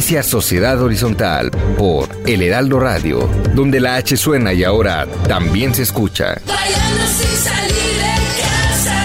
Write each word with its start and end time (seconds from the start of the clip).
Inicia 0.00 0.22
Sociedad 0.22 0.80
Horizontal 0.80 1.50
por 1.76 2.08
El 2.26 2.40
Heraldo 2.40 2.80
Radio, 2.80 3.28
donde 3.54 3.80
la 3.80 3.96
H 3.96 4.16
suena 4.16 4.54
y 4.54 4.64
ahora 4.64 5.06
también 5.28 5.74
se 5.74 5.82
escucha. 5.82 6.40
Bailando 6.46 7.06
sin 7.06 7.36
salir 7.36 7.98
de 8.00 8.14
casa. 8.40 8.96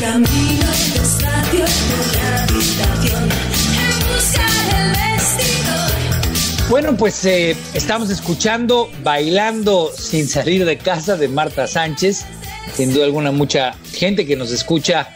Camino 0.00 0.66
despacio 0.92 1.64
por 1.64 2.04
la 2.20 2.42
habitación 2.42 3.24
en 3.72 3.96
busca 4.04 4.46
del 4.68 4.88
vestido. 5.16 6.68
Bueno, 6.68 6.94
pues 6.94 7.24
eh, 7.24 7.56
estamos 7.72 8.10
escuchando 8.10 8.90
Bailando 9.02 9.90
sin 9.96 10.28
salir 10.28 10.66
de 10.66 10.76
casa 10.76 11.16
de 11.16 11.28
Marta 11.28 11.66
Sánchez. 11.66 12.26
Sin 12.74 12.92
duda 12.92 13.06
alguna, 13.06 13.32
mucha 13.32 13.72
gente 13.94 14.26
que 14.26 14.36
nos 14.36 14.52
escucha 14.52 15.08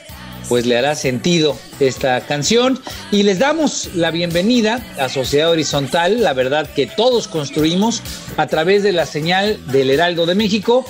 pues 0.49 0.67
le 0.67 0.79
hará 0.79 0.95
sentido 0.95 1.57
esta 1.81 2.21
canción. 2.27 2.81
Y 3.11 3.23
les 3.23 3.39
damos 3.39 3.91
la 3.95 4.11
bienvenida 4.11 4.85
a 4.99 5.09
Sociedad 5.09 5.51
Horizontal, 5.51 6.23
la 6.23 6.33
verdad 6.33 6.69
que 6.75 6.87
todos 6.87 7.29
construimos 7.29 8.03
a 8.37 8.47
través 8.47 8.83
de 8.83 8.93
la 8.93 9.07
señal 9.07 9.59
del 9.73 9.91
Heraldo 9.91 10.27
de 10.27 10.35
México. 10.35 10.85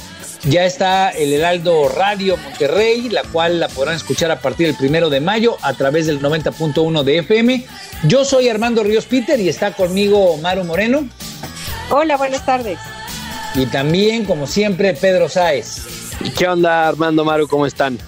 Ya 0.45 0.65
está 0.65 1.11
el 1.11 1.33
Heraldo 1.33 1.89
Radio 1.89 2.37
Monterrey, 2.37 3.09
la 3.09 3.23
cual 3.23 3.61
la 3.61 3.69
podrán 3.69 3.95
escuchar 3.95 4.33
a 4.33 4.41
partir 4.41 4.67
del 4.67 4.77
primero 4.77 5.09
de 5.09 5.21
mayo 5.21 5.57
a 5.63 5.75
través 5.75 6.07
del 6.07 6.21
90.1 6.21 7.05
de 7.05 7.19
FM. 7.19 7.65
Yo 8.09 8.25
soy 8.25 8.49
Armando 8.49 8.83
Ríos 8.83 9.05
Peter 9.07 9.39
y 9.39 9.49
está 9.49 9.73
conmigo 9.73 10.37
Maru 10.39 10.65
Moreno. 10.65 11.09
Hola, 11.91 12.17
buenas 12.17 12.45
tardes. 12.45 12.79
Y 13.55 13.67
también, 13.67 14.25
como 14.25 14.47
siempre, 14.49 14.95
Pedro 14.95 15.29
Sáez. 15.29 15.83
¿Qué 16.37 16.49
onda, 16.49 16.89
Armando 16.89 17.25
Maru? 17.25 17.47
¿Cómo 17.47 17.67
están? 17.67 17.99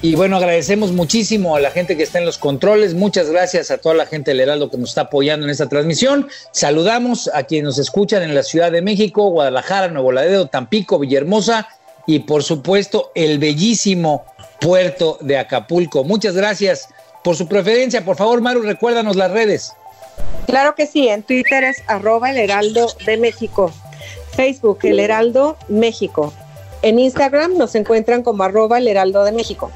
Y 0.00 0.14
bueno, 0.14 0.36
agradecemos 0.36 0.92
muchísimo 0.92 1.56
a 1.56 1.60
la 1.60 1.72
gente 1.72 1.96
que 1.96 2.04
está 2.04 2.20
en 2.20 2.24
los 2.24 2.38
controles. 2.38 2.94
Muchas 2.94 3.30
gracias 3.30 3.72
a 3.72 3.78
toda 3.78 3.96
la 3.96 4.06
gente 4.06 4.30
del 4.30 4.40
Heraldo 4.40 4.70
que 4.70 4.78
nos 4.78 4.90
está 4.90 5.02
apoyando 5.02 5.44
en 5.44 5.50
esta 5.50 5.68
transmisión. 5.68 6.28
Saludamos 6.52 7.28
a 7.34 7.42
quienes 7.42 7.64
nos 7.64 7.78
escuchan 7.78 8.22
en 8.22 8.32
la 8.32 8.44
Ciudad 8.44 8.70
de 8.70 8.80
México, 8.80 9.28
Guadalajara, 9.30 9.88
Nuevo 9.88 10.12
Laredo, 10.12 10.46
Tampico, 10.46 11.00
Villahermosa 11.00 11.68
y 12.06 12.20
por 12.20 12.44
supuesto 12.44 13.10
el 13.16 13.40
bellísimo 13.40 14.24
puerto 14.60 15.18
de 15.20 15.36
Acapulco. 15.36 16.04
Muchas 16.04 16.36
gracias 16.36 16.88
por 17.24 17.34
su 17.34 17.48
preferencia. 17.48 18.04
Por 18.04 18.16
favor, 18.16 18.40
Maru, 18.40 18.62
recuérdanos 18.62 19.16
las 19.16 19.32
redes. 19.32 19.72
Claro 20.46 20.76
que 20.76 20.86
sí, 20.86 21.08
en 21.08 21.24
Twitter 21.24 21.64
es 21.64 21.82
arroba 21.88 22.30
el 22.30 22.38
heraldo 22.38 22.86
de 23.04 23.16
México, 23.16 23.72
Facebook 24.36 24.78
el 24.84 25.00
heraldo 25.00 25.56
México, 25.68 26.32
en 26.82 26.98
Instagram 27.00 27.56
nos 27.56 27.74
encuentran 27.74 28.22
como 28.22 28.44
arroba 28.44 28.78
el 28.78 28.86
heraldo 28.86 29.24
de 29.24 29.32
México. 29.32 29.70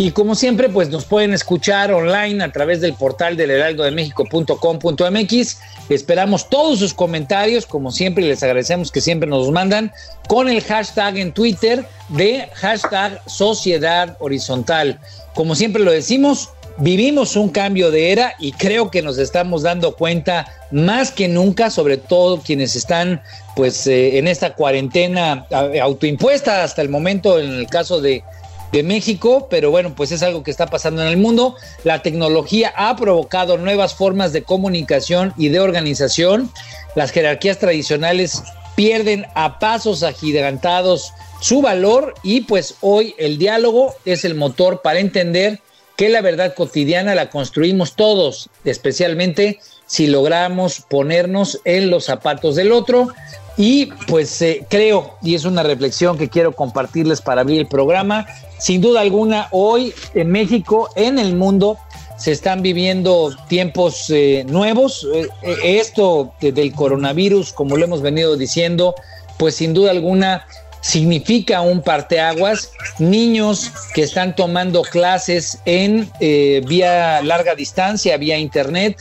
Y 0.00 0.10
como 0.12 0.34
siempre, 0.34 0.70
pues 0.70 0.88
nos 0.88 1.04
pueden 1.04 1.34
escuchar 1.34 1.92
online 1.92 2.42
a 2.42 2.50
través 2.50 2.80
del 2.80 2.94
portal 2.94 3.36
del 3.36 3.50
heraldodemexico.com.mx. 3.50 5.58
Esperamos 5.90 6.48
todos 6.48 6.78
sus 6.78 6.94
comentarios, 6.94 7.66
como 7.66 7.92
siempre, 7.92 8.24
les 8.24 8.42
agradecemos 8.42 8.90
que 8.90 9.02
siempre 9.02 9.28
nos 9.28 9.50
mandan 9.50 9.92
con 10.26 10.48
el 10.48 10.62
hashtag 10.62 11.18
en 11.18 11.32
Twitter 11.32 11.84
de 12.08 12.48
hashtag 12.54 13.20
Sociedad 13.26 14.16
Horizontal. 14.20 14.98
Como 15.34 15.54
siempre 15.54 15.82
lo 15.82 15.92
decimos, 15.92 16.48
vivimos 16.78 17.36
un 17.36 17.50
cambio 17.50 17.90
de 17.90 18.10
era 18.10 18.32
y 18.38 18.52
creo 18.52 18.90
que 18.90 19.02
nos 19.02 19.18
estamos 19.18 19.64
dando 19.64 19.96
cuenta 19.96 20.46
más 20.70 21.12
que 21.12 21.28
nunca, 21.28 21.68
sobre 21.68 21.98
todo 21.98 22.40
quienes 22.40 22.74
están 22.74 23.20
pues 23.54 23.86
eh, 23.86 24.16
en 24.16 24.28
esta 24.28 24.54
cuarentena 24.54 25.44
eh, 25.50 25.78
autoimpuesta 25.78 26.64
hasta 26.64 26.80
el 26.80 26.88
momento 26.88 27.38
en 27.38 27.52
el 27.52 27.66
caso 27.66 28.00
de 28.00 28.24
de 28.72 28.82
México, 28.82 29.48
pero 29.50 29.70
bueno, 29.70 29.94
pues 29.94 30.12
es 30.12 30.22
algo 30.22 30.42
que 30.42 30.50
está 30.50 30.66
pasando 30.66 31.02
en 31.02 31.08
el 31.08 31.16
mundo. 31.16 31.56
La 31.84 32.02
tecnología 32.02 32.72
ha 32.76 32.94
provocado 32.96 33.58
nuevas 33.58 33.94
formas 33.94 34.32
de 34.32 34.42
comunicación 34.42 35.34
y 35.36 35.48
de 35.48 35.60
organización. 35.60 36.50
Las 36.94 37.10
jerarquías 37.10 37.58
tradicionales 37.58 38.42
pierden 38.76 39.26
a 39.34 39.58
pasos 39.58 40.02
agigantados 40.02 41.12
su 41.40 41.62
valor 41.62 42.14
y 42.22 42.42
pues 42.42 42.76
hoy 42.80 43.14
el 43.18 43.38
diálogo 43.38 43.94
es 44.04 44.24
el 44.24 44.34
motor 44.34 44.82
para 44.82 45.00
entender 45.00 45.60
que 45.96 46.08
la 46.08 46.22
verdad 46.22 46.54
cotidiana 46.54 47.14
la 47.14 47.28
construimos 47.28 47.94
todos, 47.94 48.48
especialmente 48.64 49.58
si 49.86 50.06
logramos 50.06 50.80
ponernos 50.88 51.60
en 51.64 51.90
los 51.90 52.04
zapatos 52.04 52.56
del 52.56 52.72
otro. 52.72 53.08
Y 53.56 53.86
pues 54.06 54.40
eh, 54.40 54.64
creo, 54.70 55.18
y 55.20 55.34
es 55.34 55.44
una 55.44 55.62
reflexión 55.62 56.16
que 56.16 56.30
quiero 56.30 56.52
compartirles 56.52 57.20
para 57.20 57.42
abrir 57.42 57.58
el 57.58 57.66
programa, 57.66 58.26
sin 58.60 58.80
duda 58.80 59.00
alguna, 59.00 59.48
hoy 59.50 59.92
en 60.14 60.30
México, 60.30 60.88
en 60.94 61.18
el 61.18 61.34
mundo, 61.34 61.78
se 62.16 62.32
están 62.32 62.60
viviendo 62.62 63.34
tiempos 63.48 64.10
eh, 64.10 64.44
nuevos. 64.46 65.06
Eh, 65.14 65.26
eh, 65.42 65.56
esto 65.80 66.34
de- 66.40 66.52
del 66.52 66.72
coronavirus, 66.74 67.52
como 67.54 67.76
lo 67.76 67.84
hemos 67.84 68.02
venido 68.02 68.36
diciendo, 68.36 68.94
pues 69.38 69.54
sin 69.56 69.72
duda 69.72 69.90
alguna 69.90 70.46
significa 70.82 71.62
un 71.62 71.80
parteaguas. 71.80 72.72
Niños 72.98 73.72
que 73.94 74.02
están 74.02 74.36
tomando 74.36 74.82
clases 74.82 75.58
en 75.64 76.10
eh, 76.20 76.62
vía 76.66 77.22
larga 77.22 77.54
distancia, 77.54 78.16
vía 78.18 78.36
internet. 78.38 78.98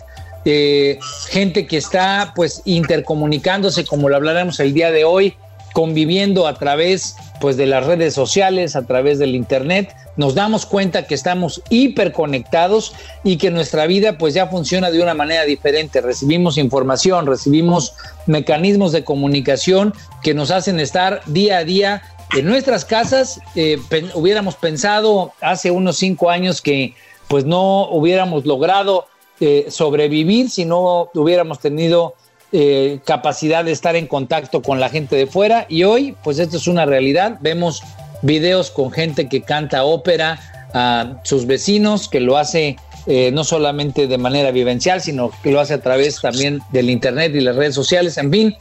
gente 1.29 1.67
que 1.67 1.77
está 1.77 2.31
pues 2.35 2.61
intercomunicándose, 2.65 3.85
como 3.85 4.07
lo 4.09 4.15
hablaremos 4.15 4.59
el 4.61 4.73
día 4.73 4.89
de 4.89 5.03
hoy, 5.03 5.35
conviviendo 5.73 6.47
a 6.47 6.55
través 6.55 7.15
pues 7.39 7.57
de 7.57 7.65
las 7.65 7.85
redes 7.85 8.13
sociales, 8.13 8.75
a 8.75 8.85
través 8.85 9.19
del 9.19 9.35
internet, 9.35 9.95
nos 10.17 10.35
damos 10.35 10.65
cuenta 10.65 11.07
que 11.07 11.15
estamos 11.15 11.61
hiperconectados 11.69 12.93
y 13.23 13.37
que 13.37 13.51
nuestra 13.51 13.87
vida 13.87 14.17
pues 14.17 14.33
ya 14.33 14.47
funciona 14.47 14.91
de 14.91 15.01
una 15.01 15.13
manera 15.13 15.45
diferente. 15.45 16.01
Recibimos 16.01 16.57
información, 16.57 17.25
recibimos 17.25 17.93
mecanismos 18.25 18.91
de 18.91 19.05
comunicación 19.05 19.93
que 20.21 20.33
nos 20.33 20.51
hacen 20.51 20.79
estar 20.79 21.21
día 21.25 21.59
a 21.59 21.63
día 21.63 22.01
en 22.35 22.45
nuestras 22.45 22.83
casas. 22.83 23.39
Eh, 23.55 23.79
hubiéramos 24.13 24.55
pensado 24.55 25.31
hace 25.39 25.71
unos 25.71 25.97
cinco 25.97 26.29
años 26.29 26.61
que 26.61 26.95
pues 27.29 27.45
no 27.45 27.89
hubiéramos 27.89 28.45
logrado 28.45 29.05
eh, 29.39 29.67
sobrevivir 29.69 30.49
si 30.49 30.65
no 30.65 31.09
hubiéramos 31.13 31.59
tenido 31.59 32.15
eh, 32.51 32.99
capacidad 33.05 33.63
de 33.63 33.71
estar 33.71 33.95
en 33.95 34.07
contacto 34.07 34.61
con 34.61 34.79
la 34.79 34.89
gente 34.89 35.15
de 35.15 35.27
fuera 35.27 35.65
y 35.69 35.83
hoy 35.83 36.15
pues 36.23 36.39
esto 36.39 36.57
es 36.57 36.67
una 36.67 36.85
realidad. 36.85 37.37
Vemos 37.41 37.83
videos 38.21 38.71
con 38.71 38.91
gente 38.91 39.29
que 39.29 39.41
canta 39.41 39.83
ópera 39.83 40.39
a 40.73 41.19
sus 41.23 41.45
vecinos, 41.45 42.09
que 42.09 42.19
lo 42.19 42.37
hace 42.37 42.77
eh, 43.07 43.31
no 43.31 43.43
solamente 43.43 44.07
de 44.07 44.17
manera 44.17 44.51
vivencial, 44.51 45.01
sino 45.01 45.31
que 45.41 45.51
lo 45.51 45.59
hace 45.59 45.73
a 45.73 45.81
través 45.81 46.21
también 46.21 46.59
del 46.71 46.89
Internet 46.89 47.33
y 47.33 47.39
las 47.39 47.55
redes 47.55 47.73
sociales. 47.75 48.17
En 48.17 48.29
fin, 48.31 48.55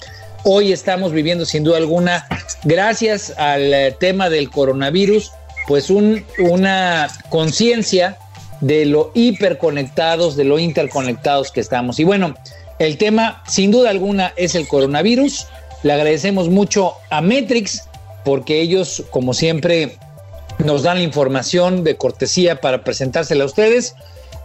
hoy 0.45 0.73
estamos 0.73 1.13
viviendo 1.13 1.45
sin 1.45 1.65
duda 1.65 1.77
alguna, 1.79 2.27
gracias 2.65 3.35
al 3.37 3.75
eh, 3.75 3.97
tema 3.99 4.31
del 4.31 4.49
coronavirus, 4.49 5.33
pues 5.67 5.91
un- 5.91 6.25
una 6.39 7.09
conciencia 7.29 8.17
de 8.61 8.87
lo 8.87 9.11
hiperconectados, 9.15 10.37
de 10.37 10.45
lo 10.45 10.59
interconectados 10.59 11.51
que 11.53 11.61
estamos. 11.61 11.99
Y 12.01 12.05
bueno, 12.05 12.35
el 12.79 12.97
tema 12.99 13.43
sin 13.47 13.71
duda 13.71 13.91
alguna 13.91 14.33
es 14.37 14.55
el 14.55 14.69
coronavirus. 14.69 15.47
Le 15.83 15.93
agradecemos 15.93 16.49
mucho 16.49 16.95
a 17.11 17.21
Metrix 17.21 17.85
porque 18.25 18.61
ellos, 18.61 19.05
como 19.11 19.35
siempre, 19.35 19.97
nos 20.59 20.83
dan 20.83 20.99
la 20.99 21.05
información 21.05 21.85
de 21.85 21.97
cortesía 21.97 22.61
para 22.61 22.85
presentársela 22.85 23.45
a 23.45 23.47
ustedes, 23.47 23.95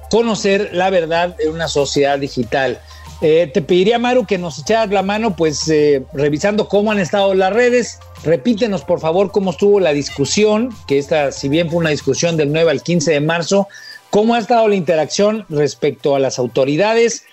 conocer 0.09 0.69
la 0.73 0.89
verdad 0.89 1.35
de 1.35 1.49
una 1.49 1.67
sociedad 1.67 2.19
digital. 2.19 2.79
Eh, 3.21 3.49
te 3.53 3.61
pediría, 3.61 3.99
Maru, 3.99 4.25
que 4.25 4.37
nos 4.37 4.59
echaras 4.59 4.89
la 4.89 5.01
mano, 5.01 5.35
pues 5.35 5.67
eh, 5.69 6.03
revisando 6.13 6.67
cómo 6.67 6.91
han 6.91 6.99
estado 6.99 7.33
las 7.33 7.53
redes. 7.53 7.99
Repítenos, 8.23 8.83
por 8.83 8.99
favor, 8.99 9.31
cómo 9.31 9.51
estuvo 9.51 9.79
la 9.79 9.93
discusión, 9.93 10.69
que 10.87 10.97
esta, 10.97 11.31
si 11.31 11.49
bien 11.49 11.69
fue 11.69 11.79
una 11.79 11.89
discusión 11.89 12.37
del 12.37 12.51
9 12.51 12.71
al 12.71 12.83
15 12.83 13.11
de 13.11 13.21
marzo, 13.21 13.67
cómo 14.09 14.35
ha 14.35 14.39
estado 14.39 14.67
la 14.67 14.75
interacción 14.75 15.45
respecto 15.49 16.15
a 16.15 16.19
las 16.19 16.37
autoridades. 16.37 17.23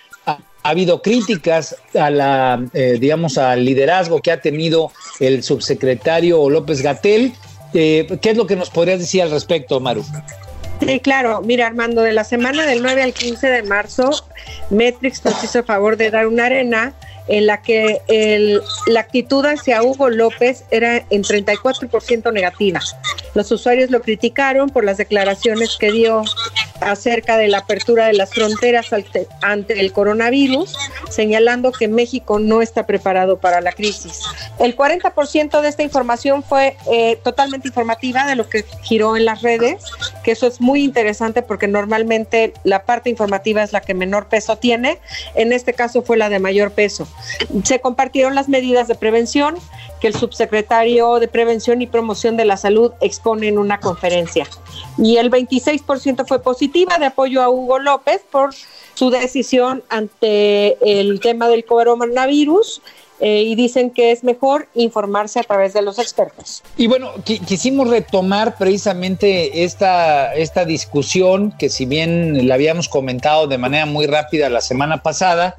Ha, 0.63 0.67
ha 0.67 0.71
habido 0.71 1.01
críticas 1.01 1.75
a 1.99 2.09
la, 2.09 2.63
eh, 2.73 2.97
digamos, 2.99 3.37
al 3.37 3.65
liderazgo 3.65 4.21
que 4.21 4.31
ha 4.31 4.41
tenido 4.41 4.91
el 5.19 5.43
subsecretario 5.43 6.49
López 6.49 6.81
Gatel. 6.81 7.33
Eh, 7.73 8.07
¿Qué 8.21 8.31
es 8.31 8.37
lo 8.37 8.47
que 8.47 8.55
nos 8.55 8.69
podrías 8.69 8.99
decir 8.99 9.21
al 9.21 9.31
respecto, 9.31 9.79
Maru? 9.79 10.03
Sí, 10.85 10.99
claro. 10.99 11.41
Mira, 11.41 11.67
Armando, 11.67 12.01
de 12.01 12.11
la 12.11 12.23
semana 12.23 12.65
del 12.65 12.81
9 12.81 13.03
al 13.03 13.13
15 13.13 13.47
de 13.47 13.63
marzo, 13.63 14.09
Metrix 14.69 15.23
nos 15.23 15.43
hizo 15.43 15.63
favor 15.63 15.95
de 15.95 16.09
dar 16.09 16.27
una 16.27 16.45
arena 16.45 16.93
en 17.27 17.45
la 17.45 17.61
que 17.61 18.01
el, 18.07 18.61
la 18.87 19.01
actitud 19.01 19.45
hacia 19.45 19.83
Hugo 19.83 20.09
López 20.09 20.65
era 20.71 21.05
en 21.09 21.23
34% 21.23 22.33
negativa. 22.33 22.81
Los 23.35 23.51
usuarios 23.51 23.91
lo 23.91 24.01
criticaron 24.01 24.69
por 24.69 24.83
las 24.83 24.97
declaraciones 24.97 25.77
que 25.79 25.91
dio 25.91 26.23
acerca 26.81 27.37
de 27.37 27.47
la 27.47 27.59
apertura 27.59 28.07
de 28.07 28.13
las 28.13 28.31
fronteras 28.31 28.87
ante, 29.41 29.79
el 29.79 29.93
coronavirus, 29.93 30.75
señalando 31.09 31.71
que 31.71 31.87
México 31.87 32.39
no 32.39 32.61
está 32.61 32.85
preparado 32.85 33.39
para 33.39 33.61
la 33.61 33.71
crisis. 33.71 34.21
El 34.59 34.75
40% 34.75 35.61
de 35.61 35.69
esta 35.69 35.83
información 35.83 36.43
fue 36.43 36.75
eh, 36.91 37.17
totalmente 37.23 37.67
informativa 37.67 38.25
de 38.25 38.35
lo 38.35 38.49
que 38.49 38.65
giró 38.81 39.15
en 39.15 39.25
las 39.25 39.41
redes, 39.41 39.83
que 40.23 40.31
eso 40.31 40.47
es 40.47 40.59
muy 40.59 40.83
interesante 40.83 41.41
porque 41.41 41.67
normalmente 41.67 42.53
la 42.63 42.83
parte 42.83 43.09
informativa 43.09 43.63
es 43.63 43.73
la 43.73 43.81
que 43.81 43.93
menor 43.93 44.27
peso 44.27 44.57
tiene, 44.57 44.99
en 45.35 45.53
este 45.53 45.73
caso 45.73 46.01
fue 46.01 46.17
la 46.17 46.29
de 46.29 46.39
mayor 46.39 46.71
peso. 46.71 47.07
Se 47.63 47.79
compartieron 47.79 48.35
las 48.35 48.49
medidas 48.49 48.87
de 48.87 48.95
prevención 48.95 49.55
que 50.01 50.07
el 50.07 50.15
subsecretario 50.15 51.19
de 51.19 51.27
Prevención 51.27 51.81
y 51.81 51.87
Promoción 51.87 52.35
de 52.35 52.43
la 52.45 52.57
Salud 52.57 52.91
expone 53.01 53.47
en 53.47 53.57
una 53.59 53.79
conferencia. 53.79 54.47
Y 54.97 55.17
el 55.17 55.29
26% 55.31 56.25
fue 56.27 56.41
positiva 56.41 56.97
de 56.97 57.05
apoyo 57.05 57.41
a 57.41 57.49
Hugo 57.49 57.77
López 57.79 58.21
por 58.31 58.53
su 58.95 59.09
decisión 59.11 59.83
ante 59.89 60.77
el 60.99 61.19
tema 61.21 61.47
del 61.47 61.63
coronavirus 61.65 62.81
eh, 63.19 63.43
y 63.43 63.53
dicen 63.53 63.91
que 63.91 64.11
es 64.11 64.23
mejor 64.23 64.67
informarse 64.73 65.39
a 65.39 65.43
través 65.43 65.73
de 65.73 65.83
los 65.83 65.99
expertos. 65.99 66.63
Y 66.75 66.87
bueno, 66.87 67.11
qui- 67.23 67.39
quisimos 67.45 67.87
retomar 67.87 68.57
precisamente 68.57 69.63
esta, 69.63 70.33
esta 70.33 70.65
discusión 70.65 71.53
que 71.59 71.69
si 71.69 71.85
bien 71.85 72.47
la 72.47 72.55
habíamos 72.55 72.89
comentado 72.89 73.45
de 73.45 73.59
manera 73.59 73.85
muy 73.85 74.07
rápida 74.07 74.49
la 74.49 74.61
semana 74.61 75.03
pasada, 75.03 75.55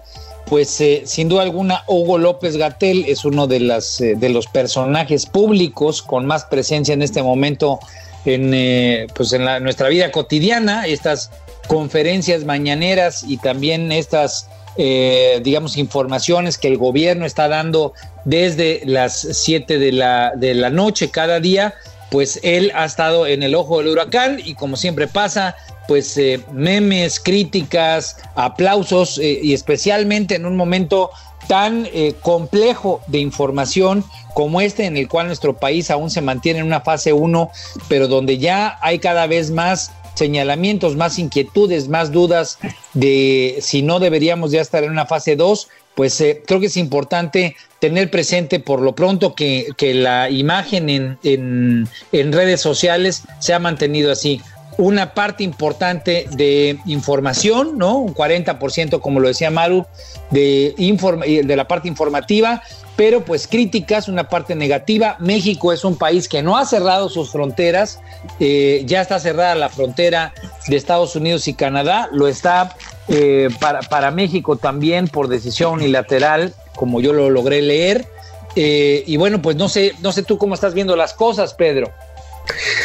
pues 0.46 0.80
eh, 0.80 1.02
sin 1.06 1.28
duda 1.28 1.42
alguna 1.42 1.84
Hugo 1.86 2.18
López 2.18 2.56
Gatel 2.56 3.04
es 3.06 3.24
uno 3.24 3.46
de, 3.46 3.60
las, 3.60 4.00
eh, 4.00 4.14
de 4.16 4.28
los 4.28 4.46
personajes 4.46 5.26
públicos 5.26 6.02
con 6.02 6.26
más 6.26 6.44
presencia 6.44 6.92
en 6.92 7.02
este 7.02 7.22
momento 7.22 7.78
en, 8.24 8.52
eh, 8.54 9.06
pues 9.14 9.32
en 9.32 9.44
nuestra 9.62 9.88
vida 9.88 10.10
cotidiana, 10.10 10.86
estas 10.86 11.30
conferencias 11.66 12.44
mañaneras 12.44 13.24
y 13.26 13.38
también 13.38 13.92
estas, 13.92 14.48
eh, 14.76 15.40
digamos, 15.42 15.76
informaciones 15.76 16.58
que 16.58 16.68
el 16.68 16.78
gobierno 16.78 17.26
está 17.26 17.48
dando 17.48 17.92
desde 18.24 18.82
las 18.84 19.26
7 19.32 19.78
de 19.78 19.92
la, 19.92 20.32
de 20.36 20.54
la 20.54 20.70
noche 20.70 21.10
cada 21.10 21.40
día, 21.40 21.74
pues 22.10 22.40
él 22.42 22.72
ha 22.74 22.84
estado 22.84 23.26
en 23.26 23.42
el 23.42 23.54
ojo 23.54 23.78
del 23.78 23.88
huracán 23.88 24.38
y 24.44 24.54
como 24.54 24.76
siempre 24.76 25.08
pasa, 25.08 25.56
pues 25.92 26.16
eh, 26.16 26.40
memes, 26.54 27.20
críticas, 27.20 28.16
aplausos 28.34 29.18
eh, 29.18 29.40
y 29.42 29.52
especialmente 29.52 30.36
en 30.36 30.46
un 30.46 30.56
momento 30.56 31.10
tan 31.48 31.86
eh, 31.92 32.14
complejo 32.22 33.02
de 33.08 33.18
información 33.18 34.02
como 34.32 34.62
este 34.62 34.86
en 34.86 34.96
el 34.96 35.06
cual 35.06 35.26
nuestro 35.26 35.58
país 35.58 35.90
aún 35.90 36.08
se 36.08 36.22
mantiene 36.22 36.60
en 36.60 36.64
una 36.64 36.80
fase 36.80 37.12
1, 37.12 37.50
pero 37.88 38.08
donde 38.08 38.38
ya 38.38 38.78
hay 38.80 39.00
cada 39.00 39.26
vez 39.26 39.50
más 39.50 39.92
señalamientos, 40.14 40.96
más 40.96 41.18
inquietudes, 41.18 41.88
más 41.88 42.10
dudas 42.10 42.58
de 42.94 43.58
si 43.60 43.82
no 43.82 44.00
deberíamos 44.00 44.50
ya 44.50 44.62
estar 44.62 44.82
en 44.84 44.92
una 44.92 45.04
fase 45.04 45.36
2, 45.36 45.68
pues 45.94 46.18
eh, 46.22 46.42
creo 46.46 46.58
que 46.58 46.66
es 46.66 46.76
importante 46.78 47.54
tener 47.80 48.10
presente 48.10 48.60
por 48.60 48.80
lo 48.80 48.94
pronto 48.94 49.34
que, 49.34 49.74
la 49.78 50.30
imagen 50.30 50.88
en, 50.88 51.18
en, 51.22 51.88
en 52.12 52.32
redes 52.32 52.62
sociales 52.62 53.24
se 53.40 53.52
ha 53.52 53.58
mantenido 53.58 54.10
así 54.10 54.40
una 54.78 55.14
parte 55.14 55.44
importante 55.44 56.26
de 56.32 56.78
información, 56.86 57.78
¿no? 57.78 57.98
Un 57.98 58.14
40%, 58.14 59.00
como 59.00 59.20
lo 59.20 59.28
decía 59.28 59.50
Maru, 59.50 59.86
de, 60.30 60.74
informa 60.78 61.26
de 61.26 61.56
la 61.56 61.68
parte 61.68 61.88
informativa, 61.88 62.62
pero 62.96 63.24
pues 63.24 63.46
críticas, 63.46 64.08
una 64.08 64.28
parte 64.28 64.54
negativa. 64.54 65.16
México 65.18 65.72
es 65.72 65.84
un 65.84 65.96
país 65.96 66.28
que 66.28 66.42
no 66.42 66.56
ha 66.56 66.64
cerrado 66.64 67.08
sus 67.08 67.30
fronteras, 67.30 68.00
eh, 68.40 68.82
ya 68.86 69.00
está 69.00 69.18
cerrada 69.18 69.54
la 69.54 69.68
frontera 69.68 70.34
de 70.68 70.76
Estados 70.76 71.16
Unidos 71.16 71.48
y 71.48 71.54
Canadá, 71.54 72.08
lo 72.12 72.28
está 72.28 72.76
eh, 73.08 73.48
para, 73.60 73.80
para, 73.80 74.10
México 74.10 74.56
también 74.56 75.08
por 75.08 75.28
decisión 75.28 75.74
unilateral, 75.74 76.54
como 76.76 77.00
yo 77.00 77.12
lo 77.12 77.30
logré 77.30 77.62
leer. 77.62 78.06
Eh, 78.54 79.02
y 79.06 79.16
bueno, 79.16 79.40
pues 79.40 79.56
no 79.56 79.68
sé, 79.68 79.92
no 80.02 80.12
sé 80.12 80.22
tú 80.22 80.36
cómo 80.36 80.54
estás 80.54 80.74
viendo 80.74 80.94
las 80.94 81.14
cosas, 81.14 81.54
Pedro. 81.54 81.90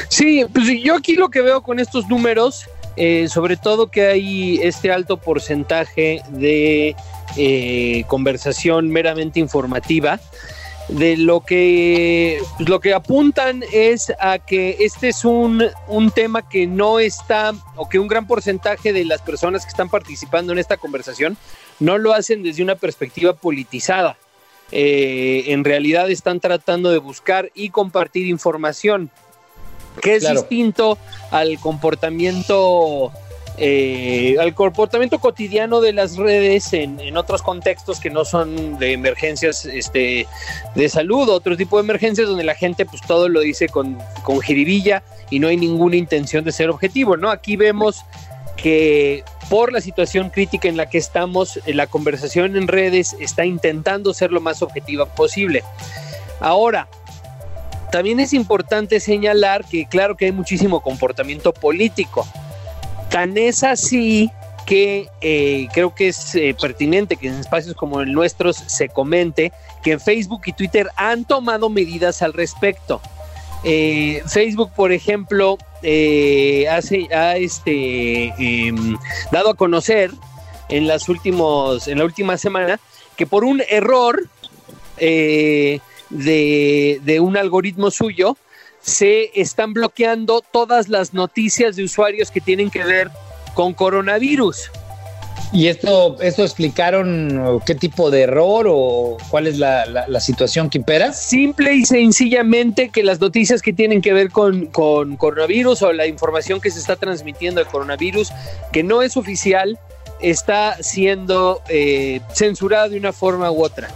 Sí, 0.09 0.45
pues 0.53 0.67
yo 0.81 0.95
aquí 0.95 1.15
lo 1.15 1.29
que 1.29 1.41
veo 1.41 1.61
con 1.61 1.79
estos 1.79 2.07
números, 2.07 2.67
eh, 2.95 3.27
sobre 3.29 3.57
todo 3.57 3.87
que 3.87 4.07
hay 4.07 4.59
este 4.61 4.91
alto 4.91 5.17
porcentaje 5.17 6.21
de 6.29 6.95
eh, 7.35 8.03
conversación 8.07 8.89
meramente 8.89 9.39
informativa, 9.39 10.19
de 10.87 11.17
lo 11.17 11.41
que, 11.41 12.39
pues 12.55 12.69
lo 12.69 12.79
que 12.79 12.93
apuntan 12.93 13.61
es 13.73 14.13
a 14.19 14.39
que 14.39 14.77
este 14.79 15.09
es 15.09 15.25
un, 15.25 15.65
un 15.87 16.11
tema 16.11 16.47
que 16.47 16.65
no 16.65 16.99
está, 16.99 17.53
o 17.75 17.89
que 17.89 17.99
un 17.99 18.07
gran 18.07 18.25
porcentaje 18.25 18.93
de 18.93 19.03
las 19.03 19.21
personas 19.21 19.65
que 19.65 19.69
están 19.69 19.89
participando 19.89 20.53
en 20.53 20.59
esta 20.59 20.77
conversación 20.77 21.37
no 21.79 21.97
lo 21.97 22.13
hacen 22.13 22.41
desde 22.41 22.63
una 22.63 22.75
perspectiva 22.75 23.33
politizada. 23.33 24.17
Eh, 24.71 25.45
en 25.47 25.63
realidad 25.63 26.09
están 26.09 26.39
tratando 26.39 26.91
de 26.91 26.97
buscar 26.97 27.51
y 27.53 27.69
compartir 27.69 28.27
información 28.27 29.11
que 30.01 30.15
es 30.15 30.23
claro. 30.23 30.41
distinto 30.41 30.97
al 31.31 31.59
comportamiento 31.59 33.11
eh, 33.59 34.35
al 34.39 34.53
comportamiento 34.53 35.17
cotidiano 35.17 35.81
de 35.81 35.91
las 35.91 36.15
redes 36.15 36.73
en, 36.73 36.99
en, 36.99 37.17
otros 37.17 37.41
contextos 37.41 37.99
que 37.99 38.11
no 38.11 38.23
son 38.23 38.77
de 38.77 38.93
emergencias 38.93 39.65
este, 39.65 40.27
de 40.75 40.89
salud, 40.89 41.27
otro 41.29 41.57
tipo 41.57 41.77
de 41.77 41.83
emergencias 41.83 42.27
donde 42.27 42.43
la 42.43 42.53
gente 42.53 42.85
pues 42.85 43.01
todo 43.01 43.29
lo 43.29 43.39
dice 43.39 43.67
con, 43.67 43.97
con 44.21 44.41
jiribilla 44.41 45.01
y 45.31 45.39
no 45.39 45.47
hay 45.47 45.57
ninguna 45.57 45.95
intención 45.95 46.43
de 46.45 46.51
ser 46.51 46.69
objetivo, 46.69 47.17
¿no? 47.17 47.31
Aquí 47.31 47.55
vemos 47.55 48.05
que 48.57 49.23
por 49.49 49.73
la 49.73 49.81
situación 49.81 50.29
crítica 50.29 50.67
en 50.67 50.77
la 50.77 50.87
que 50.87 50.99
estamos, 50.99 51.59
la 51.65 51.87
conversación 51.87 52.55
en 52.57 52.67
redes 52.67 53.15
está 53.19 53.43
intentando 53.43 54.13
ser 54.13 54.31
lo 54.31 54.39
más 54.39 54.61
objetiva 54.61 55.07
posible. 55.07 55.63
Ahora, 56.39 56.87
también 57.91 58.19
es 58.19 58.33
importante 58.33 58.99
señalar 58.99 59.65
que 59.65 59.85
claro 59.85 60.17
que 60.17 60.25
hay 60.25 60.31
muchísimo 60.31 60.81
comportamiento 60.81 61.53
político. 61.53 62.27
Tan 63.09 63.37
es 63.37 63.63
así 63.63 64.29
que 64.65 65.09
eh, 65.21 65.69
creo 65.73 65.95
que 65.95 66.09
es 66.09 66.35
eh, 66.35 66.55
pertinente 66.59 67.15
que 67.15 67.29
en 67.29 67.35
espacios 67.35 67.73
como 67.75 68.01
el 68.01 68.11
nuestro 68.11 68.51
se 68.51 68.89
comente 68.89 69.53
que 69.81 69.97
Facebook 69.97 70.41
y 70.45 70.51
Twitter 70.51 70.89
han 70.97 71.23
tomado 71.23 71.69
medidas 71.69 72.21
al 72.21 72.33
respecto. 72.33 73.01
Eh, 73.63 74.21
Facebook, 74.27 74.71
por 74.75 74.91
ejemplo, 74.91 75.57
hace, 76.69 77.07
ha 77.13 77.37
este, 77.37 78.33
dado 79.31 79.51
a 79.51 79.55
conocer 79.55 80.11
en, 80.67 80.85
las 80.85 81.07
últimos, 81.07 81.87
en 81.87 81.99
la 81.99 82.03
última 82.03 82.37
semana 82.37 82.79
que 83.15 83.25
por 83.25 83.45
un 83.45 83.63
error 83.69 84.27
de, 86.09 86.99
de, 87.03 87.19
un 87.19 87.37
algoritmo 87.37 87.91
suyo, 87.91 88.37
se 88.81 89.31
están 89.39 89.73
bloqueando 89.73 90.41
todas 90.41 90.87
las 90.87 91.13
noticias 91.13 91.75
de 91.75 91.83
usuarios 91.83 92.31
que 92.31 92.41
tienen 92.41 92.69
que 92.69 92.83
ver 92.83 93.09
con 93.53 93.73
coronavirus. 93.73 94.71
¿Y 95.53 95.67
esto, 95.67 96.17
esto 96.21 96.43
explicaron 96.43 97.61
qué 97.65 97.73
tipo 97.73 98.11
de 98.11 98.23
error 98.23 98.67
o 98.69 99.17
cuál 99.29 99.47
es 99.47 99.57
la, 99.57 99.85
la, 99.85 100.07
la, 100.07 100.19
situación 100.19 100.69
que 100.69 100.77
impera? 100.77 101.13
Simple 101.13 101.73
y 101.73 101.85
sencillamente 101.85 102.89
que 102.89 103.01
las 103.01 103.21
noticias 103.21 103.61
que 103.61 103.71
tienen 103.71 104.01
que 104.01 104.11
ver 104.11 104.29
con, 104.29 104.65
con 104.67 105.15
coronavirus 105.15 105.83
o 105.83 105.93
la 105.93 106.05
información 106.05 106.59
que 106.59 106.69
se 106.69 106.79
está 106.79 106.97
transmitiendo 106.97 107.63
de 107.63 107.67
coronavirus, 107.69 108.31
que 108.73 108.83
no 108.83 109.01
es 109.01 109.15
oficial, 109.15 109.79
está 110.19 110.81
siendo 110.81 111.61
eh, 111.69 112.19
censurada 112.33 112.89
de 112.89 112.97
una 112.97 113.13
forma 113.13 113.49
u 113.49 113.63
otra. 113.63 113.87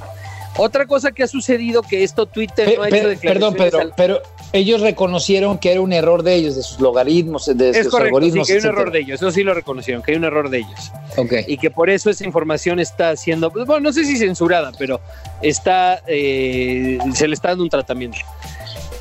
Otra 0.57 0.85
cosa 0.85 1.11
que 1.11 1.23
ha 1.23 1.27
sucedido 1.27 1.81
que 1.81 2.03
esto 2.03 2.25
Twitter 2.25 2.65
Pe- 2.65 2.75
no 2.75 2.83
ha 2.83 2.87
hecho 2.89 2.97
perdón, 2.97 3.09
declaraciones 3.53 3.55
Pedro, 3.57 3.79
al- 3.79 3.93
pero 3.95 4.21
ellos 4.51 4.81
reconocieron 4.81 5.57
que 5.57 5.71
era 5.71 5.79
un 5.81 5.93
error 5.93 6.23
de 6.23 6.35
ellos, 6.35 6.55
de 6.57 6.61
sus 6.63 6.79
logaritmos, 6.81 7.45
de 7.45 7.69
Es 7.69 7.77
sus 7.83 7.87
correcto, 7.87 7.97
sí, 8.19 8.25
algoritmos. 8.25 8.47
que 8.47 8.53
hay 8.53 8.59
un 8.59 8.65
error 8.65 8.91
de 8.91 8.99
ellos, 8.99 9.21
eso 9.21 9.31
sí 9.31 9.43
lo 9.43 9.53
reconocieron, 9.53 10.03
que 10.03 10.11
hay 10.11 10.17
un 10.17 10.25
error 10.25 10.49
de 10.49 10.57
ellos. 10.59 10.91
Ok. 11.15 11.33
Y 11.47 11.57
que 11.57 11.71
por 11.71 11.89
eso 11.89 12.09
esa 12.09 12.25
información 12.25 12.79
está 12.81 13.15
siendo, 13.15 13.49
pues, 13.49 13.65
bueno, 13.65 13.81
no 13.81 13.93
sé 13.93 14.03
si 14.03 14.17
censurada, 14.17 14.73
pero 14.77 14.99
está, 15.41 16.01
eh, 16.05 16.97
se 17.13 17.29
le 17.29 17.33
está 17.33 17.49
dando 17.49 17.63
un 17.63 17.69
tratamiento. 17.69 18.17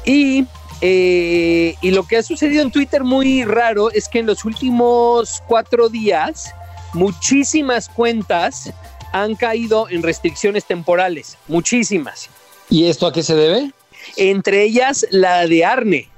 Y, 0.04 0.46
eh, 0.80 1.74
y 1.80 1.90
lo 1.90 2.04
que 2.06 2.16
ha 2.18 2.22
sucedido 2.22 2.62
en 2.62 2.70
Twitter 2.70 3.02
muy 3.02 3.44
raro 3.44 3.90
es 3.90 4.08
que 4.08 4.20
en 4.20 4.26
los 4.26 4.44
últimos 4.44 5.42
cuatro 5.48 5.88
días, 5.88 6.54
muchísimas 6.94 7.88
cuentas 7.88 8.72
han 9.12 9.34
caído 9.34 9.88
en 9.88 10.02
restricciones 10.02 10.64
temporales, 10.64 11.36
muchísimas. 11.48 12.28
¿Y 12.68 12.88
esto 12.88 13.06
a 13.06 13.12
qué 13.12 13.22
se 13.22 13.34
debe? 13.34 13.72
Entre 14.16 14.62
ellas 14.62 15.06
la 15.10 15.46
de 15.46 15.64
Arne. 15.64 16.08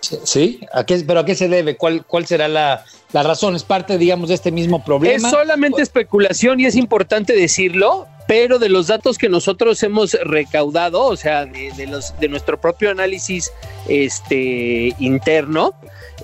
Sí, 0.00 0.60
¿a 0.72 0.84
qué, 0.84 1.02
pero 1.06 1.20
¿a 1.20 1.24
qué 1.24 1.34
se 1.34 1.48
debe? 1.48 1.76
¿Cuál, 1.76 2.04
cuál 2.04 2.26
será 2.26 2.48
la, 2.48 2.84
la 3.12 3.22
razón? 3.22 3.54
¿Es 3.56 3.64
parte, 3.64 3.98
digamos, 3.98 4.28
de 4.28 4.34
este 4.34 4.50
mismo 4.50 4.84
problema? 4.84 5.28
Es 5.28 5.32
solamente 5.32 5.82
especulación 5.82 6.60
y 6.60 6.66
es 6.66 6.76
importante 6.76 7.34
decirlo, 7.34 8.06
pero 8.26 8.58
de 8.58 8.68
los 8.68 8.88
datos 8.88 9.18
que 9.18 9.28
nosotros 9.28 9.82
hemos 9.82 10.14
recaudado, 10.24 11.04
o 11.04 11.16
sea, 11.16 11.46
de, 11.46 11.72
de 11.76 11.86
los, 11.86 12.18
de 12.18 12.28
nuestro 12.28 12.60
propio 12.60 12.90
análisis 12.90 13.50
este, 13.88 14.94
interno, 14.98 15.74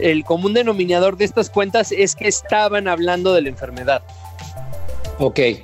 el 0.00 0.24
común 0.24 0.54
denominador 0.54 1.16
de 1.16 1.24
estas 1.24 1.50
cuentas 1.50 1.92
es 1.92 2.14
que 2.14 2.28
estaban 2.28 2.88
hablando 2.88 3.32
de 3.32 3.42
la 3.42 3.48
enfermedad. 3.48 4.02
Ok, 5.18 5.38
eh, 5.40 5.60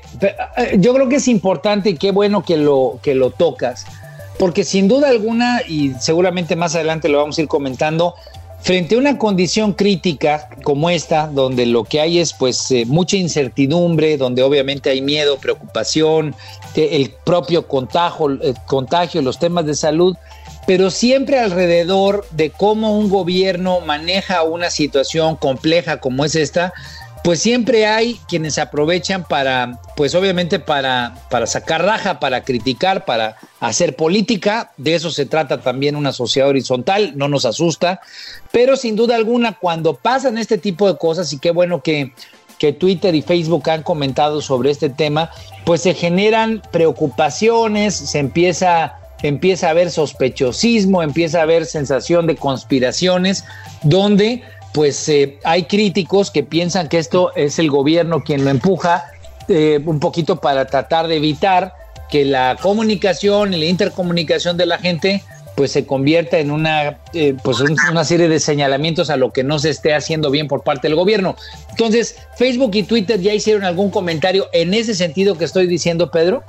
yo 0.79 0.93
creo 0.95 1.09
que 1.09 1.17
es 1.17 1.29
importante 1.29 1.91
y 1.91 1.97
qué 1.97 2.11
bueno 2.11 2.43
que 2.43 2.57
lo, 2.57 2.99
que 3.03 3.15
lo 3.15 3.31
tocas, 3.31 3.87
porque 4.39 4.65
sin 4.65 4.89
duda 4.89 5.09
alguna, 5.09 5.63
y 5.69 5.93
seguramente 6.01 6.57
más 6.57 6.75
adelante 6.75 7.09
lo 7.09 7.19
vamos 7.19 7.39
a 7.39 7.43
ir 7.43 7.49
comentando, 7.49 8.17
frente 8.65 8.97
a 8.97 8.99
una 8.99 9.17
condición 9.17 9.75
crítica 9.75 10.49
como 10.65 10.91
esta, 10.91 11.29
donde 11.29 11.67
lo 11.67 11.85
que 11.85 12.01
hay 12.01 12.19
es 12.19 12.33
pues 12.33 12.71
eh, 12.73 12.85
mucha 12.87 13.17
incertidumbre, 13.17 14.17
donde 14.17 14.43
obviamente 14.43 14.91
hay 14.91 15.03
miedo, 15.03 15.39
preocupación, 15.39 16.35
el 16.75 17.13
propio 17.25 17.69
contagio, 17.69 18.27
el 18.27 18.57
contagio, 18.67 19.23
los 19.23 19.39
temas 19.39 19.67
de 19.67 19.75
salud, 19.75 20.17
pero 20.67 20.91
siempre 20.91 21.39
alrededor 21.39 22.27
de 22.31 22.51
cómo 22.51 22.99
un 22.99 23.09
gobierno 23.09 23.81
maneja 23.81 24.43
una 24.43 24.71
situación 24.71 25.37
compleja 25.37 25.99
como 25.99 26.25
es 26.25 26.35
esta, 26.35 26.73
pues 27.25 27.41
siempre 27.41 27.87
hay 27.87 28.21
quienes 28.29 28.59
aprovechan 28.59 29.25
para, 29.25 29.81
pues 29.97 30.15
obviamente 30.15 30.59
para, 30.59 31.15
para 31.31 31.47
sacar 31.47 31.83
raja, 31.83 32.21
para 32.21 32.45
criticar, 32.45 33.07
para 33.07 33.37
hacer 33.61 33.97
política. 33.97 34.73
De 34.77 34.95
eso 34.95 35.11
se 35.11 35.25
trata 35.25 35.63
también 35.63 35.97
una 35.97 36.13
sociedad 36.13 36.51
horizontal, 36.51 37.15
no 37.17 37.29
nos 37.29 37.47
asusta. 37.47 38.03
Pero 38.53 38.77
sin 38.77 38.95
duda 38.95 39.17
alguna, 39.17 39.55
cuando 39.59 39.95
pasan 39.95 40.37
este 40.37 40.59
tipo 40.59 40.87
de 40.87 40.99
cosas, 40.99 41.33
y 41.33 41.39
qué 41.39 41.51
bueno 41.51 41.81
que, 41.81 42.13
que 42.59 42.75
Twitter 42.75 43.15
y 43.15 43.23
Facebook 43.23 43.71
han 43.71 43.85
comentado 43.85 44.43
sobre 44.43 44.71
este 44.71 44.91
tema, 44.91 45.31
pues 45.65 45.81
se 45.81 45.95
generan 45.95 46.61
preocupaciones, 46.73 47.95
se 47.95 48.19
empieza, 48.19 48.99
empieza 49.23 49.69
a 49.69 49.71
haber 49.71 49.91
sospechosismo, 49.91 51.03
empieza 51.03 51.39
a 51.39 51.45
haber 51.45 51.65
sensación 51.65 52.27
de 52.27 52.37
conspiraciones, 52.37 53.47
donde 53.83 54.43
pues 54.75 55.09
eh, 55.09 55.39
hay 55.45 55.63
críticos 55.65 56.31
que 56.31 56.43
piensan 56.43 56.89
que 56.89 56.99
esto 56.99 57.33
es 57.37 57.59
el 57.59 57.71
gobierno 57.71 58.23
quien 58.25 58.45
lo 58.45 58.51
empuja 58.51 59.05
eh, 59.49 59.81
un 59.87 60.01
poquito 60.01 60.41
para 60.41 60.67
tratar 60.67 61.07
de 61.07 61.17
evitar 61.17 61.73
que 62.11 62.25
la 62.25 62.57
comunicación 62.61 63.55
y 63.55 63.59
la 63.59 63.67
intercomunicación 63.67 64.57
de 64.57 64.67
la 64.67 64.79
gente 64.79 65.23
pues 65.55 65.71
se 65.71 65.87
convierta 65.87 66.39
en 66.39 66.51
una 66.51 66.99
eh, 67.13 67.37
pues 67.45 67.61
un- 67.61 67.77
una 67.89 68.03
serie 68.05 68.27
de 68.29 68.41
señalamientos 68.41 69.09
a 69.11 69.17
lo 69.17 69.33
que 69.33 69.45
no 69.45 69.61
se 69.61 69.71
esté 69.71 69.95
haciendo 69.95 70.33
bien 70.33 70.49
por 70.49 70.65
parte 70.65 70.89
del 70.89 70.97
gobierno. 70.97 71.37
Entonces, 71.71 72.17
Facebook 72.37 72.73
y 72.75 72.83
Twitter 72.83 73.21
ya 73.21 73.33
hicieron 73.33 73.63
algún 73.63 73.91
comentario 73.91 74.49
en 74.53 74.75
ese 74.75 74.97
sentido 74.97 75.39
que 75.39 75.45
estoy 75.45 75.69
diciendo, 75.69 76.11
Pedro. 76.11 76.43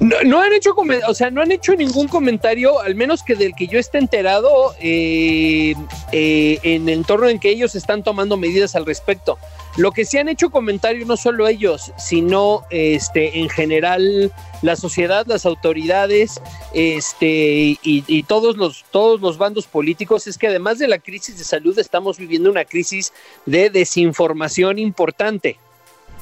No, 0.00 0.40
han 0.40 0.52
hecho, 0.52 0.74
o 1.08 1.14
sea, 1.14 1.30
no 1.30 1.40
han 1.40 1.50
hecho 1.50 1.74
ningún 1.74 2.08
comentario, 2.08 2.80
al 2.80 2.94
menos 2.94 3.22
que 3.22 3.36
del 3.36 3.54
que 3.54 3.68
yo 3.68 3.78
esté 3.78 3.98
enterado, 3.98 4.74
eh, 4.80 5.74
eh, 6.12 6.58
en 6.62 6.88
el 6.88 6.98
entorno 6.98 7.28
en 7.28 7.38
que 7.38 7.48
ellos 7.48 7.74
están 7.74 8.02
tomando 8.02 8.36
medidas 8.36 8.74
al 8.74 8.84
respecto. 8.84 9.38
Lo 9.76 9.92
que 9.92 10.04
sí 10.04 10.18
han 10.18 10.28
hecho 10.28 10.50
comentario 10.50 11.06
no 11.06 11.16
solo 11.16 11.48
ellos, 11.48 11.92
sino 11.96 12.64
este, 12.70 13.38
en 13.38 13.48
general 13.48 14.30
la 14.62 14.76
sociedad, 14.76 15.26
las 15.26 15.46
autoridades, 15.46 16.40
este, 16.74 17.78
y, 17.82 18.04
y 18.06 18.22
todos 18.24 18.56
los 18.56 18.84
todos 18.90 19.20
los 19.20 19.38
bandos 19.38 19.66
políticos 19.66 20.26
es 20.26 20.38
que 20.38 20.48
además 20.48 20.78
de 20.78 20.88
la 20.88 20.98
crisis 20.98 21.38
de 21.38 21.44
salud 21.44 21.78
estamos 21.78 22.18
viviendo 22.18 22.50
una 22.50 22.64
crisis 22.64 23.12
de 23.46 23.70
desinformación 23.70 24.78
importante. 24.78 25.58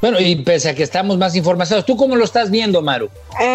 Bueno, 0.02 0.18
y 0.18 0.34
pese 0.34 0.68
a 0.68 0.74
que 0.74 0.82
estamos 0.82 1.16
más 1.16 1.36
informados, 1.36 1.86
¿tú 1.86 1.96
cómo 1.96 2.16
lo 2.16 2.24
estás 2.24 2.50
viendo, 2.50 2.82
Maru? 2.82 3.08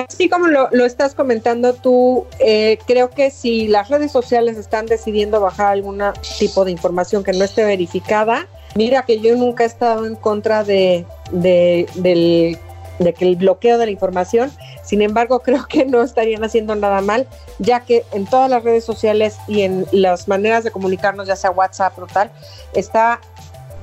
Así 0.08 0.30
como 0.30 0.48
lo, 0.48 0.70
estás 0.86 1.14
comentando 1.14 1.74
tú, 1.74 2.26
eh, 2.40 2.80
creo 2.88 3.10
que 3.10 3.32
si 3.32 3.68
las 3.68 3.90
redes 3.90 4.14
sociales 4.14 4.56
están 4.58 4.86
decidiendo 4.86 5.42
bajar 5.42 5.74
algún 5.74 6.02
tipo 6.40 6.64
de 6.64 6.72
información 6.72 7.26
que 7.26 7.34
no 7.34 7.44
esté 7.44 7.66
verificada, 7.66 8.48
mira 8.76 9.04
que 9.04 9.20
yo 9.20 9.36
nunca 9.36 9.66
he 9.66 9.68
estado 9.68 10.06
en 10.06 10.16
contra 10.16 10.64
de, 10.64 11.06
de, 11.32 11.86
del- 11.96 12.58
de 13.00 13.14
que 13.14 13.26
el 13.26 13.36
bloqueo 13.36 13.78
de 13.78 13.86
la 13.86 13.92
información, 13.92 14.50
sin 14.84 15.02
embargo 15.02 15.40
creo 15.44 15.66
que 15.68 15.84
no 15.86 16.02
estarían 16.02 16.46
haciendo 16.46 16.76
nada 16.76 17.02
mal, 17.02 17.28
ya 17.60 17.82
que 17.82 18.06
en 18.14 18.26
todas 18.26 18.50
las 18.50 18.64
redes 18.64 18.86
sociales 18.86 19.36
y 19.50 19.64
en 19.64 19.86
las 19.92 20.30
maneras 20.30 20.64
de 20.64 20.72
comunicarnos, 20.72 21.28
ya 21.28 21.36
sea 21.36 21.52
WhatsApp 21.52 22.00
o 22.00 22.08
tal, 22.08 22.32
está 22.74 23.20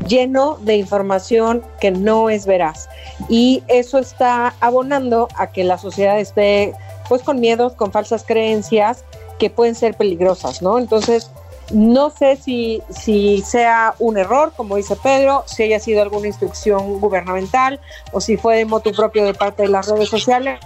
lleno 0.06 0.58
de 0.60 0.76
información 0.76 1.62
que 1.80 1.90
no 1.90 2.30
es 2.30 2.46
veraz 2.46 2.88
y 3.28 3.62
eso 3.68 3.98
está 3.98 4.54
abonando 4.60 5.28
a 5.36 5.48
que 5.48 5.64
la 5.64 5.78
sociedad 5.78 6.18
esté 6.18 6.74
pues 7.08 7.22
con 7.22 7.40
miedos, 7.40 7.74
con 7.74 7.92
falsas 7.92 8.24
creencias 8.24 9.04
que 9.38 9.50
pueden 9.50 9.74
ser 9.74 9.94
peligrosas, 9.94 10.62
¿no? 10.62 10.78
Entonces, 10.78 11.30
no 11.72 12.10
sé 12.10 12.36
si, 12.36 12.82
si 12.90 13.42
sea 13.42 13.94
un 13.98 14.18
error, 14.18 14.52
como 14.56 14.76
dice 14.76 14.96
Pedro, 14.96 15.44
si 15.46 15.62
haya 15.62 15.80
sido 15.80 16.02
alguna 16.02 16.26
instrucción 16.26 17.00
gubernamental 17.00 17.80
o 18.12 18.20
si 18.20 18.36
fue 18.36 18.56
de 18.56 18.64
motu 18.64 18.92
propio 18.92 19.24
de 19.24 19.34
parte 19.34 19.62
de 19.62 19.68
las 19.68 19.88
redes 19.88 20.08
sociales, 20.08 20.60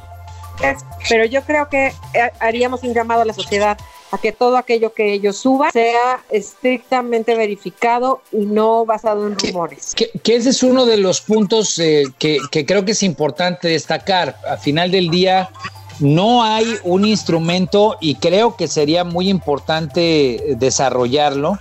pero 1.09 1.25
yo 1.25 1.42
creo 1.42 1.68
que 1.68 1.92
haríamos 2.40 2.83
un 2.83 2.95
llamado 2.95 3.23
a 3.23 3.25
la 3.25 3.33
sociedad 3.33 3.78
a 4.11 4.19
que 4.19 4.33
todo 4.33 4.57
aquello 4.57 4.93
que 4.93 5.12
ellos 5.12 5.37
suban 5.37 5.73
sea 5.73 6.23
estrictamente 6.31 7.35
verificado 7.35 8.23
y 8.33 8.47
no 8.47 8.85
basado 8.85 9.27
en 9.27 9.38
rumores. 9.38 9.95
Que, 9.95 10.37
ese 10.37 10.50
es 10.50 10.62
uno 10.62 10.87
de 10.87 10.97
los 10.97 11.21
puntos 11.21 11.79
eh, 11.79 12.05
que, 12.19 12.38
que 12.50 12.65
creo 12.65 12.85
que 12.85 12.93
es 12.93 13.03
importante 13.03 13.69
destacar. 13.69 14.37
A 14.49 14.57
final 14.57 14.91
del 14.91 15.11
día 15.11 15.50
no 16.00 16.45
hay 16.45 16.77
un 16.85 17.05
instrumento 17.05 17.97
y 18.00 18.15
creo 18.17 18.57
que 18.57 18.69
sería 18.69 19.05
muy 19.05 19.29
importante 19.29 20.55
desarrollarlo 20.59 21.59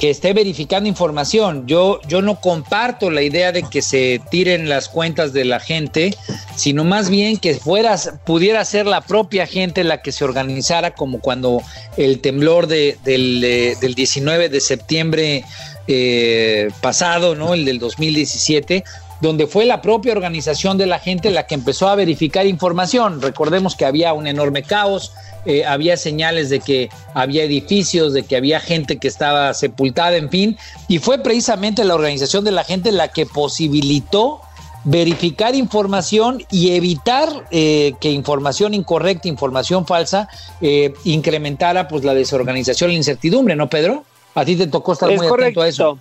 que 0.00 0.08
esté 0.08 0.32
verificando 0.32 0.88
información. 0.88 1.66
Yo, 1.66 2.00
yo 2.08 2.22
no 2.22 2.40
comparto 2.40 3.10
la 3.10 3.20
idea 3.20 3.52
de 3.52 3.62
que 3.62 3.82
se 3.82 4.20
tiren 4.30 4.70
las 4.70 4.88
cuentas 4.88 5.34
de 5.34 5.44
la 5.44 5.60
gente, 5.60 6.16
sino 6.56 6.84
más 6.84 7.10
bien 7.10 7.36
que 7.36 7.54
fueras, 7.54 8.14
pudiera 8.24 8.64
ser 8.64 8.86
la 8.86 9.02
propia 9.02 9.46
gente 9.46 9.84
la 9.84 10.00
que 10.00 10.10
se 10.10 10.24
organizara, 10.24 10.94
como 10.94 11.20
cuando 11.20 11.60
el 11.98 12.20
temblor 12.20 12.66
de, 12.66 12.96
del, 13.04 13.44
eh, 13.44 13.76
del 13.78 13.94
19 13.94 14.48
de 14.48 14.60
septiembre 14.62 15.44
eh, 15.86 16.70
pasado, 16.80 17.34
¿no? 17.34 17.52
El 17.52 17.66
del 17.66 17.78
2017 17.78 18.82
donde 19.20 19.46
fue 19.46 19.64
la 19.64 19.82
propia 19.82 20.12
organización 20.12 20.78
de 20.78 20.86
la 20.86 20.98
gente 20.98 21.30
la 21.30 21.46
que 21.46 21.54
empezó 21.54 21.88
a 21.88 21.94
verificar 21.94 22.46
información. 22.46 23.20
Recordemos 23.20 23.76
que 23.76 23.84
había 23.84 24.12
un 24.12 24.26
enorme 24.26 24.62
caos, 24.62 25.12
eh, 25.46 25.64
había 25.64 25.96
señales 25.96 26.50
de 26.50 26.60
que 26.60 26.90
había 27.14 27.44
edificios, 27.44 28.12
de 28.12 28.22
que 28.22 28.36
había 28.36 28.60
gente 28.60 28.98
que 28.98 29.08
estaba 29.08 29.54
sepultada, 29.54 30.16
en 30.16 30.30
fin, 30.30 30.58
y 30.88 30.98
fue 30.98 31.18
precisamente 31.18 31.84
la 31.84 31.94
organización 31.94 32.44
de 32.44 32.52
la 32.52 32.64
gente 32.64 32.92
la 32.92 33.08
que 33.08 33.26
posibilitó 33.26 34.40
verificar 34.84 35.54
información 35.54 36.42
y 36.50 36.74
evitar 36.74 37.28
eh, 37.50 37.94
que 38.00 38.10
información 38.10 38.72
incorrecta, 38.74 39.28
información 39.28 39.86
falsa, 39.86 40.28
eh, 40.60 40.94
incrementara 41.04 41.88
pues 41.88 42.04
la 42.04 42.14
desorganización, 42.14 42.90
la 42.90 42.96
incertidumbre, 42.96 43.56
¿no, 43.56 43.68
Pedro? 43.68 44.04
A 44.34 44.44
ti 44.44 44.56
te 44.56 44.66
tocó 44.66 44.92
estar 44.92 45.10
Es 45.10 45.18
muy 45.18 45.26
atento 45.26 45.62
a 45.62 45.68
eso. 45.68 45.98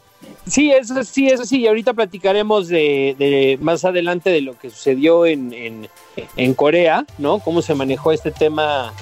Sí, 0.47 0.71
eso 0.71 1.03
sí, 1.03 1.27
eso 1.27 1.45
sí, 1.45 1.61
y 1.61 1.67
ahorita 1.67 1.93
platicaremos 1.93 2.67
de, 2.67 3.57
más 3.61 3.85
adelante 3.85 4.29
de 4.29 4.41
lo 4.41 4.57
que 4.57 4.69
sucedió 4.69 5.25
en 5.25 5.87
Corea, 6.55 7.05
¿no? 7.17 7.39
Cómo 7.39 7.61
se 7.61 7.75
manejó 7.75 8.11
este 8.11 8.31
tema 8.31 8.93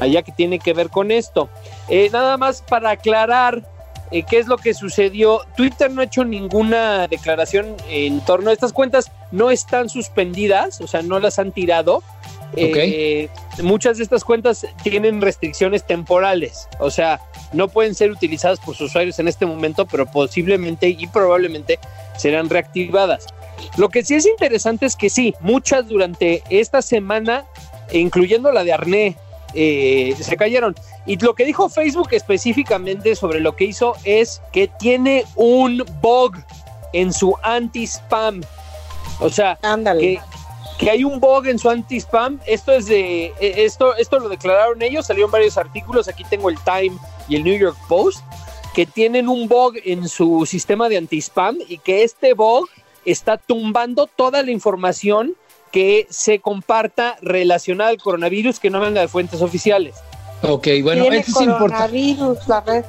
allá 0.00 0.22
que 0.22 0.32
tiene 0.32 0.58
que 0.58 0.72
ver 0.72 0.90
con 0.90 1.10
esto. 1.10 1.48
Eh, 1.88 2.08
nada 2.12 2.36
más 2.36 2.62
para 2.62 2.90
aclarar 2.90 3.62
eh, 4.10 4.24
qué 4.28 4.38
es 4.38 4.46
lo 4.46 4.56
que 4.56 4.74
sucedió. 4.74 5.40
Twitter 5.56 5.90
no 5.90 6.00
ha 6.00 6.04
hecho 6.04 6.24
ninguna 6.24 7.06
declaración 7.08 7.76
en 7.88 8.20
torno 8.24 8.50
a 8.50 8.52
estas 8.52 8.72
cuentas, 8.72 9.10
no 9.30 9.50
están 9.50 9.88
suspendidas, 9.88 10.80
o 10.80 10.86
sea, 10.86 11.02
no 11.02 11.18
las 11.20 11.38
han 11.38 11.52
tirado. 11.52 12.02
Eh, 12.56 13.28
muchas 13.62 13.98
de 13.98 14.04
estas 14.04 14.24
cuentas 14.24 14.66
tienen 14.82 15.20
restricciones 15.20 15.86
temporales, 15.86 16.68
o 16.78 16.90
sea, 16.90 17.20
no 17.52 17.68
pueden 17.68 17.94
ser 17.94 18.10
utilizadas 18.10 18.58
por 18.60 18.74
sus 18.74 18.90
usuarios 18.90 19.18
en 19.18 19.28
este 19.28 19.46
momento, 19.46 19.86
pero 19.86 20.06
posiblemente 20.06 20.88
y 20.88 21.06
probablemente 21.06 21.78
serán 22.16 22.48
reactivadas. 22.48 23.26
Lo 23.76 23.88
que 23.88 24.04
sí 24.04 24.14
es 24.14 24.26
interesante 24.26 24.86
es 24.86 24.96
que 24.96 25.10
sí, 25.10 25.34
muchas 25.40 25.88
durante 25.88 26.42
esta 26.50 26.82
semana, 26.82 27.44
incluyendo 27.92 28.52
la 28.52 28.64
de 28.64 28.72
Arné, 28.72 29.16
eh, 29.54 30.14
se 30.20 30.36
cayeron. 30.36 30.74
Y 31.06 31.16
lo 31.18 31.34
que 31.34 31.44
dijo 31.44 31.68
Facebook 31.68 32.08
específicamente 32.12 33.16
sobre 33.16 33.40
lo 33.40 33.56
que 33.56 33.64
hizo 33.64 33.94
es 34.04 34.42
que 34.52 34.68
tiene 34.78 35.24
un 35.36 35.84
bug 36.00 36.36
en 36.92 37.12
su 37.12 37.34
anti-spam. 37.42 38.42
O 39.20 39.30
sea, 39.30 39.58
Ándale. 39.62 40.00
que, 40.00 40.20
que 40.78 40.90
hay 40.90 41.04
un 41.04 41.18
bug 41.20 41.46
en 41.46 41.58
su 41.58 41.68
anti-spam. 41.68 42.38
Esto 42.46 42.72
es 42.72 42.86
de. 42.86 43.26
eh, 43.40 43.54
Esto, 43.64 43.96
esto 43.96 44.18
lo 44.20 44.28
declararon 44.28 44.80
ellos, 44.82 45.06
salieron 45.06 45.30
varios 45.30 45.58
artículos. 45.58 46.08
Aquí 46.08 46.24
tengo 46.24 46.48
el 46.50 46.56
Time 46.60 46.96
y 47.28 47.36
el 47.36 47.44
New 47.44 47.58
York 47.58 47.76
Post. 47.88 48.22
Que 48.74 48.86
tienen 48.86 49.28
un 49.28 49.48
bug 49.48 49.74
en 49.84 50.08
su 50.08 50.46
sistema 50.46 50.88
de 50.88 50.98
anti-spam 50.98 51.58
y 51.68 51.78
que 51.78 52.04
este 52.04 52.34
bug 52.34 52.68
está 53.04 53.36
tumbando 53.36 54.06
toda 54.06 54.42
la 54.42 54.52
información 54.52 55.34
que 55.72 56.06
se 56.10 56.38
comparta 56.38 57.16
relacionada 57.20 57.90
al 57.90 57.98
coronavirus 57.98 58.60
que 58.60 58.70
no 58.70 58.80
venga 58.80 59.00
de 59.00 59.08
fuentes 59.08 59.42
oficiales. 59.42 59.96
Ok, 60.42 60.68
bueno, 60.84 61.04
esto 61.06 61.16
es 61.16 61.46
importante. 61.46 61.58
coronavirus, 61.58 62.48
la 62.48 62.60
red. 62.60 62.84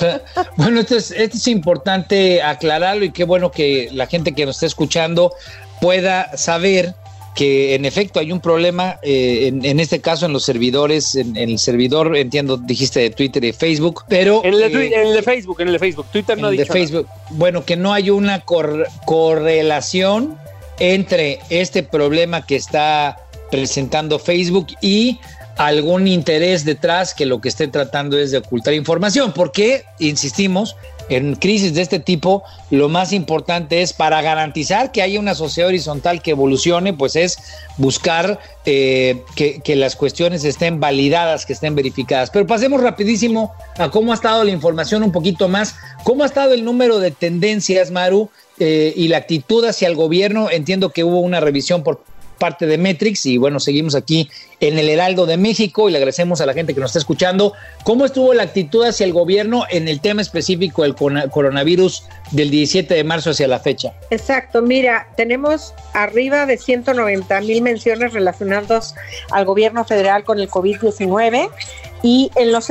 Bueno, 0.56 0.80
esto 0.80 0.96
es, 0.96 1.10
esto 1.10 1.36
es 1.36 1.48
importante 1.48 2.42
aclararlo 2.42 3.04
y 3.04 3.10
qué 3.12 3.24
bueno 3.24 3.50
que 3.50 3.88
la 3.92 4.06
gente 4.06 4.32
que 4.32 4.46
nos 4.46 4.56
está 4.56 4.66
escuchando 4.66 5.32
pueda 5.80 6.36
saber 6.36 6.94
que 7.34 7.74
en 7.74 7.84
efecto 7.84 8.18
hay 8.18 8.32
un 8.32 8.40
problema, 8.40 8.98
eh, 9.02 9.46
en, 9.46 9.64
en 9.64 9.78
este 9.78 10.00
caso 10.00 10.26
en 10.26 10.32
los 10.32 10.44
servidores, 10.44 11.14
en, 11.14 11.36
en 11.36 11.50
el 11.50 11.58
servidor, 11.58 12.16
entiendo, 12.16 12.56
dijiste 12.56 13.00
de 13.00 13.10
Twitter 13.10 13.44
y 13.44 13.52
Facebook, 13.52 14.04
pero... 14.08 14.42
En 14.44 14.54
el, 14.54 14.62
eh, 14.62 14.86
en 14.94 15.06
el 15.06 15.14
de 15.14 15.22
Facebook, 15.22 15.60
en 15.60 15.68
el 15.68 15.74
de 15.74 15.78
Facebook. 15.78 16.06
Twitter 16.10 16.36
no 16.36 16.48
ha 16.48 16.50
de 16.50 16.56
nada. 16.58 16.72
Facebook. 16.72 17.06
Bueno, 17.30 17.64
que 17.64 17.76
no 17.76 17.92
hay 17.92 18.10
una 18.10 18.40
cor- 18.40 18.86
correlación 19.04 20.36
entre 20.80 21.40
este 21.50 21.82
problema 21.82 22.44
que 22.44 22.56
está 22.56 23.18
presentando 23.50 24.18
Facebook 24.18 24.68
y 24.80 25.18
algún 25.56 26.06
interés 26.06 26.64
detrás 26.64 27.14
que 27.14 27.26
lo 27.26 27.40
que 27.40 27.48
esté 27.48 27.66
tratando 27.68 28.18
es 28.18 28.30
de 28.30 28.38
ocultar 28.38 28.74
información. 28.74 29.32
Porque, 29.32 29.84
insistimos, 29.98 30.76
en 31.08 31.36
crisis 31.36 31.74
de 31.74 31.82
este 31.82 31.98
tipo, 31.98 32.42
lo 32.70 32.88
más 32.88 33.12
importante 33.12 33.82
es 33.82 33.92
para 33.92 34.20
garantizar 34.22 34.92
que 34.92 35.02
haya 35.02 35.20
una 35.20 35.34
sociedad 35.34 35.68
horizontal 35.68 36.22
que 36.22 36.32
evolucione, 36.32 36.92
pues 36.92 37.16
es 37.16 37.38
buscar 37.76 38.38
eh, 38.64 39.22
que, 39.34 39.60
que 39.60 39.76
las 39.76 39.96
cuestiones 39.96 40.44
estén 40.44 40.80
validadas, 40.80 41.46
que 41.46 41.52
estén 41.52 41.74
verificadas. 41.74 42.30
Pero 42.30 42.46
pasemos 42.46 42.82
rapidísimo 42.82 43.54
a 43.78 43.90
cómo 43.90 44.12
ha 44.12 44.14
estado 44.14 44.44
la 44.44 44.50
información 44.50 45.02
un 45.02 45.12
poquito 45.12 45.48
más. 45.48 45.74
¿Cómo 46.04 46.22
ha 46.22 46.26
estado 46.26 46.54
el 46.54 46.64
número 46.64 46.98
de 46.98 47.10
tendencias, 47.10 47.90
Maru, 47.90 48.30
eh, 48.58 48.92
y 48.96 49.08
la 49.08 49.18
actitud 49.18 49.64
hacia 49.64 49.88
el 49.88 49.94
gobierno? 49.94 50.50
Entiendo 50.50 50.90
que 50.90 51.04
hubo 51.04 51.20
una 51.20 51.40
revisión 51.40 51.82
por 51.82 52.02
parte 52.38 52.66
de 52.66 52.78
Metrix 52.78 53.26
y 53.26 53.38
bueno, 53.38 53.60
seguimos 53.60 53.94
aquí 53.94 54.30
en 54.60 54.78
el 54.78 54.88
Heraldo 54.88 55.26
de 55.26 55.36
México 55.36 55.88
y 55.88 55.92
le 55.92 55.98
agradecemos 55.98 56.40
a 56.40 56.46
la 56.46 56.54
gente 56.54 56.74
que 56.74 56.80
nos 56.80 56.90
está 56.90 56.98
escuchando. 56.98 57.52
¿Cómo 57.84 58.04
estuvo 58.04 58.34
la 58.34 58.44
actitud 58.44 58.84
hacia 58.84 59.04
el 59.04 59.12
gobierno 59.12 59.64
en 59.70 59.88
el 59.88 60.00
tema 60.00 60.22
específico 60.22 60.82
del 60.82 60.94
coronavirus 60.94 62.04
del 62.32 62.50
17 62.50 62.94
de 62.94 63.04
marzo 63.04 63.30
hacia 63.30 63.48
la 63.48 63.58
fecha? 63.58 63.92
Exacto, 64.10 64.62
mira, 64.62 65.08
tenemos 65.16 65.74
arriba 65.92 66.46
de 66.46 66.56
190 66.56 67.40
mil 67.42 67.62
menciones 67.62 68.12
relacionadas 68.12 68.94
al 69.30 69.44
gobierno 69.44 69.84
federal 69.84 70.24
con 70.24 70.40
el 70.40 70.48
COVID-19 70.48 71.50
y 72.02 72.30
en 72.36 72.52
los 72.52 72.70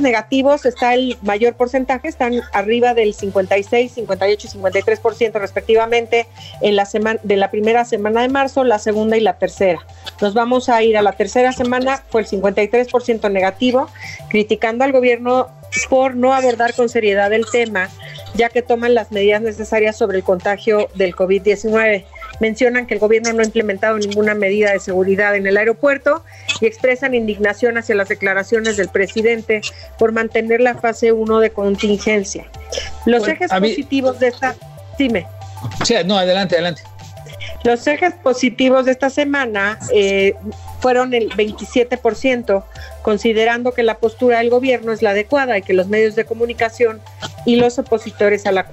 negativos 0.00 0.64
está 0.64 0.94
el 0.94 1.18
mayor 1.22 1.54
porcentaje, 1.54 2.08
están 2.08 2.40
arriba 2.52 2.94
del 2.94 3.14
56, 3.14 3.92
58 3.92 4.48
y 4.48 4.58
53% 4.58 5.32
respectivamente 5.34 6.26
en 6.60 6.76
la 6.76 6.86
semana 6.86 7.20
de 7.22 7.36
la 7.36 7.50
primera 7.50 7.84
semana 7.84 8.22
de 8.22 8.28
marzo, 8.28 8.64
la 8.64 8.78
segunda 8.78 9.16
y 9.16 9.20
la 9.20 9.38
tercera. 9.38 9.80
Nos 10.20 10.34
vamos 10.34 10.68
a 10.68 10.82
ir 10.82 10.96
a 10.96 11.02
la 11.02 11.12
tercera 11.12 11.52
semana, 11.52 12.02
fue 12.08 12.22
el 12.22 12.26
53% 12.26 13.30
negativo, 13.30 13.88
criticando 14.28 14.84
al 14.84 14.92
gobierno 14.92 15.48
por 15.88 16.14
no 16.16 16.34
abordar 16.34 16.74
con 16.74 16.88
seriedad 16.88 17.32
el 17.32 17.46
tema, 17.50 17.88
ya 18.34 18.48
que 18.48 18.62
toman 18.62 18.94
las 18.94 19.10
medidas 19.10 19.42
necesarias 19.42 19.96
sobre 19.96 20.18
el 20.18 20.24
contagio 20.24 20.88
del 20.94 21.14
COVID-19. 21.14 22.04
Mencionan 22.40 22.86
que 22.86 22.94
el 22.94 23.00
gobierno 23.00 23.32
no 23.32 23.42
ha 23.42 23.44
implementado 23.44 23.98
ninguna 23.98 24.34
medida 24.34 24.72
de 24.72 24.80
seguridad 24.80 25.36
en 25.36 25.46
el 25.46 25.56
aeropuerto 25.56 26.24
y 26.60 26.66
expresan 26.66 27.14
indignación 27.14 27.78
hacia 27.78 27.94
las 27.94 28.08
declaraciones 28.08 28.76
del 28.76 28.88
presidente 28.88 29.60
por 29.98 30.12
mantener 30.12 30.60
la 30.60 30.74
fase 30.74 31.12
1 31.12 31.40
de 31.40 31.50
contingencia. 31.50 32.46
Los 33.06 33.20
Bueno, 33.20 33.34
ejes 33.34 33.52
mí- 33.60 33.68
positivos 33.70 34.18
de 34.18 34.28
esta... 34.28 34.54
Dime. 34.98 35.26
No, 36.06 36.18
adelante, 36.18 36.56
adelante. 36.56 36.82
Los 37.64 37.86
ejes 37.86 38.12
positivos 38.14 38.86
de 38.86 38.90
esta 38.92 39.08
semana 39.08 39.78
eh, 39.92 40.34
fueron 40.80 41.14
el 41.14 41.30
27%, 41.30 42.64
considerando 43.02 43.72
que 43.72 43.84
la 43.84 43.98
postura 43.98 44.38
del 44.38 44.50
gobierno 44.50 44.90
es 44.92 45.00
la 45.00 45.10
adecuada 45.10 45.56
y 45.58 45.62
que 45.62 45.72
los 45.72 45.86
medios 45.86 46.16
de 46.16 46.24
comunicación 46.24 47.00
y 47.46 47.56
los 47.56 47.78
opositores 47.78 48.46
a 48.46 48.52
la 48.52 48.66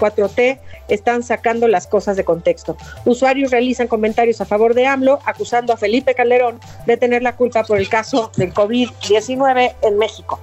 4T 0.00 0.58
están 0.90 1.22
sacando 1.22 1.66
las 1.68 1.86
cosas 1.86 2.16
de 2.16 2.24
contexto. 2.24 2.76
Usuarios 3.04 3.50
realizan 3.50 3.88
comentarios 3.88 4.40
a 4.40 4.44
favor 4.44 4.74
de 4.74 4.86
AMLO, 4.86 5.20
acusando 5.24 5.72
a 5.72 5.76
Felipe 5.76 6.14
Calderón 6.14 6.60
de 6.86 6.96
tener 6.96 7.22
la 7.22 7.36
culpa 7.36 7.64
por 7.64 7.78
el 7.78 7.88
caso 7.88 8.30
del 8.36 8.52
COVID-19 8.52 9.74
en 9.82 9.98
México. 9.98 10.40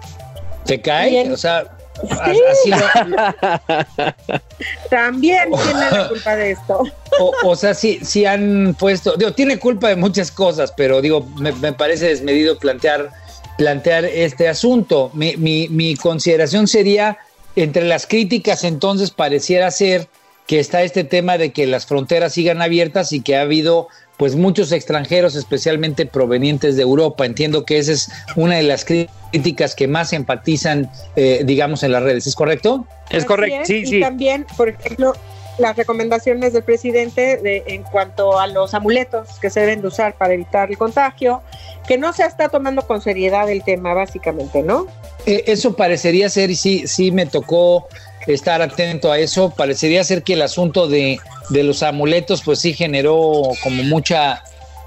¿Te 0.66 0.82
cae? 0.82 1.32
O 1.32 1.38
sea, 1.38 1.66
así 2.22 2.70
lo- 2.70 2.78
También 4.90 5.50
tiene 5.52 5.80
la 5.92 6.08
culpa 6.10 6.36
de 6.36 6.52
esto. 6.52 6.84
O, 7.20 7.34
o 7.44 7.56
sea, 7.56 7.74
sí, 7.74 8.00
sí 8.04 8.26
han 8.26 8.76
puesto, 8.78 9.16
digo, 9.18 9.34
tiene 9.34 9.58
culpa 9.60 9.90
de 9.90 9.96
muchas 9.96 10.32
cosas, 10.32 10.74
pero 10.76 11.02
digo, 11.02 11.26
me, 11.40 11.52
me 11.54 11.74
parece 11.74 12.08
desmedido 12.08 12.58
plantear, 12.58 13.10
plantear 13.58 14.06
este 14.06 14.48
asunto. 14.48 15.10
Mi, 15.14 15.36
mi, 15.38 15.68
mi 15.70 15.96
consideración 15.96 16.68
sería, 16.68 17.18
entre 17.56 17.86
las 17.86 18.06
críticas 18.06 18.64
entonces 18.64 19.12
pareciera 19.12 19.72
ser 19.72 20.08
que 20.48 20.60
está 20.60 20.82
este 20.82 21.04
tema 21.04 21.38
de 21.38 21.52
que 21.52 21.68
las 21.68 21.86
fronteras 21.86 22.34
sigan 22.34 22.62
abiertas 22.62 23.12
y 23.12 23.22
que 23.22 23.36
ha 23.36 23.42
habido 23.42 23.90
pues 24.16 24.36
muchos 24.36 24.72
extranjeros, 24.72 25.36
especialmente 25.36 26.08
provenientes 26.08 26.76
de 26.76 26.82
Europa. 26.82 27.26
Entiendo 27.26 27.66
que 27.66 27.78
esa 27.78 27.92
es 27.92 28.10
una 28.36 28.56
de 28.56 28.64
las 28.64 28.84
críticas 28.84 29.76
que 29.76 29.88
más 29.88 30.12
empatizan, 30.12 30.90
eh, 31.16 31.44
digamos, 31.46 31.84
en 31.84 31.92
las 31.92 32.02
redes. 32.02 32.26
¿Es 32.26 32.36
correcto? 32.36 32.88
Es 33.12 33.26
correcto, 33.26 33.62
es, 33.62 33.68
sí, 33.68 33.76
y 33.76 33.86
sí. 33.86 34.00
también, 34.00 34.48
por 34.56 34.70
ejemplo, 34.70 35.14
las 35.60 35.76
recomendaciones 35.76 36.54
del 36.54 36.64
presidente 36.64 37.38
de, 37.38 37.64
en 37.68 37.84
cuanto 37.84 38.40
a 38.40 38.48
los 38.48 38.74
amuletos 38.74 39.28
que 39.40 39.50
se 39.50 39.60
deben 39.60 39.82
de 39.82 39.88
usar 39.88 40.16
para 40.18 40.34
evitar 40.34 40.70
el 40.70 40.78
contagio, 40.78 41.42
que 41.88 41.98
no 41.98 42.14
se 42.14 42.24
está 42.24 42.50
tomando 42.50 42.82
con 42.84 43.02
seriedad 43.02 43.50
el 43.50 43.64
tema, 43.64 43.94
básicamente, 43.94 44.64
¿no? 44.64 44.88
Eh, 45.26 45.44
eso 45.48 45.76
parecería 45.76 46.30
ser, 46.30 46.50
y 46.50 46.56
sí, 46.56 46.88
sí 46.88 47.12
me 47.12 47.26
tocó 47.26 47.88
estar 48.28 48.62
atento 48.62 49.12
a 49.12 49.20
eso, 49.20 49.54
parecería 49.56 50.04
ser 50.04 50.24
que 50.24 50.34
el 50.34 50.42
asunto 50.42 50.88
de, 50.88 51.20
de 51.50 51.64
los 51.64 51.84
amuletos, 51.84 52.42
pues 52.44 52.60
sí 52.60 52.74
generó 52.74 53.42
como 53.64 53.84
mucha, 53.84 54.44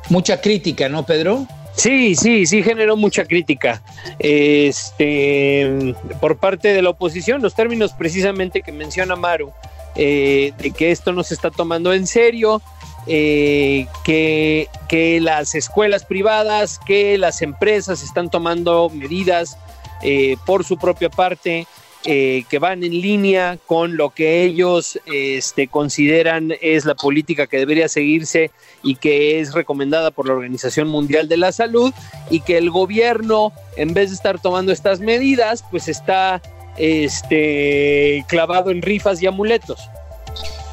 mucha 0.08 0.40
crítica, 0.40 0.88
¿no, 0.88 1.06
Pedro? 1.06 1.46
Sí, 1.74 2.14
sí, 2.14 2.46
sí 2.46 2.62
generó 2.62 2.96
mucha 2.96 3.24
crítica 3.24 3.80
este, 4.18 5.94
por 6.20 6.36
parte 6.36 6.74
de 6.74 6.82
la 6.82 6.90
oposición, 6.90 7.40
los 7.40 7.54
términos 7.54 7.92
precisamente 7.92 8.60
que 8.62 8.72
menciona 8.72 9.16
Maru, 9.16 9.52
eh, 9.94 10.52
de 10.58 10.72
que 10.72 10.90
esto 10.90 11.12
no 11.12 11.22
se 11.22 11.34
está 11.34 11.50
tomando 11.50 11.94
en 11.94 12.06
serio, 12.06 12.60
eh, 13.06 13.86
que, 14.04 14.68
que 14.88 15.20
las 15.20 15.54
escuelas 15.54 16.04
privadas, 16.04 16.78
que 16.84 17.16
las 17.16 17.40
empresas 17.40 18.02
están 18.02 18.28
tomando 18.30 18.90
medidas 18.90 19.56
eh, 20.02 20.36
por 20.44 20.64
su 20.64 20.76
propia 20.76 21.08
parte, 21.08 21.66
eh, 22.04 22.44
que 22.48 22.58
van 22.58 22.82
en 22.82 23.00
línea 23.00 23.58
con 23.66 23.98
lo 23.98 24.10
que 24.10 24.42
ellos 24.42 24.98
este, 25.04 25.68
consideran 25.68 26.54
es 26.62 26.86
la 26.86 26.94
política 26.94 27.46
que 27.46 27.58
debería 27.58 27.88
seguirse 27.88 28.50
y 28.82 28.94
que 28.94 29.38
es 29.38 29.52
recomendada 29.52 30.10
por 30.10 30.26
la 30.26 30.32
Organización 30.32 30.88
Mundial 30.88 31.28
de 31.28 31.36
la 31.36 31.52
Salud 31.52 31.92
y 32.30 32.40
que 32.40 32.56
el 32.56 32.70
gobierno, 32.70 33.52
en 33.76 33.92
vez 33.92 34.08
de 34.08 34.16
estar 34.16 34.40
tomando 34.40 34.72
estas 34.72 35.00
medidas, 35.00 35.62
pues 35.70 35.88
está 35.88 36.40
este, 36.78 38.24
clavado 38.28 38.70
en 38.70 38.80
rifas 38.80 39.22
y 39.22 39.26
amuletos. 39.26 39.90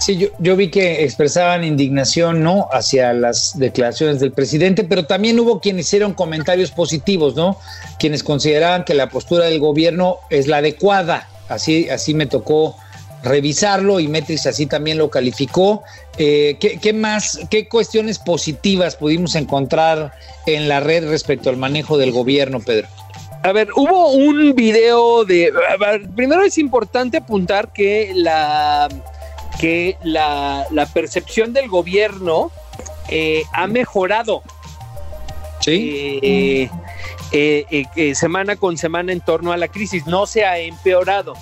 Sí, 0.08 0.30
yo, 0.40 0.56
vi 0.56 0.70
que 0.70 1.04
expresaban 1.04 1.66
indignación, 1.66 2.42
¿no? 2.42 2.70
Hacia 2.72 3.12
las 3.12 3.60
declaraciones 3.60 4.22
del 4.22 4.32
presidente, 4.32 4.86
pero 4.86 5.06
también 5.06 5.38
hubo 5.38 5.60
quienes 5.60 5.88
hicieron 5.88 6.14
comentarios 6.14 6.72
positivos, 6.72 7.36
¿no? 7.36 7.60
Quienes 8.00 8.24
consideraban 8.24 8.86
que 8.86 8.94
la 8.94 9.10
postura 9.10 9.48
del 9.48 9.60
gobierno 9.60 10.20
es 10.30 10.48
la 10.48 10.60
adecuada. 10.60 11.28
Así, 11.50 11.90
así 11.90 12.14
me 12.14 12.26
tocó 12.26 12.78
revisarlo 13.22 14.00
y 14.00 14.08
Metrix 14.08 14.48
así 14.48 14.66
también 14.66 14.98
lo 14.98 15.10
calificó. 15.10 15.84
Eh, 16.18 16.56
¿qué, 16.58 16.94
más, 16.94 17.42
qué 17.50 17.68
cuestiones 17.68 18.18
positivas 18.18 18.96
pudimos 18.96 19.36
encontrar 19.36 20.14
en 20.46 20.70
la 20.70 20.80
red 20.80 21.10
respecto 21.10 21.50
al 21.50 21.58
manejo 21.58 21.98
del 21.98 22.14
gobierno, 22.14 22.62
Pedro? 22.62 22.88
A 23.44 23.52
ver, 23.52 23.68
hubo 23.76 24.14
un 24.14 24.56
video 24.56 25.26
de. 25.26 25.52
primero 26.16 26.44
es 26.44 26.58
importante 26.58 27.18
apuntar 27.18 27.74
que 27.74 28.14
la 28.16 28.88
que 29.60 29.98
la, 30.04 30.66
la 30.72 30.86
percepción 30.86 31.54
del 31.54 31.68
gobierno 31.68 32.52
eh, 33.10 33.44
ha 33.54 33.68
mejorado. 33.68 34.44
Sí. 35.62 36.20
eh, 36.22 36.70
eh, 37.32 37.86
eh, 37.96 38.16
semana 38.16 38.56
con 38.56 38.78
semana 38.78 39.12
en 39.12 39.20
torno 39.22 39.52
a 39.52 39.58
la 39.58 39.68
crisis, 39.68 40.06
no 40.08 40.26
se 40.26 40.46
ha 40.46 40.58
empeorado. 40.60 41.34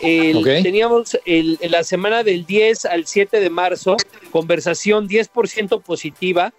El- 0.00 0.36
Ok. 0.38 0.62
Teníamos 0.62 1.18
el- 1.26 1.58
la 1.62 1.84
semana 1.84 2.22
del 2.24 2.44
10 2.46 2.84
al 2.86 3.06
7 3.06 3.38
de 3.40 3.50
marzo, 3.50 3.96
conversación 4.32 5.06
10% 5.08 5.80
positiva, 5.80 6.52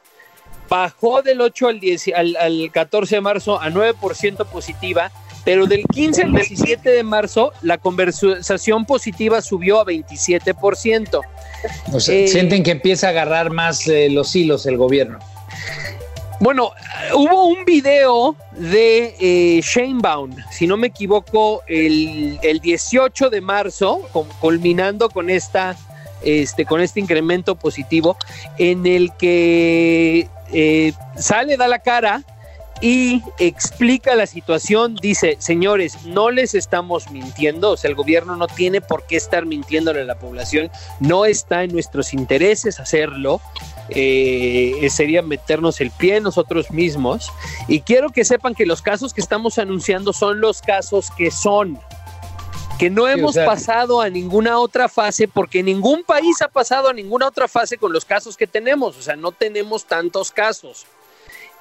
bajó 0.69 1.21
del 1.21 1.41
8 1.41 1.67
al, 1.67 1.79
10, 1.79 2.09
al, 2.15 2.35
al 2.37 2.69
14 2.71 3.15
de 3.15 3.21
marzo 3.21 3.59
a 3.59 3.69
9% 3.69 4.45
positiva, 4.45 5.11
pero 5.49 5.65
del 5.65 5.83
15 5.93 6.21
al 6.21 6.31
17 6.33 6.87
de 6.91 7.01
marzo 7.01 7.51
la 7.63 7.79
conversación 7.79 8.85
positiva 8.85 9.41
subió 9.41 9.79
a 9.81 9.85
27%. 9.85 11.21
O 11.91 11.99
sea, 11.99 12.15
eh, 12.15 12.27
sienten 12.27 12.61
que 12.61 12.69
empieza 12.69 13.07
a 13.07 13.09
agarrar 13.09 13.49
más 13.49 13.87
eh, 13.87 14.09
los 14.11 14.35
hilos 14.35 14.67
el 14.67 14.77
gobierno. 14.77 15.17
Bueno, 16.39 16.71
hubo 17.15 17.45
un 17.47 17.65
video 17.65 18.35
de 18.51 19.15
eh, 19.19 19.59
Shanebaum, 19.63 20.35
si 20.51 20.67
no 20.67 20.77
me 20.77 20.87
equivoco, 20.87 21.63
el, 21.67 22.37
el 22.43 22.59
18 22.59 23.31
de 23.31 23.41
marzo, 23.41 24.01
con- 24.13 24.27
culminando 24.39 25.09
con 25.09 25.31
esta, 25.31 25.75
este, 26.21 26.63
con 26.65 26.79
este 26.79 26.99
incremento 26.99 27.55
positivo, 27.55 28.15
en 28.59 28.85
el 28.85 29.11
que 29.17 30.29
eh, 30.53 30.93
sale, 31.17 31.57
da 31.57 31.67
la 31.67 31.79
cara 31.79 32.23
y 32.81 33.21
explica 33.39 34.15
la 34.15 34.25
situación. 34.25 34.95
Dice, 34.95 35.35
señores, 35.39 36.05
no 36.05 36.31
les 36.31 36.53
estamos 36.55 37.09
mintiendo, 37.11 37.71
o 37.71 37.77
sea, 37.77 37.89
el 37.89 37.95
gobierno 37.95 38.35
no 38.35 38.47
tiene 38.47 38.79
por 38.81 39.03
qué 39.05 39.17
estar 39.17 39.45
mintiéndole 39.45 40.01
a 40.01 40.05
la 40.05 40.17
población, 40.19 40.71
no 40.99 41.25
está 41.25 41.63
en 41.63 41.71
nuestros 41.73 42.13
intereses 42.13 42.79
hacerlo 42.79 43.41
eh, 43.89 44.87
sería 44.91 45.21
meternos 45.23 45.81
el 45.81 45.89
pie 45.91 46.21
nosotros 46.21 46.69
mismos. 46.71 47.31
Y 47.67 47.81
quiero 47.81 48.09
que 48.11 48.23
sepan 48.23 48.53
que 48.53 48.65
los 48.67 48.81
casos 48.81 49.13
que 49.13 49.21
estamos 49.21 49.57
anunciando 49.57 50.13
son 50.13 50.39
los 50.41 50.61
casos 50.61 51.09
que 51.17 51.31
son. 51.31 51.79
Que 52.77 52.89
no 52.89 53.05
Sí, 53.07 53.11
o 53.11 53.13
hemos 53.17 53.33
sea- 53.33 53.45
pasado 53.45 53.99
a 53.99 54.09
ninguna 54.09 54.59
otra 54.59 54.87
fase 54.89 55.27
porque 55.27 55.63
ningún 55.63 56.03
país 56.03 56.41
ha 56.41 56.47
pasado 56.47 56.87
a 56.87 56.93
ninguna 56.93 57.27
otra 57.27 57.47
fase 57.47 57.77
con 57.77 57.91
los 57.91 58.05
casos 58.05 58.37
que 58.37 58.47
tenemos. 58.47 58.95
O 58.97 59.01
sea, 59.01 59.15
no 59.15 59.31
tenemos 59.31 59.85
tantos 59.85 60.31
casos. 60.31 60.85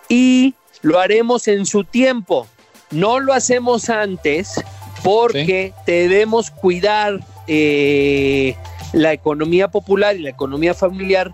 Y 0.09 0.55
lo 0.83 0.99
haremos 0.99 1.49
en 1.49 1.67
su 1.67 1.85
tiempo. 1.85 2.47
No 2.91 3.21
lo 3.21 3.35
hacemos 3.35 3.91
antes 3.91 4.62
porque 5.03 5.73
debemos 5.87 6.51
cuidar 6.51 7.21
eh, 7.47 8.57
la 8.93 9.12
economía 9.12 9.69
popular 9.69 10.17
y 10.17 10.21
la 10.21 10.31
economía 10.31 10.75
familiar 10.75 11.33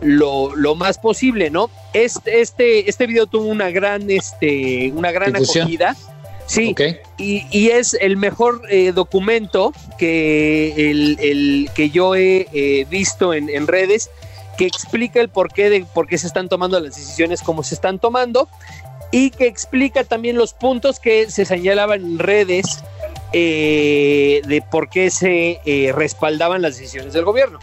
lo, 0.00 0.54
lo 0.54 0.74
más 0.74 0.98
posible, 0.98 1.50
¿no? 1.50 1.70
Este, 1.94 2.40
este, 2.40 2.88
este 2.90 3.06
video 3.06 3.26
tuvo 3.26 3.46
una 3.46 3.70
gran, 3.70 4.10
este, 4.10 4.92
una 4.94 5.10
gran 5.12 5.32
Difusión. 5.32 5.62
acogida. 5.62 5.96
Sí, 6.46 6.76
y, 7.18 7.44
y 7.50 7.70
es 7.70 7.94
el 7.94 8.16
mejor 8.16 8.62
eh, 8.70 8.92
documento 8.92 9.72
que, 9.98 10.90
el, 10.90 11.18
el 11.20 11.70
que 11.74 11.90
yo 11.90 12.14
he 12.14 12.46
eh, 12.52 12.86
visto 12.88 13.34
en, 13.34 13.48
en 13.48 13.66
redes 13.66 14.10
que 14.56 14.64
explica 14.64 15.20
el 15.20 15.28
porqué 15.28 15.70
de 15.70 15.84
por 15.84 16.06
qué 16.06 16.18
se 16.18 16.28
están 16.28 16.48
tomando 16.48 16.78
las 16.78 16.94
decisiones 16.94 17.42
como 17.42 17.64
se 17.64 17.74
están 17.74 17.98
tomando 17.98 18.48
y 19.16 19.30
que 19.30 19.46
explica 19.46 20.04
también 20.04 20.36
los 20.36 20.52
puntos 20.52 21.00
que 21.00 21.30
se 21.30 21.46
señalaban 21.46 22.02
en 22.04 22.18
redes 22.18 22.80
eh, 23.32 24.42
de 24.46 24.60
por 24.60 24.90
qué 24.90 25.08
se 25.10 25.58
eh, 25.64 25.90
respaldaban 25.94 26.60
las 26.60 26.76
decisiones 26.76 27.14
del 27.14 27.24
gobierno. 27.24 27.58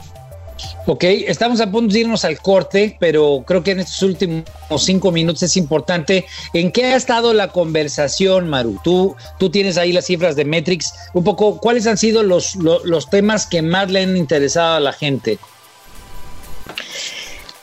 Ok, 0.88 1.04
estamos 1.04 1.62
a 1.62 1.70
punto 1.70 1.94
de 1.94 2.00
irnos 2.00 2.26
al 2.26 2.40
corte, 2.40 2.98
pero 3.00 3.44
creo 3.46 3.62
que 3.62 3.70
en 3.72 3.82
estos 3.82 4.02
últimos 4.02 4.46
cinco 4.80 5.12
minutos 5.12 5.44
es 5.44 5.56
importante. 5.56 6.26
¿En 6.54 6.72
qué 6.72 6.86
ha 6.86 6.96
estado 6.96 7.34
la 7.36 7.50
conversación, 7.50 8.50
Maru? 8.50 8.80
Tú, 8.84 9.16
tú 9.38 9.52
tienes 9.52 9.78
ahí 9.78 9.94
las 9.94 10.06
cifras 10.08 10.36
de 10.36 10.46
Metrix. 10.46 10.92
Un 11.14 11.24
poco, 11.24 11.60
¿cuáles 11.60 11.86
han 11.86 12.00
sido 12.00 12.24
los, 12.24 12.56
lo- 12.56 12.84
los 12.84 13.12
temas 13.12 13.46
que 13.46 13.62
más 13.62 13.92
le 13.92 14.02
han 14.02 14.18
interesado 14.18 14.78
a 14.78 14.80
la 14.80 14.92
gente? 14.92 15.38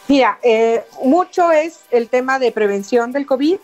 Mira, 0.07 0.39
eh, 0.45 0.85
mucho 1.03 1.51
es 1.51 1.81
el 1.91 2.09
tema 2.09 2.39
de 2.39 2.53
prevención 2.53 3.11
del 3.11 3.27
COVID. 3.27 3.57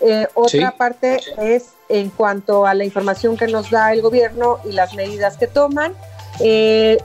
Eh, 0.00 0.26
otra 0.34 0.70
Sí. 0.70 0.76
parte 0.78 1.20
es 1.38 1.70
en 1.88 2.10
cuanto 2.10 2.66
a 2.66 2.74
la 2.74 2.84
información 2.84 3.36
que 3.36 3.46
nos 3.46 3.70
da 3.70 3.92
el 3.92 4.00
gobierno 4.02 4.58
y 4.64 4.72
las 4.72 4.94
medidas 4.94 5.36
que 5.36 5.46
toman. 5.46 5.92
Eh, 6.40 6.98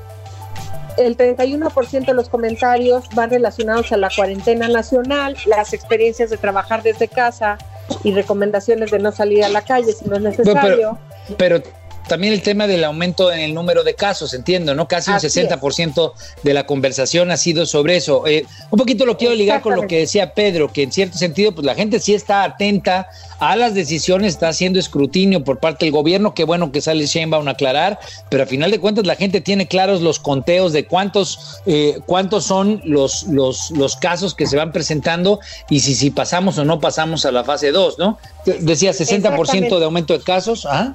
el 0.98 1.18
31% 1.18 2.06
de 2.06 2.14
los 2.14 2.30
comentarios 2.30 3.10
van 3.14 3.30
relacionados 3.30 3.92
a 3.92 3.98
la 3.98 4.10
cuarentena 4.16 4.70
nacional, 4.70 5.36
las 5.46 5.74
experiencias 5.74 6.30
de 6.30 6.38
trabajar 6.38 6.84
desde 6.84 7.10
casa 7.10 7.58
y 8.04 8.14
recomendaciones 8.14 8.92
de 8.92 9.00
no 9.00 9.12
salir 9.12 9.44
a 9.44 9.50
la 9.50 9.62
calle 9.62 9.92
si 9.92 10.06
no 10.06 10.16
es 10.16 10.22
necesario. 10.22 10.98
Pero 11.38 11.62
también 12.08 12.34
el 12.34 12.42
tema 12.42 12.68
del 12.68 12.84
aumento 12.84 13.32
en 13.32 13.40
el 13.40 13.54
número 13.54 13.84
de 13.84 13.96
casos, 13.96 14.34
entiendo, 14.34 14.76
¿no? 14.76 14.88
Casi 14.88 15.10
un 15.10 15.18
Así 15.18 15.28
es. 15.28 15.36
60% 15.36 16.14
de 16.44 16.54
la 16.54 16.66
conversación 16.66 17.32
ha 17.32 17.38
sido 17.38 17.66
sobre 17.66 17.98
eso. 17.98 18.28
Eh, 18.28 18.46
un 18.72 18.78
poquito 18.78 19.06
lo 19.06 19.18
quiero 19.18 19.36
ligar 19.36 19.62
con 19.62 19.76
lo 19.76 19.88
que 19.88 20.00
decía 20.00 20.34
Pedro, 20.34 20.72
que 20.72 20.84
en 20.84 20.92
cierto 20.92 21.18
sentido, 21.18 21.54
pues 21.54 21.66
la 21.66 21.76
gente 21.76 22.00
sí 22.00 22.14
está 22.14 22.44
atenta 22.44 23.08
a 23.40 23.56
las 23.56 23.74
decisiones, 23.74 24.34
está 24.34 24.50
haciendo 24.50 24.80
escrutinio 24.80 25.44
por 25.44 25.60
parte 25.60 25.86
del 25.86 25.92
gobierno, 25.92 26.34
qué 26.34 26.44
bueno 26.44 26.72
que 26.72 26.82
sale 26.82 27.06
Sheinbaum 27.06 27.48
a 27.48 27.52
aclarar, 27.52 28.00
pero 28.30 28.44
a 28.44 28.46
final 28.46 28.72
de 28.72 28.80
cuentas 28.80 29.06
la 29.06 29.16
gente 29.16 29.42
tiene 29.42 29.68
claros 29.68 30.02
los 30.02 30.20
conteos 30.20 30.74
de 30.74 30.86
cuántos, 30.86 31.62
eh, 31.66 32.00
cuántos 32.06 32.46
son 32.46 32.82
los, 32.86 33.24
los, 33.24 33.72
los 33.72 33.96
casos 33.96 34.34
que 34.36 34.48
se 34.48 34.56
van 34.58 34.72
presentando 34.72 35.40
y 35.70 35.82
si, 35.82 35.96
si 35.96 36.12
pasamos 36.12 36.58
o 36.58 36.66
no 36.66 36.80
pasamos 36.80 37.26
a 37.26 37.32
la 37.32 37.44
fase 37.44 37.72
2, 37.72 38.00
¿no? 38.00 38.18
Decía 38.46 38.92
60% 38.92 39.02
Exactamente. 39.02 39.76
de 39.76 39.86
aumento 39.86 40.18
de 40.18 40.24
casos, 40.24 40.66
¿ah? 40.66 40.94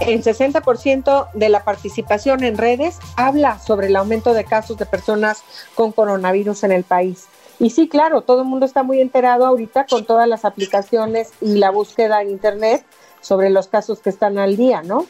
El 0.00 0.22
60% 0.22 1.28
de 1.32 1.48
la 1.48 1.64
participación 1.64 2.42
en 2.42 2.58
redes 2.58 2.98
habla 3.16 3.58
sobre 3.60 3.86
el 3.86 3.96
aumento 3.96 4.34
de 4.34 4.44
casos 4.44 4.76
de 4.76 4.86
personas 4.86 5.42
con 5.74 5.92
coronavirus 5.92 6.64
en 6.64 6.72
el 6.72 6.84
país. 6.84 7.26
Y 7.58 7.70
sí, 7.70 7.88
claro, 7.88 8.22
todo 8.22 8.42
el 8.42 8.48
mundo 8.48 8.66
está 8.66 8.82
muy 8.82 9.00
enterado 9.00 9.46
ahorita 9.46 9.86
con 9.86 10.04
todas 10.04 10.26
las 10.26 10.44
aplicaciones 10.44 11.30
y 11.40 11.58
la 11.58 11.70
búsqueda 11.70 12.20
en 12.20 12.30
Internet 12.30 12.84
sobre 13.22 13.48
los 13.50 13.68
casos 13.68 14.00
que 14.00 14.10
están 14.10 14.36
al 14.36 14.56
día, 14.56 14.82
¿no? 14.82 15.06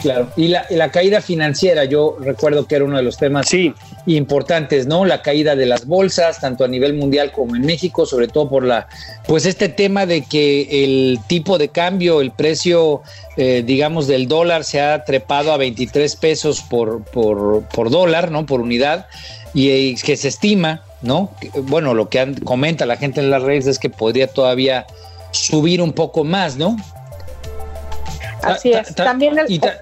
Claro. 0.00 0.30
Y 0.36 0.48
la, 0.48 0.66
y 0.68 0.74
la 0.74 0.90
caída 0.90 1.20
financiera, 1.20 1.84
yo 1.84 2.16
recuerdo 2.20 2.66
que 2.66 2.74
era 2.74 2.84
uno 2.84 2.96
de 2.96 3.04
los 3.04 3.18
temas 3.18 3.46
Sí, 3.48 3.72
importantes, 4.06 4.86
¿no? 4.88 5.04
La 5.04 5.22
caída 5.22 5.54
de 5.54 5.66
las 5.66 5.86
bolsas, 5.86 6.40
tanto 6.40 6.64
a 6.64 6.68
nivel 6.68 6.94
mundial 6.94 7.30
como 7.30 7.54
en 7.54 7.62
México, 7.62 8.04
sobre 8.04 8.26
todo 8.26 8.48
por 8.48 8.64
la, 8.64 8.88
pues 9.28 9.46
este 9.46 9.68
tema 9.68 10.04
de 10.06 10.22
que 10.22 10.84
el 10.84 11.20
tipo 11.28 11.56
de 11.58 11.68
cambio, 11.68 12.20
el 12.20 12.32
precio, 12.32 13.02
eh, 13.36 13.62
digamos, 13.64 14.08
del 14.08 14.26
dólar 14.26 14.64
se 14.64 14.80
ha 14.80 15.04
trepado 15.04 15.52
a 15.52 15.56
23 15.56 16.16
pesos 16.16 16.62
por, 16.62 17.04
por, 17.04 17.62
por 17.68 17.90
dólar, 17.90 18.32
¿no? 18.32 18.44
Por 18.44 18.60
unidad, 18.60 19.06
y, 19.54 19.94
que 19.96 20.16
se 20.16 20.28
estima, 20.28 20.82
¿no? 21.02 21.30
Bueno, 21.62 21.94
lo 21.94 22.08
que 22.08 22.18
han- 22.18 22.34
comenta 22.34 22.86
la 22.86 22.96
gente 22.96 23.20
en 23.20 23.30
las 23.30 23.42
redes 23.42 23.66
es 23.68 23.78
que 23.78 23.88
podría 23.90 24.26
todavía 24.26 24.86
subir 25.30 25.80
un 25.80 25.92
poco 25.92 26.24
más, 26.24 26.56
¿no? 26.56 26.76
Así 28.42 28.72
es. 28.72 28.94
ta- 28.94 29.04
También 29.04 29.38
el- 29.38 29.50
y, 29.50 29.58
ta- 29.58 29.80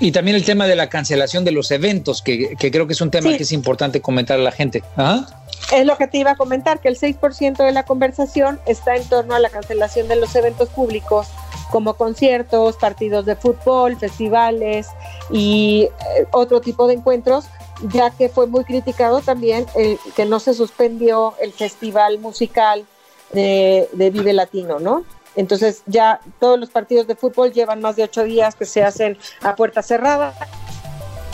y 0.00 0.12
también 0.12 0.36
el 0.36 0.44
tema 0.44 0.66
de 0.66 0.76
la 0.76 0.88
cancelación 0.88 1.44
de 1.44 1.50
los 1.52 1.70
eventos, 1.70 2.22
que, 2.22 2.54
que 2.56 2.70
creo 2.70 2.86
que 2.86 2.92
es 2.94 3.00
un 3.00 3.10
tema 3.10 3.30
Sí. 3.30 3.36
que 3.36 3.42
es 3.42 3.52
importante 3.52 4.00
comentar 4.00 4.38
a 4.38 4.42
la 4.42 4.52
gente. 4.52 4.82
Ajá. 4.96 5.26
Es 5.72 5.86
lo 5.86 5.96
que 5.96 6.06
te 6.06 6.18
iba 6.18 6.32
a 6.32 6.36
comentar, 6.36 6.80
que 6.80 6.88
el 6.88 6.96
6% 6.98 7.64
de 7.64 7.72
la 7.72 7.84
conversación 7.84 8.60
está 8.66 8.96
en 8.96 9.04
torno 9.08 9.34
a 9.34 9.38
la 9.38 9.48
cancelación 9.50 10.08
de 10.08 10.16
los 10.16 10.34
eventos 10.36 10.68
públicos 10.68 11.26
como 11.70 11.94
conciertos, 11.94 12.76
partidos 12.76 13.24
de 13.26 13.34
fútbol, 13.36 13.96
festivales 13.96 14.88
y 15.30 15.88
eh, 16.18 16.26
otro 16.32 16.60
tipo 16.60 16.86
de 16.86 16.94
encuentros, 16.94 17.46
ya 17.92 18.10
que 18.10 18.28
fue 18.28 18.46
muy 18.46 18.64
criticado 18.64 19.20
también 19.22 19.66
el 19.74 19.98
que 20.14 20.24
no 20.26 20.38
se 20.38 20.54
suspendió 20.54 21.34
el 21.40 21.52
festival 21.52 22.18
musical 22.18 22.84
de, 23.32 23.88
de 23.92 24.10
Vive 24.10 24.32
Latino, 24.34 24.78
¿no? 24.78 25.04
Entonces 25.36 25.82
ya 25.86 26.20
todos 26.40 26.58
los 26.58 26.70
partidos 26.70 27.06
de 27.06 27.16
fútbol 27.16 27.52
llevan 27.52 27.80
más 27.80 27.96
de 27.96 28.04
ocho 28.04 28.22
días 28.24 28.54
que 28.54 28.64
se 28.64 28.82
hacen 28.82 29.18
a 29.42 29.56
puerta 29.56 29.82
cerrada. 29.82 30.34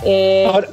Eh, 0.05 0.47
Ahora, 0.51 0.69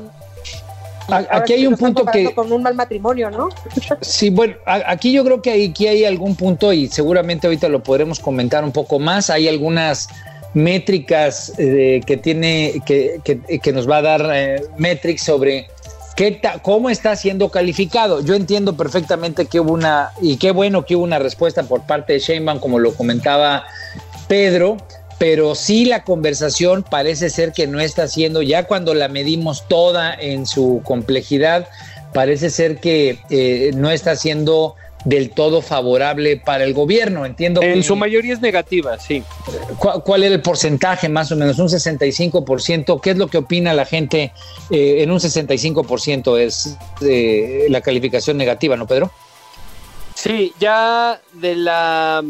aquí 1.31 1.53
hay 1.53 1.67
un 1.67 1.75
punto 1.77 2.05
que... 2.05 2.33
Con 2.33 2.51
un 2.51 2.63
mal 2.63 2.75
matrimonio, 2.75 3.29
¿no? 3.29 3.49
Sí, 4.01 4.29
bueno, 4.29 4.55
aquí 4.65 5.11
yo 5.13 5.23
creo 5.23 5.41
que 5.41 5.69
aquí 5.69 5.87
hay 5.87 6.05
algún 6.05 6.35
punto 6.35 6.71
y 6.73 6.87
seguramente 6.87 7.47
ahorita 7.47 7.67
lo 7.69 7.81
podremos 7.83 8.19
comentar 8.19 8.63
un 8.63 8.71
poco 8.71 8.99
más. 8.99 9.29
Hay 9.29 9.47
algunas 9.47 10.07
métricas 10.53 11.53
eh, 11.57 12.01
que 12.05 12.17
tiene, 12.17 12.81
que, 12.85 13.19
que- 13.23 13.59
que 13.59 13.73
nos 13.73 13.89
va 13.89 13.97
a 13.97 14.01
dar 14.01 14.29
eh, 14.33 14.61
Metrix 14.77 15.23
sobre 15.23 15.67
qué 16.17 16.41
cómo 16.63 16.89
está 16.89 17.15
siendo 17.15 17.49
calificado. 17.49 18.21
Yo 18.21 18.33
entiendo 18.33 18.75
perfectamente 18.75 19.45
que 19.45 19.61
hubo 19.61 19.71
una, 19.71 20.11
y 20.21 20.35
qué 20.37 20.51
bueno 20.51 20.83
que 20.83 20.97
hubo 20.97 21.03
una 21.03 21.19
respuesta 21.19 21.63
por 21.63 21.83
parte 21.83 22.13
de 22.13 22.19
Sheinbaum, 22.19 22.59
como 22.59 22.79
lo 22.79 22.93
comentaba 22.95 23.65
Pedro, 24.27 24.77
pero 25.19 25.55
sí 25.55 25.85
la 25.85 26.03
conversación 26.03 26.83
parece 26.83 27.29
ser 27.29 27.53
que 27.53 27.67
no 27.67 27.79
está 27.79 28.07
siendo, 28.07 28.41
ya 28.41 28.63
cuando 28.63 28.93
la 28.95 29.07
medimos 29.07 29.67
toda 29.67 30.13
en 30.13 30.47
su 30.47 30.81
complejidad, 30.83 31.69
parece 32.13 32.49
ser 32.49 32.79
que 32.79 33.19
eh, 33.29 33.71
no 33.75 33.91
está 33.91 34.15
siendo 34.15 34.75
del 35.07 35.29
todo 35.29 35.61
favorable 35.61 36.35
para 36.35 36.65
el 36.65 36.73
gobierno. 36.73 37.25
Entiendo 37.25 37.61
En 37.61 37.75
que- 37.75 37.83
su 37.83 37.95
mayoría 37.95 38.33
es 38.33 38.41
negativa, 38.41 38.99
sí. 38.99 39.23
¿Cuál, 39.79 40.03
cuál 40.03 40.23
era 40.23 40.35
el 40.35 40.41
porcentaje 40.41 41.07
más 41.07 41.31
o 41.31 41.37
menos? 41.37 41.57
Un 41.59 41.69
65%. 41.69 42.99
¿Qué 42.99 43.11
es 43.11 43.17
lo 43.17 43.27
que 43.27 43.37
opina 43.37 43.73
la 43.73 43.85
gente 43.85 44.33
eh, 44.69 45.03
en 45.03 45.11
un 45.11 45.19
65% 45.19 46.37
es 46.37 46.75
eh, 47.01 47.67
la 47.69 47.79
calificación 47.79 48.35
negativa, 48.35 48.75
¿no, 48.75 48.85
Pedro? 48.85 49.09
Sí, 50.13 50.51
ya 50.59 51.21
de 51.33 51.55
la 51.55 52.21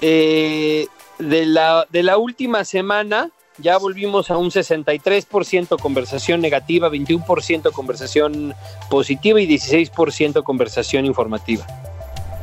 eh, 0.00 0.86
de 1.18 1.44
la 1.46 1.86
de 1.90 2.02
la 2.02 2.16
última 2.16 2.64
semana 2.64 3.28
ya 3.62 3.78
volvimos 3.78 4.30
a 4.30 4.36
un 4.36 4.50
63% 4.50 5.78
conversación 5.78 6.40
negativa, 6.40 6.88
21% 6.90 7.72
conversación 7.72 8.54
positiva 8.88 9.40
y 9.40 9.46
16% 9.46 10.42
conversación 10.42 11.06
informativa. 11.06 11.66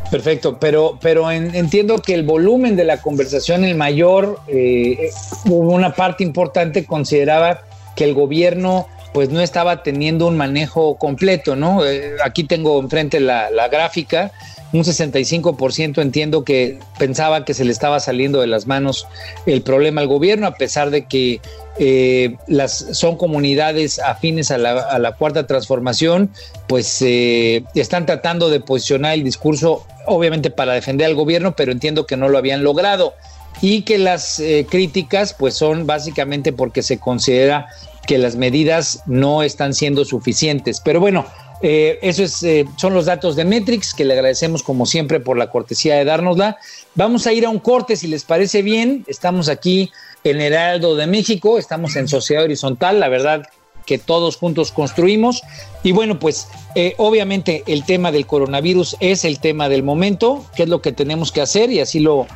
Perfecto, 0.09 0.57
pero, 0.59 0.97
pero 1.01 1.29
en- 1.31 1.53
entiendo 1.53 2.01
que 2.01 2.13
el 2.13 2.23
volumen 2.23 2.75
de 2.77 2.85
la 2.85 3.01
conversación, 3.01 3.65
el 3.65 3.75
mayor, 3.75 4.39
eh, 4.47 5.09
hubo 5.45 5.73
una 5.73 5.93
parte 5.93 6.23
importante, 6.23 6.85
consideraba 6.85 7.61
que 7.95 8.05
el 8.05 8.13
gobierno 8.13 8.87
pues 9.13 9.29
no 9.29 9.41
estaba 9.41 9.83
teniendo 9.83 10.27
un 10.27 10.37
manejo 10.37 10.95
completo, 10.97 11.55
¿no? 11.55 11.83
Eh, 11.85 12.17
aquí 12.23 12.43
tengo 12.43 12.79
enfrente 12.79 13.19
la 13.19 13.67
gráfica, 13.67 14.31
un 14.73 14.83
65% 14.83 16.01
entiendo 16.01 16.43
que 16.43 16.79
pensaba 16.97 17.45
que 17.45 17.53
se 17.53 17.63
le 17.63 17.71
estaba 17.71 17.99
saliendo 17.99 18.41
de 18.41 18.47
las 18.47 18.67
manos 18.67 19.07
el 19.45 19.61
problema 19.61 20.01
al 20.01 20.07
gobierno, 20.07 20.47
a 20.47 20.55
pesar 20.55 20.89
de 20.89 21.05
que 21.05 21.39
eh, 21.79 22.35
las, 22.47 22.87
son 22.91 23.17
comunidades 23.17 23.99
afines 23.99 24.51
a 24.51 24.57
la, 24.57 25.11
cuarta 25.17 25.47
transformación, 25.47 26.29
pues 26.67 27.01
eh, 27.01 27.63
están 27.75 28.05
tratando 28.05 28.49
de 28.49 28.59
posicionar 28.59 29.13
el 29.13 29.23
discurso, 29.23 29.85
obviamente 30.05 30.49
para 30.49 30.73
defender 30.73 31.07
al 31.07 31.15
gobierno, 31.15 31.55
pero 31.55 31.71
entiendo 31.71 32.05
que 32.05 32.17
no 32.17 32.27
lo 32.29 32.37
habían 32.37 32.63
logrado 32.63 33.13
y 33.61 33.83
que 33.83 33.97
las 33.97 34.39
eh, 34.39 34.67
críticas 34.69 35.33
pues 35.33 35.55
son 35.55 35.87
básicamente 35.87 36.51
porque 36.51 36.83
se 36.83 36.99
considera 36.99 37.67
que 38.05 38.17
las 38.17 38.35
medidas 38.35 39.01
no 39.05 39.43
están 39.43 39.73
siendo 39.73 40.05
suficientes. 40.05 40.79
Pero 40.79 40.99
bueno, 40.99 41.25
eh, 41.61 41.99
eso 42.01 42.23
es, 42.23 42.43
eh, 42.43 42.65
son 42.77 42.93
los 42.93 43.05
datos 43.05 43.35
de 43.35 43.45
Metrix, 43.45 43.93
que 43.93 44.05
le 44.05 44.13
agradecemos 44.13 44.63
como 44.63 44.85
siempre 44.85 45.19
por 45.19 45.37
la 45.37 45.49
cortesía 45.49 45.95
de 45.95 46.05
dárnosla. 46.05 46.57
Vamos 46.95 47.27
a 47.27 47.33
ir 47.33 47.45
a 47.45 47.49
un 47.49 47.59
corte, 47.59 47.95
si 47.95 48.07
les 48.07 48.23
parece 48.23 48.61
bien. 48.61 49.03
Estamos 49.07 49.49
aquí 49.49 49.91
en 50.23 50.41
Heraldo 50.41 50.95
de 50.95 51.07
México, 51.07 51.57
estamos 51.57 51.95
en 51.95 52.07
Sociedad 52.07 52.43
Horizontal, 52.43 52.99
la 52.99 53.09
verdad 53.09 53.43
que 53.85 53.97
todos 53.97 54.35
juntos 54.35 54.71
construimos. 54.71 55.41
Y 55.81 55.93
bueno, 55.93 56.19
pues 56.19 56.47
eh, 56.75 56.93
obviamente 56.97 57.63
el 57.65 57.85
tema 57.85 58.11
del 58.11 58.27
coronavirus 58.27 58.97
es 58.99 59.25
el 59.25 59.39
tema 59.39 59.69
del 59.69 59.81
momento, 59.81 60.45
qué 60.55 60.63
es 60.63 60.69
lo 60.69 60.81
que 60.81 60.91
tenemos 60.91 61.31
que 61.31 61.41
hacer 61.41 61.71
y 61.71 61.79
así 61.79 61.99
lo, 61.99 62.27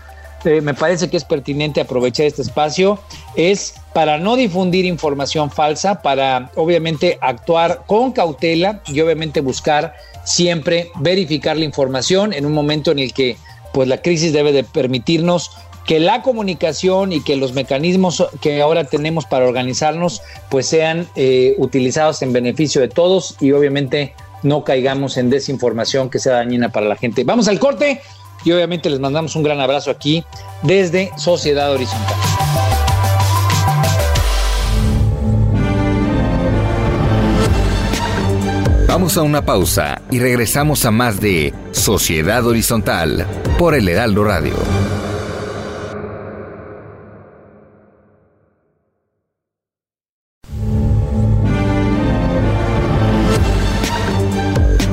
eh, 0.46 0.62
me 0.62 0.74
parece 0.74 1.10
que 1.10 1.18
es 1.18 1.24
pertinente 1.24 1.82
aprovechar 1.82 2.26
este 2.26 2.42
espacio, 2.42 3.00
es 3.36 3.76
para 3.94 4.18
no 4.18 4.36
difundir 4.36 4.86
información 4.86 5.52
falsa, 5.52 6.02
para 6.02 6.52
obviamente 6.56 7.18
actuar 7.22 7.84
con 7.86 8.12
cautela 8.12 8.82
y 8.88 9.00
obviamente 9.02 9.42
buscar 9.42 9.96
siempre 10.24 10.92
verificar 10.96 11.58
la 11.58 11.66
información 11.66 12.34
en 12.34 12.46
un 12.46 12.54
momento 12.54 12.92
en 12.92 13.00
el 13.00 13.14
que 13.14 13.38
pues 13.74 13.88
la 13.88 14.02
crisis 14.02 14.34
debe 14.34 14.52
de 14.52 14.64
permitirnos 14.64 15.52
que 15.86 16.00
la 16.00 16.22
comunicación 16.22 17.12
y 17.12 17.22
que 17.22 17.36
los 17.36 17.54
mecanismos 17.54 18.28
que 18.40 18.62
ahora 18.62 18.84
tenemos 18.84 19.26
para 19.26 19.46
organizarnos 19.46 20.22
pues 20.50 20.68
sean 20.68 21.08
eh, 21.16 21.56
utilizados 21.58 22.22
en 22.22 22.34
beneficio 22.34 22.82
de 22.82 22.88
todos 22.88 23.36
y 23.40 23.52
obviamente 23.52 24.14
no 24.44 24.64
caigamos 24.64 25.18
en 25.18 25.30
desinformación 25.30 26.10
que 26.10 26.20
sea 26.20 26.34
dañina 26.34 26.70
para 26.70 26.88
la 26.88 26.96
gente. 26.96 27.24
Vamos 27.24 27.48
al 27.48 27.60
corte 27.60 28.02
y 28.44 28.52
obviamente 28.52 28.90
les 28.90 29.00
mandamos 29.00 29.36
un 29.36 29.44
gran 29.44 29.60
abrazo 29.60 29.92
aquí 29.92 30.24
desde 30.64 31.12
Sociedad 31.18 31.72
Horizontal. 31.72 32.16
Vamos 38.88 39.18
a 39.18 39.22
una 39.22 39.42
pausa 39.46 40.02
y 40.12 40.20
regresamos 40.20 40.86
a 40.86 40.92
más 40.92 41.22
de 41.22 41.54
Sociedad 41.72 42.46
Horizontal 42.46 43.26
por 43.58 43.74
el 43.74 43.88
Heraldo 43.88 44.26
Radio. 44.26 44.54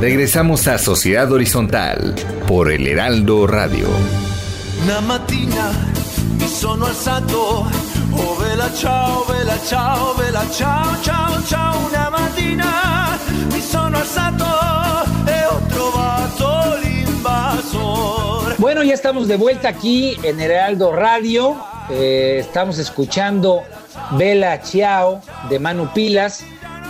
Regresamos 0.08 0.66
a 0.68 0.78
Sociedad 0.78 1.30
Horizontal 1.30 2.14
por 2.46 2.72
el 2.72 2.86
Heraldo 2.86 3.46
Radio. 3.46 3.88
Una 4.82 5.02
mattina 5.02 5.70
mi 6.38 6.48
sono 6.48 6.86
alzato, 6.86 7.66
oh 8.12 8.36
vela 8.36 8.72
ciao, 8.72 9.26
vela 9.26 9.58
ciao, 9.66 10.14
vela 10.14 10.46
ciao, 10.50 10.96
ciao, 11.02 11.42
ciao. 11.44 11.86
Una 11.90 12.08
mattina 12.08 13.18
mi 13.52 13.60
sono 13.60 13.98
alzato 13.98 14.46
e 15.26 15.44
ho 15.44 15.60
trovato 15.68 16.78
l'invasor. 16.82 18.54
Bueno, 18.56 18.82
ya 18.82 18.94
estamos 18.94 19.28
de 19.28 19.36
vuelta 19.36 19.68
aquí 19.68 20.16
en 20.22 20.40
Heraldo 20.40 20.90
Radio. 20.90 21.54
Eh, 21.90 22.38
estamos 22.40 22.78
escuchando 22.78 23.62
Vela 24.12 24.62
Chiao 24.62 25.20
de 25.50 25.58
Manu 25.58 25.92
Pilas. 25.92 26.46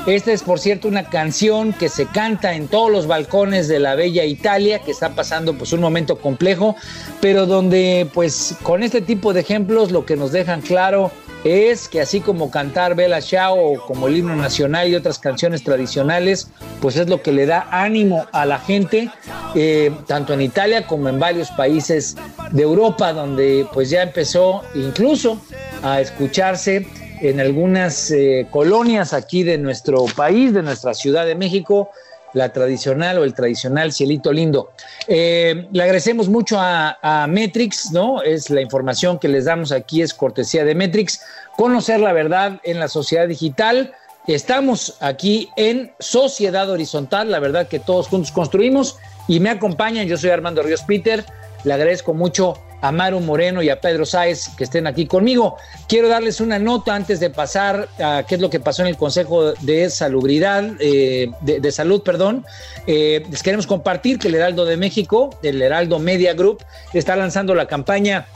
Esta 0.09 0.33
es, 0.33 0.43
por 0.43 0.59
cierto, 0.59 0.89
una 0.89 1.11
canción 1.11 1.75
que 1.75 1.91
se 1.91 2.07
canta 2.07 2.55
en 2.55 2.69
todos 2.69 2.91
los 2.91 3.07
balcones 3.07 3.69
de 3.69 3.79
la 3.79 3.95
bella 3.95 4.25
Italia, 4.25 4.79
que 4.79 4.91
está 4.91 5.11
pasando 5.11 5.53
pues 5.53 5.75
un 5.75 5.83
momento 5.83 6.17
complejo, 6.17 6.77
pero 7.21 7.45
donde 7.45 8.09
pues 8.15 8.57
con 8.63 8.83
este 8.83 9.03
tipo 9.03 9.35
de 9.35 9.41
ejemplos 9.41 9.91
lo 9.91 10.07
que 10.07 10.17
nos 10.17 10.33
dejan 10.33 10.63
claro 10.63 11.11
es 11.45 11.91
que 11.91 12.01
así 12.01 12.21
como 12.21 12.51
cantar 12.51 12.95
Bella 12.95 13.21
Ciao 13.21 13.55
o 13.55 13.87
como 13.87 14.09
el 14.09 14.17
himno 14.17 14.35
nacional 14.35 14.89
y 14.89 14.95
otras 14.95 15.19
canciones 15.19 15.63
tradicionales, 15.63 16.49
pues 16.81 16.97
es 16.97 17.07
lo 17.07 17.21
que 17.21 17.33
le 17.33 17.45
da 17.45 17.69
ánimo 17.71 18.25
a 18.33 18.47
la 18.47 18.59
gente, 18.61 19.11
eh, 19.55 19.93
tanto 20.07 20.33
en 20.33 20.41
Italia 20.41 20.87
como 20.87 21.11
en 21.11 21.19
varios 21.19 21.51
países 21.51 22.17
de 22.51 22.63
Europa, 22.63 23.13
donde 23.13 23.67
pues 23.75 23.91
ya 23.91 24.05
empezó 24.05 24.63
incluso 24.75 25.39
a 25.83 26.01
escucharse 26.01 26.87
en 27.21 27.41
algunas 27.41 28.11
eh, 28.11 28.47
colonias 28.51 29.13
aquí 29.13 29.43
de 29.43 29.59
nuestro 29.59 30.05
país, 30.17 30.53
de 30.53 30.63
nuestra 30.63 30.95
Ciudad 30.95 31.27
de 31.27 31.35
México, 31.35 31.91
la 32.35 32.53
tradicional 32.53 33.19
o 33.19 33.25
el 33.25 33.35
tradicional 33.35 33.93
cielito 33.93 34.33
lindo. 34.33 34.71
Eh, 35.07 35.67
le 35.73 35.83
agradecemos 35.83 36.29
mucho 36.29 36.59
a, 36.59 36.99
a, 37.03 37.27
Metrix, 37.27 37.91
¿no? 37.93 38.23
Es 38.23 38.51
la 38.51 38.61
información 38.61 39.19
que 39.19 39.29
les 39.29 39.47
damos 39.47 39.73
aquí, 39.73 40.03
es 40.03 40.13
cortesía 40.13 40.65
de 40.65 40.75
Metrix. 40.75 41.21
Conocer 41.57 42.01
la 42.01 42.13
verdad 42.13 42.61
en 42.65 42.79
la 42.79 42.89
sociedad 42.89 43.27
digital. 43.27 43.93
Estamos 44.27 44.97
aquí 45.01 45.49
en 45.57 45.93
Sociedad 45.99 46.69
Horizontal, 46.69 47.31
la 47.31 47.39
verdad 47.39 47.67
que 47.67 47.81
todos 47.81 48.09
juntos 48.09 48.31
construimos 48.31 48.99
y 49.27 49.41
me 49.41 49.49
acompañan. 49.49 50.07
Yo 50.07 50.19
soy 50.19 50.31
Armando 50.31 50.63
Ríos 50.63 50.83
Peter. 50.83 51.25
Le 51.65 51.73
agradezco 51.73 52.13
mucho 52.13 52.55
a 52.81 52.93
Maru 52.93 53.21
Moreno 53.21 53.63
y 53.63 53.71
a 53.71 53.81
Pedro 53.81 54.07
Sáez 54.07 54.49
que 54.57 54.65
estén 54.65 54.87
aquí 54.87 55.07
conmigo. 55.07 55.57
Quiero 55.89 56.09
darles 56.09 56.41
una 56.41 56.59
nota 56.59 56.95
antes 56.95 57.21
de 57.21 57.31
pasar 57.31 57.89
a 58.03 58.25
qué 58.27 58.37
es 58.37 58.41
lo 58.41 58.51
que 58.51 58.61
pasó 58.61 58.83
en 58.83 58.89
el 58.89 58.97
Consejo 58.97 59.53
de 59.53 59.91
Salubridad, 59.91 60.65
eh, 60.81 61.31
de, 61.41 61.73
Salud, 61.73 62.03
perdón. 62.03 62.45
Eh, 62.87 63.25
les 63.31 63.43
queremos 63.43 63.67
compartir 63.67 64.19
que 64.19 64.29
el 64.29 64.35
Heraldo 64.35 64.65
de 64.65 64.77
México, 64.77 65.31
el 65.43 65.61
Heraldo 65.61 65.99
Media 65.99 66.35
Group, 66.35 66.65
está 66.93 67.17
lanzando 67.17 67.55
la 67.55 67.67
campaña 67.67 68.27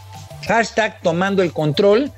hashtag 0.47 1.01
tomando 1.03 1.43
el 1.43 1.53
control 1.53 2.11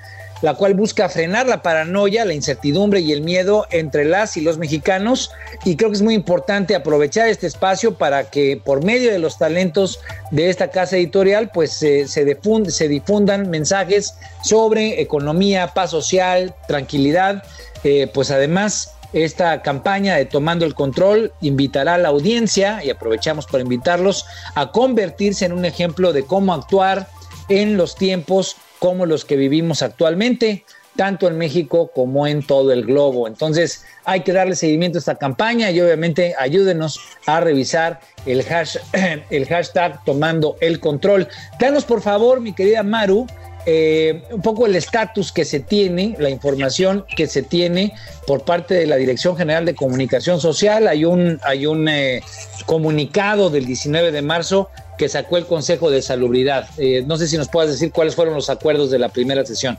la 0.45 0.53
cual 0.53 0.75
busca 0.75 1.09
frenar 1.09 1.47
la 1.47 1.63
paranoia, 1.63 2.27
la 2.27 2.35
incertidumbre 2.35 3.01
y 3.01 3.13
el 3.13 3.23
miedo 3.23 3.67
entre 3.71 4.05
las 4.05 4.37
y 4.37 4.43
los 4.43 4.59
mexicanos. 4.59 5.31
Y 5.65 5.75
creo 5.77 5.89
que 5.89 5.97
es 5.97 6.03
muy 6.03 6.13
importante 6.13 6.75
aprovechar 6.75 7.29
este 7.29 7.47
espacio 7.47 7.95
para 7.95 8.29
que 8.29 8.61
por 8.63 8.85
medio 8.85 9.11
de 9.11 9.19
los 9.19 9.39
talentos 9.39 10.01
de 10.33 10.51
esta 10.51 10.69
casa 10.69 10.99
editorial, 10.99 11.51
pues 11.55 11.83
eh, 11.83 12.07
se, 12.07 12.27
difund 12.27 12.69
se, 12.69 12.89
difundan 12.89 13.49
mensajes 13.49 14.17
sobre 14.43 15.01
economía, 15.01 15.69
paz 15.69 15.93
social, 15.93 16.55
tranquilidad. 16.69 17.43
Eh, 17.83 18.11
pues 18.13 18.31
además 18.31 18.93
esta 19.15 19.63
campaña 19.63 20.17
de 20.17 20.27
Tomando 20.27 20.67
el 20.67 20.75
Control 20.75 21.33
invitará 21.41 21.95
a 21.95 21.99
la 21.99 22.09
audiencia, 22.11 22.85
y 22.85 22.91
aprovechamos 22.91 23.47
para 23.47 23.63
invitarlos, 23.63 24.27
a 24.55 24.73
convertirse 24.73 25.47
en 25.47 25.55
un 25.55 25.65
ejemplo 25.65 26.13
de 26.13 26.27
cómo 26.27 26.53
actuar 26.53 27.09
en 27.49 27.79
los 27.79 27.95
tiempos 27.95 28.57
como 28.79 29.07
los 29.07 29.25
que 29.25 29.37
vivimos 29.37 29.83
actualmente 29.83 30.65
tanto 30.97 31.27
en 31.29 31.37
México 31.37 31.91
como 31.95 32.27
en 32.27 32.43
todo 32.43 32.73
el 32.73 32.85
globo. 32.85 33.27
Entonces 33.27 33.85
hay 34.05 34.21
que 34.21 34.33
darle 34.33 34.55
seguimiento 34.55 34.99
a 34.99 35.01
esta 35.01 35.17
campaña 35.17 35.71
y 35.71 35.81
obviamente 35.81 36.35
ayúdenos 36.39 37.01
a 37.27 37.41
revisar 37.41 38.01
el, 38.27 38.41
hash, 38.41 38.77
el 39.31 39.47
hashtag 39.47 40.03
tomando 40.05 40.57
el 40.61 40.81
control. 40.81 41.29
Danos 41.59 41.85
por 41.85 42.01
favor, 42.01 42.41
mi 42.41 42.53
querida 42.53 42.83
Maru, 42.83 43.27
eh, 43.67 44.23
un 44.31 44.43
poco 44.43 44.67
el 44.67 44.77
estatus 44.77 45.33
que 45.33 45.45
se 45.45 45.61
tiene, 45.61 46.15
la 46.19 46.31
información 46.31 47.05
que 47.17 47.27
se 47.27 47.43
tiene 47.43 47.95
por 48.27 48.45
parte 48.45 48.75
de 48.75 48.87
la 48.87 48.97
Dirección 48.97 49.37
General 49.37 49.65
de 49.65 49.75
Comunicación 49.75 50.41
Social. 50.41 50.89
Hay 50.89 51.05
un, 51.05 51.41
hay 51.43 51.67
un 51.67 51.89
eh, 51.89 52.23
comunicado 52.67 53.51
del 53.51 53.67
19 53.67 54.13
de 54.13 54.23
marzo 54.23 54.71
que 54.99 55.09
sacó 55.09 55.37
el 55.37 55.47
Consejo 55.47 55.91
de 55.91 56.03
Salubridad. 56.03 56.69
Eh, 56.79 57.03
no 57.07 57.17
sé 57.17 57.27
si 57.27 57.37
nos 57.37 57.49
puedes 57.49 57.71
decir 57.71 57.91
cuáles 57.93 58.15
fueron 58.15 58.35
los 58.35 58.51
acuerdos 58.51 58.91
de 58.91 58.99
la 58.99 59.09
primera 59.09 59.45
sesión. 59.45 59.79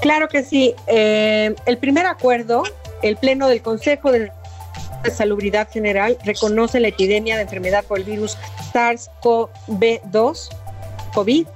Claro 0.00 0.28
que 0.28 0.44
sí. 0.44 0.74
Eh, 0.86 1.54
el 1.66 1.78
primer 1.78 2.06
acuerdo, 2.06 2.62
el 3.02 3.16
Pleno 3.16 3.48
del 3.48 3.62
Consejo 3.62 4.12
de 4.12 4.30
Salubridad 5.12 5.68
General 5.70 6.16
reconoce 6.24 6.80
la 6.80 6.88
epidemia 6.88 7.36
de 7.36 7.42
enfermedad 7.42 7.84
por 7.84 7.98
el 7.98 8.04
virus 8.04 8.36
SARS-CoV-2, 8.72 10.48
COVID, 11.14 11.46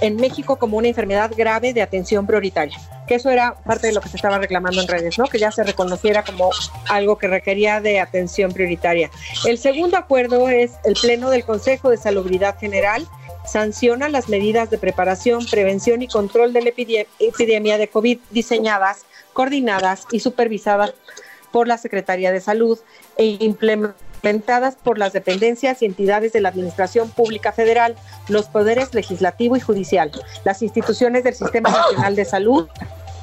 en 0.00 0.16
México 0.16 0.56
como 0.56 0.76
una 0.76 0.88
enfermedad 0.88 1.32
grave 1.36 1.72
de 1.72 1.82
atención 1.82 2.26
prioritaria. 2.26 2.78
Que 3.06 3.14
eso 3.14 3.30
era 3.30 3.54
parte 3.54 3.86
de 3.86 3.92
lo 3.92 4.00
que 4.00 4.08
se 4.08 4.16
estaba 4.16 4.38
reclamando 4.38 4.80
en 4.80 4.88
redes, 4.88 5.18
¿no? 5.18 5.26
Que 5.26 5.38
ya 5.38 5.50
se 5.52 5.62
reconociera 5.62 6.24
como 6.24 6.50
algo 6.88 7.18
que 7.18 7.28
requería 7.28 7.80
de 7.80 8.00
atención 8.00 8.52
prioritaria. 8.52 9.10
El 9.46 9.58
segundo 9.58 9.96
acuerdo 9.96 10.48
es 10.48 10.72
el 10.84 10.94
Pleno 10.94 11.30
del 11.30 11.44
Consejo 11.44 11.90
de 11.90 11.96
Salubridad 11.96 12.58
General 12.58 13.06
sanciona 13.46 14.08
las 14.08 14.28
medidas 14.28 14.70
de 14.70 14.78
preparación, 14.78 15.46
prevención 15.46 16.02
y 16.02 16.08
control 16.08 16.52
de 16.52 16.62
la 16.62 16.70
epidemia 16.70 17.78
de 17.78 17.88
COVID 17.88 18.18
diseñadas, 18.30 19.06
coordinadas 19.32 20.06
y 20.10 20.20
supervisadas 20.20 20.94
por 21.52 21.68
la 21.68 21.78
Secretaría 21.78 22.32
de 22.32 22.40
Salud 22.40 22.78
e 23.16 23.36
implementadas 23.40 24.05
por 24.82 24.98
las 24.98 25.12
dependencias 25.12 25.82
y 25.82 25.84
entidades 25.84 26.32
de 26.32 26.40
la 26.40 26.48
Administración 26.48 27.08
Pública 27.10 27.52
Federal, 27.52 27.94
los 28.28 28.46
poderes 28.46 28.92
legislativo 28.92 29.56
y 29.56 29.60
judicial, 29.60 30.10
las 30.44 30.62
instituciones 30.62 31.22
del 31.22 31.34
Sistema 31.34 31.70
Nacional 31.70 32.16
de 32.16 32.24
Salud, 32.24 32.68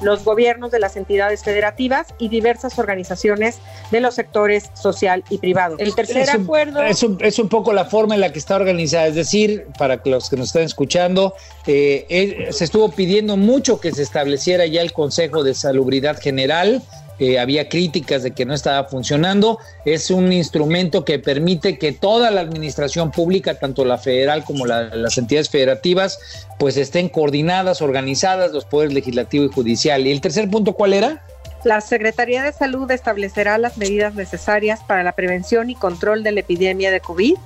los 0.00 0.24
gobiernos 0.24 0.70
de 0.70 0.78
las 0.78 0.96
entidades 0.96 1.44
federativas 1.44 2.06
y 2.18 2.30
diversas 2.30 2.78
organizaciones 2.78 3.58
de 3.90 4.00
los 4.00 4.14
sectores 4.14 4.70
social 4.72 5.24
y 5.28 5.38
privado. 5.38 5.76
El 5.78 5.94
tercer 5.94 6.30
acuerdo... 6.30 6.82
Es 6.82 7.02
un, 7.02 7.18
es 7.20 7.38
un, 7.38 7.50
poco 7.50 7.74
la 7.74 7.84
forma 7.84 8.14
en 8.14 8.22
la 8.22 8.32
que 8.32 8.38
está 8.38 8.56
organizada, 8.56 9.06
es 9.06 9.14
decir, 9.14 9.66
para 9.78 10.00
los 10.06 10.30
que 10.30 10.36
nos 10.36 10.48
están 10.48 10.62
escuchando, 10.62 11.34
eh, 11.66 12.48
se 12.50 12.64
estuvo 12.64 12.90
pidiendo 12.90 13.36
mucho 13.36 13.78
que 13.78 13.92
se 13.92 14.02
estableciera 14.02 14.66
ya 14.66 14.80
el 14.80 14.92
Consejo 14.92 15.44
de 15.44 15.54
Salubridad 15.54 16.18
General, 16.18 16.82
eh, 17.18 17.38
había 17.38 17.68
críticas 17.68 18.22
de 18.22 18.32
que 18.32 18.44
no 18.44 18.54
estaba 18.54 18.88
funcionando. 18.88 19.58
Es 19.84 20.10
un 20.10 20.32
instrumento 20.32 21.04
que 21.04 21.18
permite 21.18 21.78
que 21.78 21.92
toda 21.92 22.30
la 22.30 22.40
administración 22.40 23.10
pública, 23.10 23.58
tanto 23.58 23.84
la 23.84 23.98
federal 23.98 24.44
como 24.44 24.66
la, 24.66 24.94
las 24.94 25.18
entidades 25.18 25.48
federativas, 25.48 26.46
pues 26.58 26.76
estén 26.76 27.08
coordinadas, 27.08 27.82
organizadas, 27.82 28.52
los 28.52 28.64
poderes 28.64 28.94
legislativo 28.94 29.44
y 29.44 29.48
judicial. 29.48 30.06
¿Y 30.06 30.12
el 30.12 30.20
tercer 30.20 30.50
punto 30.50 30.72
cuál 30.72 30.94
era? 30.94 31.22
La 31.64 31.80
Secretaría 31.80 32.42
de 32.42 32.52
Salud 32.52 32.90
establecerá 32.90 33.56
las 33.56 33.78
medidas 33.78 34.14
necesarias 34.14 34.80
para 34.86 35.02
la 35.02 35.12
prevención 35.12 35.70
y 35.70 35.74
control 35.74 36.22
de 36.22 36.32
la 36.32 36.40
epidemia 36.40 36.90
de 36.90 37.00
COVID 37.00 37.36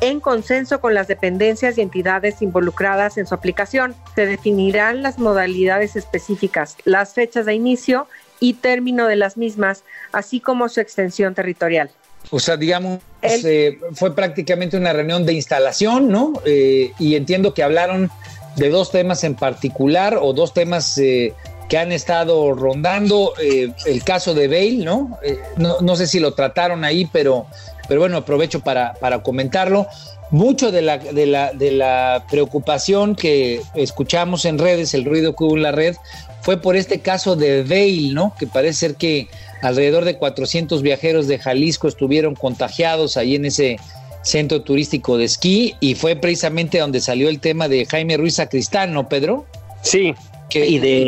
en 0.00 0.20
consenso 0.20 0.80
con 0.80 0.94
las 0.94 1.08
dependencias 1.08 1.78
y 1.78 1.80
entidades 1.80 2.42
involucradas 2.42 3.16
en 3.16 3.26
su 3.26 3.34
aplicación. 3.34 3.94
Se 4.14 4.26
definirán 4.26 5.02
las 5.02 5.18
modalidades 5.18 5.96
específicas, 5.96 6.76
las 6.84 7.14
fechas 7.14 7.46
de 7.46 7.54
inicio 7.54 8.06
y 8.40 8.54
término 8.54 9.06
de 9.06 9.16
las 9.16 9.36
mismas, 9.36 9.84
así 10.12 10.40
como 10.40 10.68
su 10.68 10.80
extensión 10.80 11.34
territorial. 11.34 11.90
O 12.30 12.40
sea, 12.40 12.56
digamos, 12.56 13.00
eh, 13.22 13.78
fue 13.94 14.14
prácticamente 14.14 14.76
una 14.76 14.92
reunión 14.92 15.24
de 15.24 15.32
instalación, 15.32 16.08
¿no? 16.08 16.32
Eh, 16.44 16.92
y 16.98 17.14
entiendo 17.14 17.54
que 17.54 17.62
hablaron 17.62 18.10
de 18.56 18.68
dos 18.70 18.90
temas 18.90 19.22
en 19.24 19.34
particular 19.34 20.18
o 20.20 20.32
dos 20.32 20.52
temas 20.52 20.98
eh, 20.98 21.34
que 21.68 21.78
han 21.78 21.92
estado 21.92 22.52
rondando. 22.52 23.34
el 23.38 24.04
caso 24.04 24.34
de 24.34 24.48
Bale, 24.48 24.84
¿no? 24.84 25.18
¿no? 25.56 25.80
¿no? 25.80 25.96
sé 25.96 26.06
si 26.06 26.18
lo 26.18 26.34
trataron 26.34 26.84
ahí, 26.84 27.08
pero, 27.12 27.46
pero 27.88 28.00
bueno, 28.00 28.16
aprovecho 28.18 28.60
para, 28.60 28.94
para 28.94 29.22
comentarlo. 29.22 29.86
Mucho 30.30 30.72
de 30.72 30.82
la, 30.82 30.98
de, 30.98 31.26
la, 31.26 31.52
de 31.52 31.70
la 31.70 32.24
preocupación 32.28 33.14
que 33.14 33.62
escuchamos 33.74 34.44
en 34.44 34.58
redes, 34.58 34.92
el 34.94 35.04
ruido 35.04 35.36
que 35.36 35.44
hubo 35.44 35.56
en 35.56 35.62
la 35.62 35.70
red, 35.70 35.94
fue 36.42 36.60
por 36.60 36.76
este 36.76 37.00
caso 37.00 37.36
de 37.36 37.64
Vail, 37.64 38.14
¿no? 38.14 38.34
Que 38.38 38.46
parece 38.46 38.78
ser 38.78 38.94
que 38.94 39.28
alrededor 39.62 40.04
de 40.04 40.16
400 40.16 40.82
viajeros 40.82 41.26
de 41.26 41.38
Jalisco 41.38 41.88
estuvieron 41.88 42.34
contagiados 42.34 43.16
ahí 43.16 43.34
en 43.34 43.46
ese 43.46 43.78
centro 44.22 44.62
turístico 44.62 45.16
de 45.18 45.24
esquí 45.24 45.74
y 45.80 45.94
fue 45.94 46.16
precisamente 46.16 46.78
donde 46.78 47.00
salió 47.00 47.28
el 47.28 47.40
tema 47.40 47.68
de 47.68 47.86
Jaime 47.86 48.16
Ruiz 48.16 48.34
Sacristán, 48.34 48.92
¿no, 48.92 49.08
Pedro? 49.08 49.46
Sí. 49.82 50.14
Que 50.50 50.66
y 50.66 50.78
de... 50.78 51.02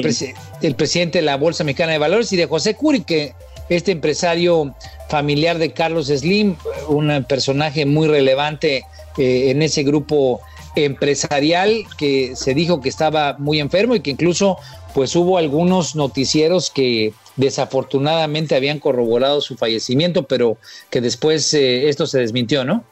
el, 0.62 0.74
presidente 0.74 1.18
de 1.18 1.24
la 1.24 1.36
Bolsa 1.36 1.64
Mexicana 1.64 1.92
de 1.92 1.98
Valores 1.98 2.32
y 2.32 2.36
de 2.36 2.46
José 2.46 2.74
Curi, 2.74 3.02
que 3.02 3.34
este 3.68 3.92
empresario 3.92 4.74
familiar 5.08 5.58
de 5.58 5.72
Carlos 5.72 6.06
Slim, 6.06 6.56
un 6.88 7.24
personaje 7.28 7.86
muy 7.86 8.08
relevante 8.08 8.84
eh, 9.18 9.50
en 9.50 9.62
ese 9.62 9.82
grupo 9.82 10.40
empresarial 10.76 11.84
que 11.96 12.36
se 12.36 12.54
dijo 12.54 12.80
que 12.80 12.88
estaba 12.88 13.36
muy 13.38 13.60
enfermo 13.60 13.94
y 13.94 14.00
que 14.00 14.10
incluso 14.10 14.58
pues 14.98 15.14
hubo 15.14 15.38
algunos 15.38 15.94
noticieros 15.94 16.70
que 16.70 17.12
desafortunadamente 17.36 18.56
habían 18.56 18.80
corroborado 18.80 19.40
su 19.40 19.56
fallecimiento, 19.56 20.24
pero 20.24 20.56
que 20.90 21.00
después 21.00 21.54
eh, 21.54 21.88
esto 21.88 22.08
se 22.08 22.18
desmintió, 22.18 22.64
¿no? 22.64 22.82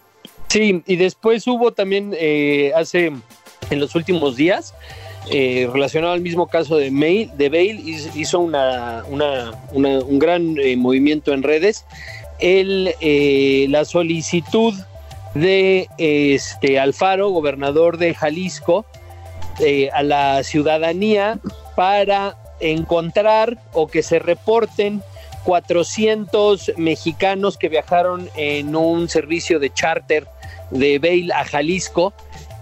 Sí, 0.46 0.84
y 0.86 0.94
después 0.94 1.44
hubo 1.48 1.72
también 1.72 2.14
eh, 2.16 2.70
hace, 2.76 3.06
en 3.70 3.80
los 3.80 3.96
últimos 3.96 4.36
días, 4.36 4.72
eh, 5.32 5.68
relacionado 5.72 6.12
al 6.12 6.20
mismo 6.20 6.46
caso 6.46 6.76
de, 6.76 6.92
Mail, 6.92 7.32
de 7.36 7.48
Bale, 7.48 7.82
hizo 8.14 8.38
una, 8.38 9.02
un 9.10 10.18
gran 10.20 10.54
movimiento 10.78 11.32
en 11.32 11.42
redes. 11.42 11.86
El, 12.38 12.94
la 13.72 13.84
solicitud 13.84 14.74
de 15.34 15.88
este 15.98 16.78
Alfaro, 16.78 17.30
gobernador 17.30 17.98
de 17.98 18.14
Jalisco, 18.14 18.86
a 19.92 20.02
la 20.02 20.42
ciudadanía 20.42 21.38
para 21.74 22.36
encontrar 22.60 23.58
o 23.72 23.86
que 23.86 24.02
se 24.02 24.18
reporten 24.18 25.02
400 25.44 26.72
mexicanos 26.76 27.56
que 27.56 27.68
viajaron 27.68 28.28
en 28.34 28.74
un 28.74 29.08
servicio 29.08 29.60
de 29.60 29.72
charter 29.72 30.26
de 30.70 30.98
Bail 30.98 31.30
a 31.30 31.44
Jalisco 31.44 32.12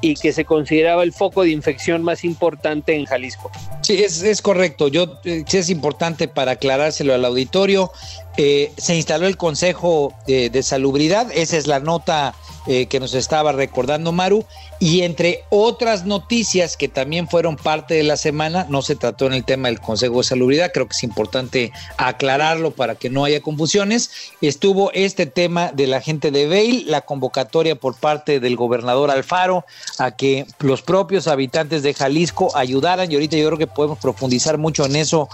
y 0.02 0.16
que 0.16 0.34
se 0.34 0.44
consideraba 0.44 1.02
el 1.02 1.14
foco 1.14 1.44
de 1.44 1.50
infección 1.50 2.02
más 2.02 2.24
importante 2.24 2.94
en 2.94 3.06
Jalisco. 3.06 3.50
Sí, 3.80 4.04
es, 4.04 4.42
correcto. 4.42 4.88
Yo 4.88 5.18
eh, 5.24 5.44
sí 5.46 5.56
es 5.56 5.70
importante 5.70 6.28
para 6.28 6.52
aclarárselo 6.52 7.14
al 7.14 7.24
auditorio. 7.24 7.90
Eh, 8.36 8.70
se 8.76 8.96
instaló 8.96 9.26
el 9.26 9.38
Consejo 9.38 10.12
de 10.26 10.62
Salubridad. 10.62 11.28
Esa 11.32 11.56
es 11.56 11.66
la 11.66 11.80
nota 11.80 12.34
eh, 12.66 12.86
que 12.86 12.98
nos 12.98 13.12
estaba 13.12 13.52
recordando 13.52 14.10
Maru. 14.10 14.46
Y 14.80 15.02
entre 15.02 15.44
otras 15.50 16.04
noticias 16.04 16.76
que 16.76 16.88
también 16.88 17.28
fueron 17.28 17.56
parte 17.56 17.94
de 17.94 18.02
la 18.02 18.16
semana, 18.16 18.66
no 18.68 18.82
se 18.82 18.96
trató 18.96 19.26
en 19.26 19.34
el 19.34 19.44
tema 19.44 19.68
del 19.68 19.80
Consejo 19.80 20.18
de 20.18 20.24
Salubridad, 20.24 20.72
creo 20.72 20.88
que 20.88 20.96
es 20.96 21.04
importante 21.04 21.72
aclararlo 21.96 22.72
para 22.72 22.94
que 22.96 23.08
no 23.08 23.24
haya 23.24 23.40
confusiones. 23.40 24.10
Estuvo 24.40 24.90
este 24.92 25.26
tema 25.26 25.70
de 25.72 25.86
la 25.86 26.00
gente 26.00 26.30
de 26.30 26.48
Bail, 26.48 26.84
la 26.88 27.02
convocatoria 27.02 27.76
por 27.76 27.94
parte 27.94 28.40
del 28.40 28.56
gobernador 28.56 29.10
Alfaro 29.10 29.64
a 29.98 30.10
que 30.10 30.46
los 30.58 30.82
propios 30.82 31.28
habitantes 31.28 31.82
de 31.82 31.94
Jalisco 31.94 32.54
ayudaran. 32.56 33.10
Y 33.10 33.14
ahorita 33.14 33.36
yo 33.36 33.46
creo 33.46 33.58
que 33.58 33.66
podemos 33.66 33.98
profundizar 33.98 34.58
mucho 34.58 34.84
en 34.86 34.96
eso 34.96 35.28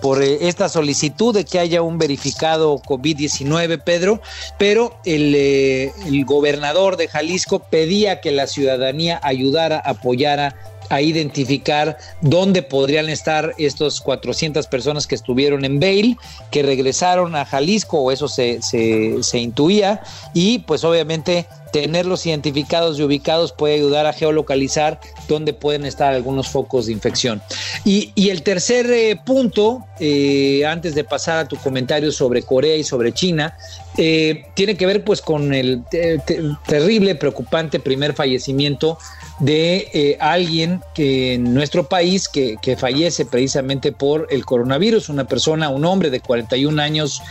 por 0.00 0.22
eh, 0.22 0.48
esta 0.48 0.68
solicitud 0.68 1.34
de 1.34 1.44
que 1.44 1.58
haya 1.58 1.82
un 1.82 1.98
verificado 1.98 2.78
COVID-19, 2.78 3.82
Pedro. 3.82 4.20
Pero 4.58 4.96
el, 5.04 5.34
eh, 5.34 5.92
el 6.06 6.24
gobernador 6.24 6.96
de 6.96 7.08
Jalisco 7.08 7.60
pedía 7.60 8.20
que 8.20 8.32
la 8.32 8.46
ciudadanía 8.46 8.81
ayudara, 9.22 9.78
apoyara 9.78 10.54
a 10.92 11.00
identificar 11.00 11.96
dónde 12.20 12.62
podrían 12.62 13.08
estar 13.08 13.54
estos 13.56 14.02
400 14.02 14.66
personas 14.66 15.06
que 15.06 15.14
estuvieron 15.14 15.64
en 15.64 15.80
Bail, 15.80 16.18
que 16.50 16.62
regresaron 16.62 17.34
a 17.34 17.46
Jalisco, 17.46 17.98
o 17.98 18.12
eso 18.12 18.28
se, 18.28 18.58
intuía, 19.32 20.02
y 20.34 20.58
pues 20.60 20.84
obviamente 20.84 21.46
tenerlos 21.72 22.26
identificados 22.26 22.98
y 22.98 23.02
ubicados 23.02 23.52
puede 23.52 23.76
ayudar 23.76 24.04
a 24.04 24.12
geolocalizar 24.12 25.00
dónde 25.28 25.54
pueden 25.54 25.86
estar 25.86 26.12
algunos 26.12 26.50
focos 26.50 26.84
de 26.84 26.92
infección. 26.92 27.40
Y, 27.86 28.12
el 28.28 28.42
tercer 28.42 28.90
eh, 28.90 29.18
punto, 29.24 29.86
eh, 29.98 30.66
antes 30.66 30.94
de 30.94 31.04
pasar 31.04 31.38
a 31.38 31.48
tu 31.48 31.56
comentario 31.56 32.12
sobre 32.12 32.42
Corea 32.42 32.76
y 32.76 32.84
sobre 32.84 33.12
China, 33.12 33.56
eh, 33.96 34.46
tiene 34.54 34.76
que 34.76 34.86
ver 34.86 35.04
pues 35.04 35.20
con 35.20 35.52
el 35.54 35.82
terrible, 36.66 37.14
preocupante 37.14 37.80
primer 37.80 38.14
fallecimiento 38.14 38.98
de 39.40 40.16
alguien 40.20 40.80
que 40.94 41.34
en 41.34 41.52
nuestro 41.52 41.88
país 41.88 42.28
que, 42.28 42.56
que 42.62 42.76
fallece 42.76 43.26
precisamente 43.26 43.92
por 43.92 44.28
el 44.30 44.44
coronavirus, 44.44 45.08
una 45.08 45.24
persona, 45.24 45.68
un 45.68 45.84
hombre 45.84 46.10
de 46.10 46.20
41 46.20 46.80
años 46.80 47.22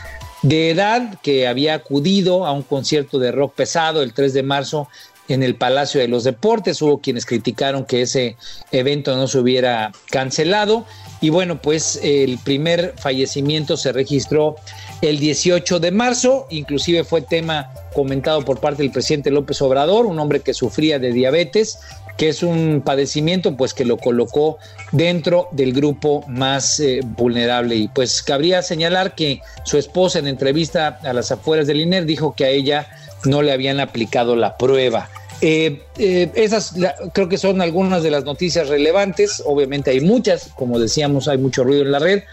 de 0.41 0.71
edad 0.71 1.19
que 1.21 1.47
había 1.47 1.75
acudido 1.75 2.45
a 2.45 2.51
un 2.51 2.63
concierto 2.63 3.19
de 3.19 3.31
rock 3.31 3.53
pesado 3.53 4.01
el 4.01 4.13
3 4.13 4.33
de 4.33 4.43
marzo 4.43 4.87
en 5.33 5.43
el 5.43 5.55
Palacio 5.55 6.01
de 6.01 6.07
los 6.07 6.23
Deportes. 6.23 6.81
Hubo 6.81 6.99
quienes 6.99 7.25
criticaron 7.25 7.85
que 7.85 8.01
ese 8.01 8.37
evento 8.71 9.15
no 9.15 9.27
se 9.27 9.39
hubiera 9.39 9.91
cancelado. 10.09 10.85
Y 11.21 11.29
bueno, 11.29 11.61
pues 11.61 11.99
el 12.01 12.39
primer 12.39 12.95
fallecimiento 12.97 13.77
se 13.77 13.91
registró 13.91 14.55
el 15.01 15.19
18 15.19 15.79
de 15.79 15.91
marzo, 15.91 16.47
inclusive 16.49 17.03
fue 17.03 17.21
tema 17.21 17.71
comentado 17.93 18.43
por 18.43 18.59
parte 18.59 18.81
del 18.83 18.91
presidente 18.91 19.29
López 19.31 19.61
Obrador, 19.61 20.05
un 20.05 20.19
hombre 20.19 20.39
que 20.39 20.53
sufría 20.53 20.99
de 20.99 21.11
diabetes 21.11 21.79
que 22.17 22.29
es 22.29 22.43
un 22.43 22.83
padecimiento 22.85 23.57
pues 23.57 23.73
que 23.73 23.83
lo 23.83 23.97
colocó 23.97 24.59
dentro 24.91 25.47
del 25.51 25.73
grupo 25.73 26.23
más 26.27 26.79
eh, 26.79 26.99
vulnerable 27.03 27.75
y 27.75 27.87
pues 27.87 28.21
cabría 28.21 28.61
señalar 28.61 29.15
que 29.15 29.41
su 29.63 29.79
esposa 29.79 30.19
en 30.19 30.27
entrevista 30.27 30.99
a 31.03 31.13
las 31.13 31.31
afueras 31.31 31.65
del 31.65 31.81
INER 31.81 32.05
dijo 32.05 32.35
que 32.35 32.45
a 32.45 32.49
ella 32.49 32.87
no 33.25 33.41
le 33.41 33.51
habían 33.51 33.79
aplicado 33.79 34.35
la 34.35 34.57
prueba. 34.57 35.09
Eh, 35.41 35.81
eh, 35.97 36.31
esas 36.35 36.75
creo 37.13 37.27
que 37.27 37.37
son 37.37 37.61
algunas 37.61 38.03
de 38.03 38.11
las 38.11 38.23
noticias 38.23 38.69
relevantes. 38.69 39.41
Obviamente 39.45 39.91
hay 39.91 40.01
muchas, 40.01 40.49
como 40.55 40.79
decíamos, 40.79 41.27
hay 41.27 41.37
mucho 41.37 41.63
ruido 41.63 41.81
en 41.81 41.91
la 41.91 41.99
red, 41.99 42.23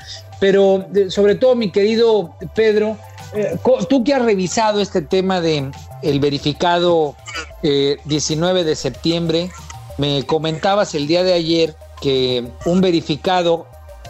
pero 0.41 0.87
sobre 1.09 1.35
todo, 1.35 1.55
mi 1.55 1.71
querido 1.71 2.35
Pedro, 2.55 2.97
tú 3.89 4.05
que 4.05 4.15
has 4.15 4.23
revisado 4.23 4.81
este 4.81 5.03
tema 5.03 5.41
de 5.41 5.71
el 6.03 6.21
verificado 6.21 7.17
19 7.63 8.65
de 8.65 8.77
septiembre, 8.77 9.51
me 9.97 10.25
comentabas 10.25 10.95
el 10.95 11.07
día 11.07 11.25
de 11.25 11.33
ayer 11.33 11.75
que 12.01 12.45
un 12.67 12.81
verificado 12.81 13.67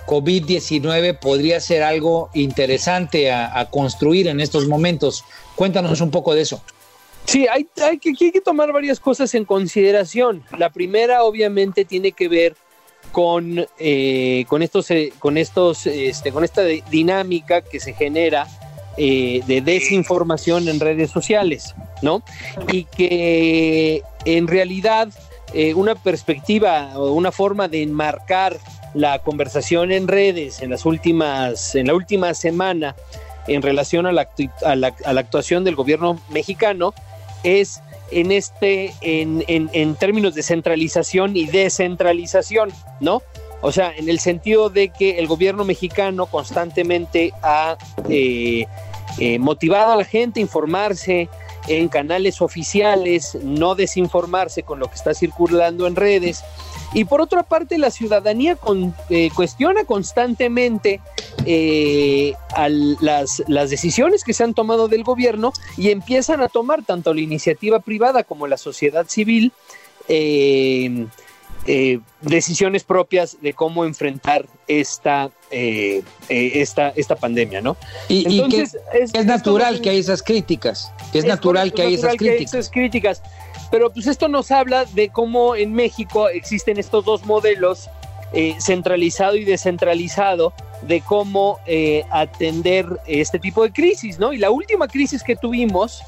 COVID-19 0.08 1.18
podría 1.18 1.60
ser 1.60 1.82
algo 1.82 2.30
interesante 2.32 3.30
a, 3.30 3.68
construir 3.70 4.26
en 4.26 4.40
estos 4.40 4.66
momentos. 4.66 5.24
Cuéntanos 5.54 6.00
un 6.00 6.10
poco 6.10 6.34
de 6.34 6.40
eso. 6.40 6.62
Sí, 7.28 7.46
hay, 7.46 7.64
que, 7.64 7.82
hay, 7.82 7.98
que, 7.98 8.40
tomar 8.40 8.72
varias 8.72 8.98
cosas 8.98 9.34
en 9.34 9.44
consideración. 9.44 10.42
La 10.56 10.70
primera, 10.70 11.24
obviamente, 11.24 11.84
tiene 11.84 12.12
que 12.12 12.26
ver 12.26 12.56
con, 13.12 13.66
eh, 13.78 14.46
con 14.48 14.62
estos, 14.62 14.90
eh, 14.90 15.12
con 15.18 15.36
estos, 15.36 15.86
este, 15.86 16.32
con 16.32 16.42
esta 16.42 16.62
dinámica 16.62 17.60
que 17.60 17.80
se 17.80 17.92
genera 17.92 18.46
eh, 18.96 19.42
de 19.46 19.60
desinformación 19.60 20.68
en 20.68 20.80
redes 20.80 21.10
sociales, 21.10 21.74
¿no? 22.00 22.22
Y 22.72 22.84
que 22.84 24.02
en 24.24 24.48
realidad 24.48 25.10
eh, 25.52 25.74
una 25.74 25.96
perspectiva 25.96 26.92
o 26.96 27.12
una 27.12 27.30
forma 27.30 27.68
de 27.68 27.82
enmarcar 27.82 28.56
la 28.94 29.18
conversación 29.18 29.92
en 29.92 30.08
redes 30.08 30.62
en 30.62 30.70
las 30.70 30.86
últimas, 30.86 31.74
en 31.74 31.88
la 31.88 31.94
última 31.94 32.32
semana 32.32 32.96
en 33.46 33.62
relación 33.62 34.06
a 34.06 34.12
la, 34.12 34.28
a 34.64 34.76
la, 34.76 35.20
actuación 35.20 35.64
del 35.64 35.74
gobierno 35.74 36.20
mexicano 36.30 36.92
es 37.42 37.80
en 38.10 38.32
este, 38.32 38.94
en, 39.00 39.44
en, 39.48 39.94
términos 39.96 40.34
de 40.34 40.42
centralización 40.42 41.36
y 41.36 41.46
descentralización, 41.46 42.72
¿no? 43.00 43.22
O 43.60 43.72
sea, 43.72 43.92
en 43.96 44.08
el 44.08 44.20
sentido 44.20 44.70
de 44.70 44.88
que 44.90 45.18
el 45.18 45.26
gobierno 45.26 45.64
mexicano 45.64 46.26
constantemente 46.26 47.32
ha 47.42 47.76
eh, 48.08 48.66
eh, 49.18 49.38
motivado 49.38 49.92
a 49.92 49.96
la 49.96 50.04
gente 50.04 50.40
a 50.40 50.42
informarse, 50.42 51.28
en 51.66 51.88
canales 51.88 52.40
oficiales, 52.40 53.36
no 53.42 53.74
desinformarse 53.74 54.62
con 54.62 54.78
lo 54.78 54.88
que 54.88 54.94
está 54.94 55.14
circulando 55.14 55.86
en 55.86 55.96
redes. 55.96 56.42
Y 56.94 57.04
por 57.04 57.20
otra 57.20 57.42
parte, 57.42 57.78
la 57.78 57.90
ciudadanía 57.90 58.56
eh, 59.10 59.30
cuestiona 59.34 59.84
constantemente 59.84 61.00
eh, 61.44 62.32
las, 63.00 63.42
las, 63.46 63.70
decisiones 63.70 64.24
que 64.24 64.32
se 64.32 64.44
han 64.44 64.54
tomado 64.54 64.88
del 64.88 65.04
gobierno 65.04 65.52
y 65.76 65.90
empiezan 65.90 66.40
a 66.40 66.48
tomar 66.48 66.84
tanto 66.84 67.12
la 67.12 67.20
iniciativa 67.20 67.80
privada 67.80 68.24
como 68.24 68.46
la 68.46 68.56
sociedad 68.56 69.06
civil 69.08 69.52
eh, 70.08 71.06
eh, 71.70 72.00
decisiones 72.22 72.82
propias 72.82 73.36
de 73.42 73.52
cómo 73.52 73.84
enfrentar 73.84 74.46
esta, 74.68 75.30
eh, 75.50 76.02
eh, 76.30 76.52
esta, 76.54 76.88
esta 76.96 77.14
pandemia, 77.14 77.60
¿no? 77.60 77.76
Y, 78.08 78.40
Entonces, 78.40 78.78
es, 78.94 79.26
natural 79.26 79.82
que 79.82 79.90
hay 79.90 79.98
esas 79.98 80.22
críticas, 80.22 80.90
es, 81.12 81.26
natural, 81.26 81.74
que, 81.74 81.82
hay 81.82 81.94
esas 81.94 82.70
críticas. 82.70 83.22
Pero 83.70 83.92
pues 83.92 84.06
esto 84.06 84.28
nos 84.28 84.50
habla 84.50 84.84
de 84.84 85.08
cómo 85.10 85.54
en 85.54 85.72
México 85.72 86.28
existen 86.28 86.78
estos 86.78 87.04
dos 87.04 87.24
modelos, 87.26 87.88
centralizado 88.60 89.36
y 89.36 89.44
descentralizado, 89.44 90.52
de 90.82 91.00
cómo 91.00 91.58
eh, 91.66 92.04
atender 92.10 92.86
este 93.06 93.38
tipo 93.38 93.62
de 93.62 93.72
crisis, 93.72 94.18
¿no? 94.18 94.32
Y 94.32 94.38
la 94.38 94.50
última 94.50 94.86
crisis 94.86 95.22
que 95.22 95.36
tuvimos, 95.36 96.02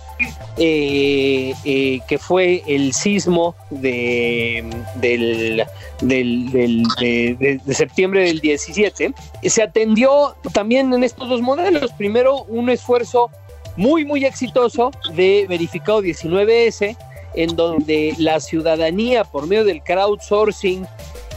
eh, 0.56 1.54
eh, 1.64 2.00
que 2.06 2.18
fue 2.18 2.62
el 2.66 2.92
sismo 2.92 3.54
de, 3.70 4.64
del, 4.96 5.66
de, 6.02 7.60
septiembre 7.74 8.24
del 8.24 8.40
17, 8.40 9.12
se 9.42 9.62
atendió 9.62 10.36
también 10.52 10.92
en 10.92 11.04
estos 11.04 11.28
dos 11.28 11.40
modelos. 11.40 11.92
Primero, 11.92 12.44
un 12.44 12.70
esfuerzo 12.70 13.30
muy, 13.76 14.04
muy 14.04 14.24
exitoso 14.24 14.90
de 15.14 15.46
verificado 15.48 16.02
19S, 16.02 16.96
en 17.34 17.56
donde 17.56 18.14
la 18.18 18.40
ciudadanía, 18.40 19.24
por 19.24 19.46
medio 19.46 19.64
del 19.64 19.82
crowdsourcing, 19.82 20.86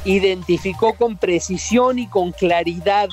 identificó 0.06 0.94
con 0.94 1.18
precisión 1.18 2.00
y 2.00 2.08
con 2.08 2.32
claridad 2.32 3.10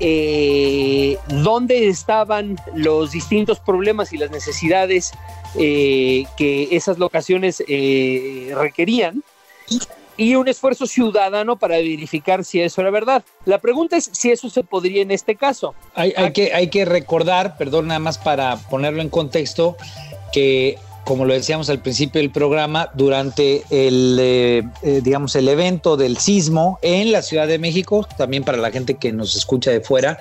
eh, 0.00 1.18
dónde 1.28 1.88
estaban 1.88 2.56
los 2.74 3.10
distintos 3.10 3.58
problemas 3.58 4.12
y 4.12 4.18
las 4.18 4.30
necesidades 4.30 5.12
eh, 5.58 6.24
que 6.36 6.68
esas 6.70 6.98
locaciones 6.98 7.62
eh, 7.66 8.52
requerían 8.54 9.24
y 10.16 10.34
un 10.34 10.48
esfuerzo 10.48 10.86
ciudadano 10.86 11.56
para 11.56 11.76
verificar 11.76 12.44
si 12.44 12.60
eso 12.60 12.80
era 12.80 12.90
verdad. 12.90 13.24
La 13.44 13.58
pregunta 13.58 13.96
es 13.96 14.10
si 14.12 14.30
eso 14.30 14.50
se 14.50 14.62
podría 14.62 15.02
en 15.02 15.10
este 15.10 15.36
caso. 15.36 15.74
Hay, 15.94 16.12
que, 16.32 16.52
hay 16.52 16.68
que 16.68 16.84
recordar, 16.84 17.56
perdón, 17.56 17.88
nada 17.88 18.00
más 18.00 18.18
para 18.18 18.56
ponerlo 18.56 19.00
en 19.00 19.08
contexto, 19.08 19.76
que 20.32 20.76
como 21.08 21.24
lo 21.24 21.32
decíamos 21.32 21.70
al 21.70 21.78
principio 21.78 22.20
del 22.20 22.30
programa, 22.30 22.90
durante 22.92 23.62
el, 23.70 24.18
eh, 24.20 24.62
eh, 24.82 25.00
digamos, 25.02 25.34
el 25.36 25.48
evento 25.48 25.96
del 25.96 26.18
sismo 26.18 26.78
en 26.82 27.12
la 27.12 27.22
Ciudad 27.22 27.48
de 27.48 27.58
México, 27.58 28.06
también 28.18 28.44
para 28.44 28.58
la 28.58 28.70
gente 28.70 28.92
que 28.92 29.10
nos 29.10 29.34
escucha 29.34 29.70
de 29.70 29.80
fuera, 29.80 30.18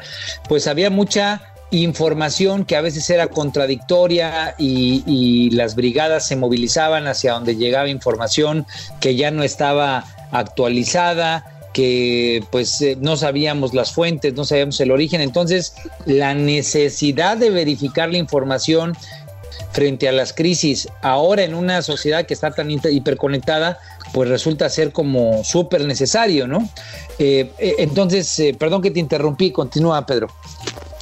pues 0.47 0.65
había 0.65 0.89
mucha 0.89 1.41
información 1.71 2.63
que 2.63 2.77
a 2.77 2.81
veces 2.81 3.09
era 3.09 3.27
contradictoria 3.27 4.55
y, 4.57 5.49
las 5.51 5.75
brigadas 5.75 6.25
se 6.25 6.38
movilizaban 6.38 7.05
hacia 7.07 7.33
donde 7.33 7.57
llegaba 7.57 7.89
información 7.89 8.65
que 9.01 9.17
ya 9.17 9.29
no 9.29 9.43
estaba 9.43 10.05
actualizada, 10.31 11.67
que 11.73 12.45
pues 12.49 12.81
eh, 12.81 12.97
no 12.97 13.17
sabíamos 13.17 13.73
las 13.73 13.91
fuentes, 13.91 14.35
no 14.35 14.45
sabíamos 14.45 14.79
el 14.79 14.91
origen. 14.91 15.19
Entonces, 15.19 15.73
la 16.05 16.33
necesidad 16.33 17.35
de 17.35 17.49
verificar 17.49 18.09
la 18.09 18.19
información 18.19 18.95
frente 19.72 20.08
a 20.08 20.12
las 20.12 20.34
crisis 20.34 20.88
ahora 21.01 21.43
en 21.43 21.53
una 21.53 21.82
sociedad 21.82 22.26
que 22.26 22.34
está 22.34 22.51
tan 22.51 22.70
hiperconectada, 22.72 23.80
pues 24.14 24.30
resulta 24.30 24.70
ser 24.70 24.91
como 24.91 25.43
súper 25.43 25.86
necesario, 25.86 26.47
¿no? 26.47 26.70
Eh, 27.20 27.51
eh, 27.58 27.76
entonces, 27.80 28.39
eh, 28.39 28.55
perdón 28.58 28.82
que 28.82 28.91
te 28.91 28.99
interrumpí, 28.99 29.51
continúa 29.51 30.05
Pedro. 30.05 30.28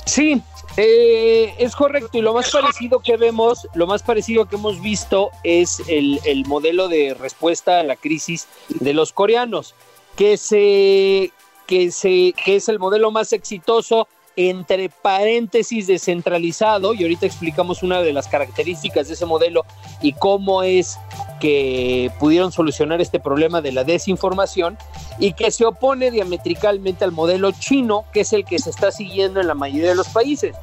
Sí, 0.06 0.42
es 0.78 1.76
correcto 1.76 2.18
y 2.18 2.22
lo 2.22 2.34
más 2.34 2.52
parecido 2.52 3.00
que 3.00 3.16
vemos, 3.16 3.68
lo 3.76 3.88
más 3.88 4.04
parecido 4.04 4.46
que 4.46 4.58
hemos 4.58 4.82
visto 4.82 5.32
es 5.44 5.82
el, 5.88 6.20
el 6.26 6.46
modelo 6.46 6.90
de 6.90 7.14
respuesta 7.14 7.80
a 7.80 7.84
la 7.84 7.96
crisis 7.96 8.48
de 8.68 8.94
los 8.94 9.14
coreanos, 9.14 9.74
que 10.18 10.38
se 10.38 11.32
que 11.66 11.92
se 11.92 12.34
que 12.44 12.58
es 12.58 12.70
el 12.70 12.78
modelo 12.78 13.10
más 13.10 13.34
exitoso 13.34 14.08
entre 14.38 14.90
paréntesis 14.90 15.88
descentralizado, 15.88 16.94
y 16.94 17.04
ahorita 17.04 17.26
explicamos 17.26 17.84
una 17.84 18.02
de 18.02 18.14
las 18.14 18.28
características 18.28 19.08
de 19.08 19.14
ese 19.14 19.26
modelo 19.26 19.66
y 20.02 20.14
cómo 20.14 20.64
es 20.64 20.98
que 21.40 22.12
pudieron 22.20 22.52
solucionar 22.52 23.02
este 23.02 23.20
problema 23.20 23.62
de 23.62 23.72
la 23.72 23.84
desinformación 23.84 24.78
y 25.20 25.34
que 25.34 25.52
se 25.52 25.66
opone 25.66 26.12
diametricalmente 26.12 27.06
al 27.06 27.12
modelo 27.12 27.52
chino, 27.52 28.06
que 28.14 28.22
es 28.22 28.34
el 28.34 28.46
que 28.46 28.60
se 28.60 28.70
está 28.70 28.92
siguiendo 28.92 29.40
en 29.40 29.48
la 29.48 29.54
mayoría 29.54 29.90
de 29.90 29.96
los 29.96 30.10
países. 30.10 30.56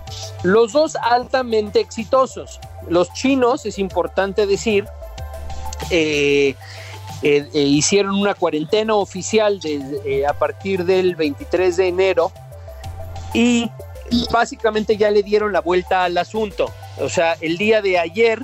Los 0.42 0.72
dos 0.72 0.96
altamente 0.96 1.80
exitosos. 1.80 2.60
los 2.88 3.12
chinos, 3.12 3.64
es 3.64 3.78
importante 3.78 4.44
decir, 4.46 4.86
eh, 5.90 6.54
eh, 7.22 7.48
eh, 7.54 7.60
hicieron 7.60 8.16
una 8.16 8.34
cuarentena 8.34 8.94
oficial 8.96 9.60
a 10.28 10.32
partir 10.34 10.84
del 10.84 11.14
23 11.14 11.76
de 11.76 11.88
enero 11.88 12.32
y 13.34 13.70
básicamente 14.30 14.96
ya 14.96 15.10
le 15.10 15.22
dieron 15.22 15.52
la 15.52 15.60
vuelta 15.60 16.04
al 16.04 16.18
asunto. 16.18 16.70
O 16.98 17.08
sea, 17.08 17.36
el 17.40 17.56
día 17.56 17.80
de 17.82 17.98
ayer, 17.98 18.40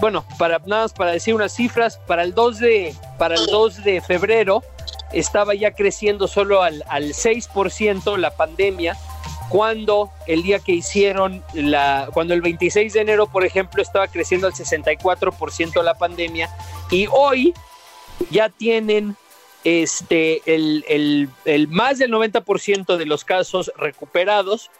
bueno, 0.00 0.24
para 0.38 0.58
nada 0.66 0.82
más 0.82 0.92
para 0.92 1.12
decir 1.12 1.34
unas 1.34 1.52
cifras, 1.52 1.98
para 2.06 2.22
el 2.22 2.34
2 2.34 2.58
de, 2.58 2.94
para 3.18 3.36
el 3.36 3.46
2 3.46 3.84
de 3.84 4.00
febrero 4.00 4.62
estaba 5.12 5.54
ya 5.54 5.72
creciendo 5.72 6.28
solo 6.28 6.62
al, 6.62 6.84
al 6.88 7.12
6% 7.14 8.16
la 8.18 8.30
pandemia 8.30 8.96
cuando 9.48 10.10
el 10.26 10.42
día 10.42 10.58
que 10.58 10.72
hicieron 10.72 11.42
la, 11.54 12.08
cuando 12.12 12.34
el 12.34 12.42
26 12.42 12.92
de 12.92 13.00
enero, 13.00 13.26
por 13.26 13.44
ejemplo, 13.44 13.82
estaba 13.82 14.08
creciendo 14.08 14.46
al 14.46 14.52
64% 14.52 15.82
la 15.82 15.94
pandemia 15.94 16.50
y 16.90 17.06
hoy 17.10 17.54
ya 18.30 18.50
tienen 18.50 19.16
este, 19.64 20.42
el, 20.46 21.28
el 21.44 21.68
más 21.68 21.98
del 21.98 22.12
90% 22.12 22.96
de 22.96 23.06
los 23.06 23.24
casos 23.24 23.72
recuperados 23.76 24.70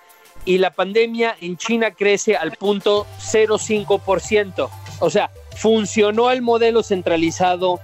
y 0.44 0.58
la 0.58 0.70
pandemia 0.70 1.36
en 1.40 1.56
China 1.56 1.90
crece 1.90 2.36
al 2.36 2.52
punto 2.52 3.06
0,5%. 3.20 4.68
O 5.00 5.10
sea, 5.10 5.30
funcionó 5.56 6.30
el 6.30 6.42
modelo 6.42 6.82
centralizado 6.82 7.80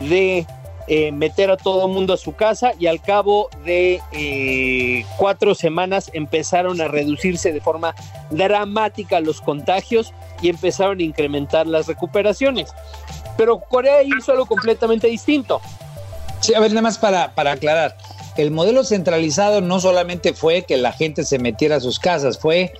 de 0.00 0.46
eh, 0.88 1.12
meter 1.12 1.50
a 1.50 1.56
todo 1.56 1.86
el 1.86 1.92
mundo 1.92 2.14
a 2.14 2.16
su 2.16 2.34
casa 2.34 2.72
y 2.78 2.88
al 2.88 3.00
cabo 3.00 3.48
de 3.64 4.00
eh, 4.10 5.04
cuatro 5.18 5.54
semanas 5.54 6.10
empezaron 6.14 6.80
a 6.80 6.88
reducirse 6.88 7.52
de 7.52 7.60
forma 7.60 7.94
dramática 8.30 9.20
los 9.20 9.40
contagios 9.40 10.12
y 10.42 10.48
empezaron 10.48 10.98
a 10.98 11.02
incrementar 11.02 11.66
las 11.68 11.86
recuperaciones. 11.86 12.72
Pero 13.36 13.60
Corea 13.60 14.02
hizo 14.02 14.32
algo 14.32 14.46
completamente 14.46 15.06
distinto. 15.06 15.60
A 16.54 16.60
ver, 16.60 16.70
nada 16.70 16.82
más 16.82 16.98
para, 16.98 17.34
para 17.34 17.52
aclarar. 17.52 17.96
El 18.36 18.50
modelo 18.50 18.84
centralizado 18.84 19.60
no 19.60 19.80
solamente 19.80 20.34
fue 20.34 20.62
que 20.62 20.76
la 20.76 20.92
gente 20.92 21.24
se 21.24 21.38
metiera 21.38 21.76
a 21.76 21.80
sus 21.80 21.98
casas, 21.98 22.38
fue 22.38 22.72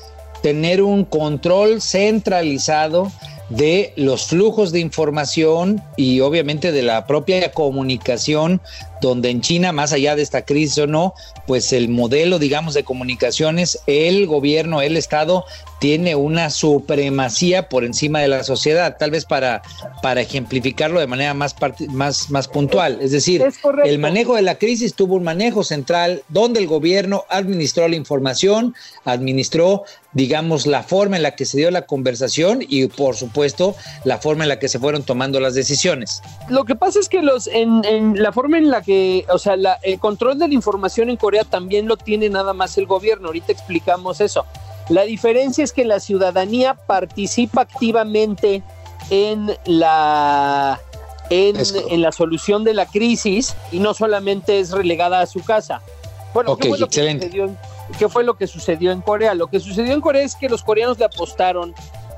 tener 0.43 0.83
un 0.83 1.05
control 1.05 1.83
centralizado 1.83 3.11
de 3.51 3.93
los 3.97 4.27
flujos 4.27 4.73
de 4.73 4.81
información 4.81 5.83
y 5.97 6.21
obviamente 6.21 6.73
de 6.73 6.83
la 6.83 7.07
propia 7.07 7.53
comunicación, 7.53 8.61
donde 9.01 9.31
en 9.31 9.41
China, 9.41 9.73
más 9.73 9.93
allá 9.93 10.17
de 10.17 10.23
esta 10.23 10.45
crisis 10.45 10.79
o 10.79 10.87
no, 10.87 11.15
pues 11.47 11.73
el 11.73 11.89
modelo, 11.89 12.39
digamos, 12.39 12.75
de 12.75 12.85
comunicaciones, 12.85 13.81
el 13.87 14.27
gobierno, 14.27 14.83
el 14.83 14.97
Estado, 14.97 15.45
tiene 15.81 16.15
una 16.15 16.51
supremacía 16.51 17.69
por 17.69 17.85
encima 17.85 18.21
de 18.21 18.29
la 18.29 18.45
sociedad, 18.45 18.97
tal 18.99 19.11
vez 19.11 19.25
para, 19.25 19.63
para 20.03 20.21
ejemplificarlo 20.21 21.01
de 21.01 21.07
manera 21.07 21.33
más, 21.33 21.57
más, 21.89 22.31
más 22.31 22.49
puntual. 22.49 22.99
Es 23.01 23.13
decir, 23.13 23.43
el 23.85 23.99
manejo 23.99 24.37
de 24.37 24.43
la 24.43 24.57
crisis 24.57 24.95
tuvo 24.95 25.15
un 25.15 25.25
manejo 25.25 25.65
central 25.65 26.23
donde 26.29 26.61
el 26.61 26.67
gobierno 26.67 27.25
administró 27.31 27.89
la 27.89 27.97
información, 27.97 28.75
administró, 29.07 29.85
digamos, 30.13 30.67
la 30.67 30.83
forma 30.83 31.17
en 31.17 31.23
la 31.23 31.35
que 31.35 31.47
se 31.47 31.57
dio 31.57 31.71
la 31.71 31.87
conversación 31.87 32.61
y, 32.61 32.87
por 32.87 33.17
supuesto, 33.17 33.75
la 34.05 34.19
forma 34.19 34.45
en 34.45 34.51
la 34.51 34.59
que 34.59 34.69
se 34.69 34.79
fueron 34.79 35.03
tomando 35.03 35.41
las 35.41 35.55
decisiones. 35.55 36.23
Lo 36.51 36.65
que 36.65 36.75
pasa 36.75 37.01
es 37.01 37.09
que 37.09 37.23
los 37.23 37.47
en, 37.47 37.85
en 37.87 38.23
la 38.23 38.33
forma 38.33 38.59
en 38.59 38.71
la 38.71 38.83
que, 38.83 38.90
o 39.29 39.39
sea, 39.39 39.57
la, 39.57 39.79
el 39.83 39.99
control 39.99 40.39
de 40.39 40.49
la 40.49 40.55
información 40.55 41.11
en 41.11 41.17
Corea 41.17 41.45
también 41.45 41.87
lo 41.87 41.97
tiene 41.97 42.29
nada 42.29 42.53
más 42.53 42.77
el 42.79 42.87
gobierno. 42.87 43.29
Ahorita 43.29 43.53
explicamos 43.53 44.21
eso. 44.21 44.47
La 44.89 45.03
diferencia 45.03 45.63
es 45.63 45.73
que 45.73 45.85
la 45.85 46.01
ciudadanía 46.01 46.75
participa 46.75 47.63
activamente 47.63 48.63
en 49.11 49.57
la, 49.65 50.81
en, 51.31 52.03
la 52.03 52.13
solución 52.13 52.65
de 52.65 52.75
la 52.75 52.87
crisis 52.87 53.55
y 53.71 53.79
no 53.79 53.95
solamente 53.95 54.59
es 54.59 54.73
relegada 54.73 55.21
a 55.21 55.27
su 55.27 55.45
casa. 55.45 55.81
Bueno, 56.35 56.57
¿qué, 56.57 56.69
fue 56.69 56.79
lo 56.79 56.89
que 56.89 57.13
sucedió, 57.13 57.57
¿qué 57.99 58.09
fue 58.09 58.25
lo 58.25 58.35
que 58.35 58.47
sucedió 58.47 58.93
en 58.93 59.01
Corea? 59.01 59.35
Lo 59.35 59.47
que 59.49 59.61
sucedió 59.61 59.95
en 59.95 60.01
Corea 60.01 60.23
es 60.23 60.35
que 60.35 60.49
los 60.49 60.63
coreanos 60.63 60.99
le 60.99 61.05
apostaron 61.05 61.75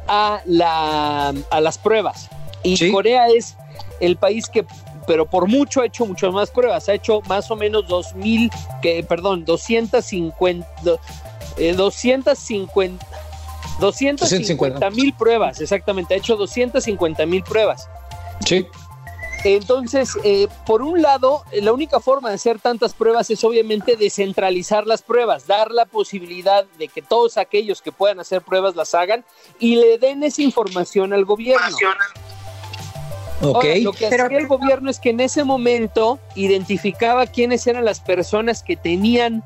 a, 0.09 0.41
la, 0.47 1.35
a 1.51 1.61
las 1.61 1.79
pruebas. 1.79 2.29
Y 2.63 2.91
Corea 2.91 3.29
es 3.29 3.57
el 4.01 4.17
país 4.17 4.49
que, 4.49 4.65
pero 5.13 5.27
por 5.27 5.47
mucho 5.47 5.83
ha 5.83 5.85
hecho 5.85 6.07
muchas 6.07 6.33
más 6.33 6.51
pruebas. 6.51 6.89
Ha 6.89 6.95
hecho 6.95 7.21
más 7.29 7.51
o 7.51 7.55
menos 7.55 7.85
2.000, 7.85 8.51
que, 8.81 9.05
perdón, 9.05 9.45
250, 9.45 10.67
250 11.77 13.07
250 13.79 14.89
mil 14.89 15.13
pruebas, 15.13 15.61
exactamente, 15.61 16.15
ha 16.15 16.17
hecho 16.17 16.37
250 16.37 17.27
mil 17.27 17.43
pruebas. 17.43 17.91
Sí. 18.47 18.67
Entonces, 19.45 20.17
eh, 20.25 20.49
por 20.65 20.81
un 20.81 21.03
lado, 21.03 21.45
la 21.53 21.75
única 21.75 22.01
forma 22.01 22.31
de 22.31 22.37
hacer 22.37 22.59
tantas 22.59 22.95
pruebas 22.95 23.29
es 23.29 23.45
obviamente 23.45 23.97
descentralizar 23.97 24.87
las 24.87 25.03
pruebas, 25.03 25.47
dar 25.47 25.73
la 25.73 25.85
posibilidad 25.85 26.65
de 26.79 26.89
que 26.89 27.03
todos 27.03 27.37
aquellos 27.37 27.83
que 27.83 27.93
puedan 27.93 28.19
hacer 28.19 28.41
pruebas 28.41 28.77
las 28.77 28.95
hagan 28.95 29.27
y 29.59 29.77
le 29.77 29.99
den 29.99 30.23
esa 30.23 30.41
información 30.41 31.13
al 31.13 31.27
gobierno. 31.27 31.77
Okay. 33.43 33.83
lo 33.83 33.93
que 33.93 34.07
hacía 34.07 34.39
el 34.39 34.47
gobierno 34.47 34.89
es 34.89 35.01
que 35.01 35.11
en 35.11 35.21
ese 35.21 35.43
momento 35.43 36.21
identificaba 36.37 37.27
quiénes 37.27 37.67
eran 37.67 37.85
las 37.85 37.99
personas 37.99 38.63
que 38.63 38.77
tenían 38.77 39.43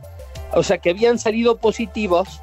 o 0.53 0.63
sea, 0.63 0.79
que 0.79 0.91
habían 0.91 1.19
salido 1.19 1.59
positivos 1.59 2.41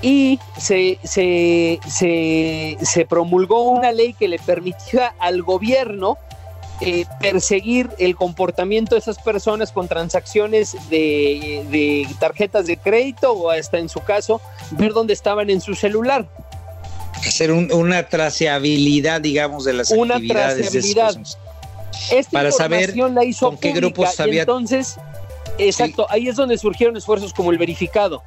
y 0.00 0.38
se, 0.58 0.98
se, 1.02 1.80
se, 1.88 3.06
promulgó 3.06 3.62
una 3.62 3.90
ley 3.90 4.12
que 4.12 4.28
le 4.28 4.38
permitía 4.38 5.14
al 5.18 5.42
gobierno 5.42 6.18
eh, 6.80 7.04
perseguir 7.20 7.90
el 7.98 8.14
comportamiento 8.14 8.94
de 8.94 9.00
esas 9.00 9.18
personas 9.18 9.72
con 9.72 9.88
transacciones 9.88 10.76
de, 10.88 11.66
de, 11.70 12.06
tarjetas 12.20 12.66
de 12.66 12.76
crédito 12.76 13.32
o 13.32 13.50
hasta 13.50 13.78
en 13.78 13.88
su 13.88 13.98
caso 14.00 14.40
ver 14.70 14.92
dónde 14.92 15.14
estaban 15.14 15.50
en 15.50 15.60
su 15.60 15.74
celular. 15.74 16.28
Hacer 17.26 17.52
una 17.52 18.08
traceabilidad, 18.08 19.20
digamos, 19.20 19.64
de 19.64 19.72
las 19.74 19.90
una 19.90 20.14
actividades 20.14 20.70
traceabilidad. 20.70 21.16
Esta 22.10 22.30
para 22.30 22.52
saber 22.52 22.96
la 22.96 23.24
hizo 23.24 23.48
con 23.48 23.58
qué 23.58 23.72
grupos 23.72 24.18
había. 24.20 24.42
Entonces, 24.42 24.96
Exacto, 25.58 26.06
ahí 26.08 26.28
es 26.28 26.36
donde 26.36 26.56
surgieron 26.56 26.96
esfuerzos 26.96 27.32
como 27.32 27.50
el 27.50 27.58
verificado, 27.58 28.22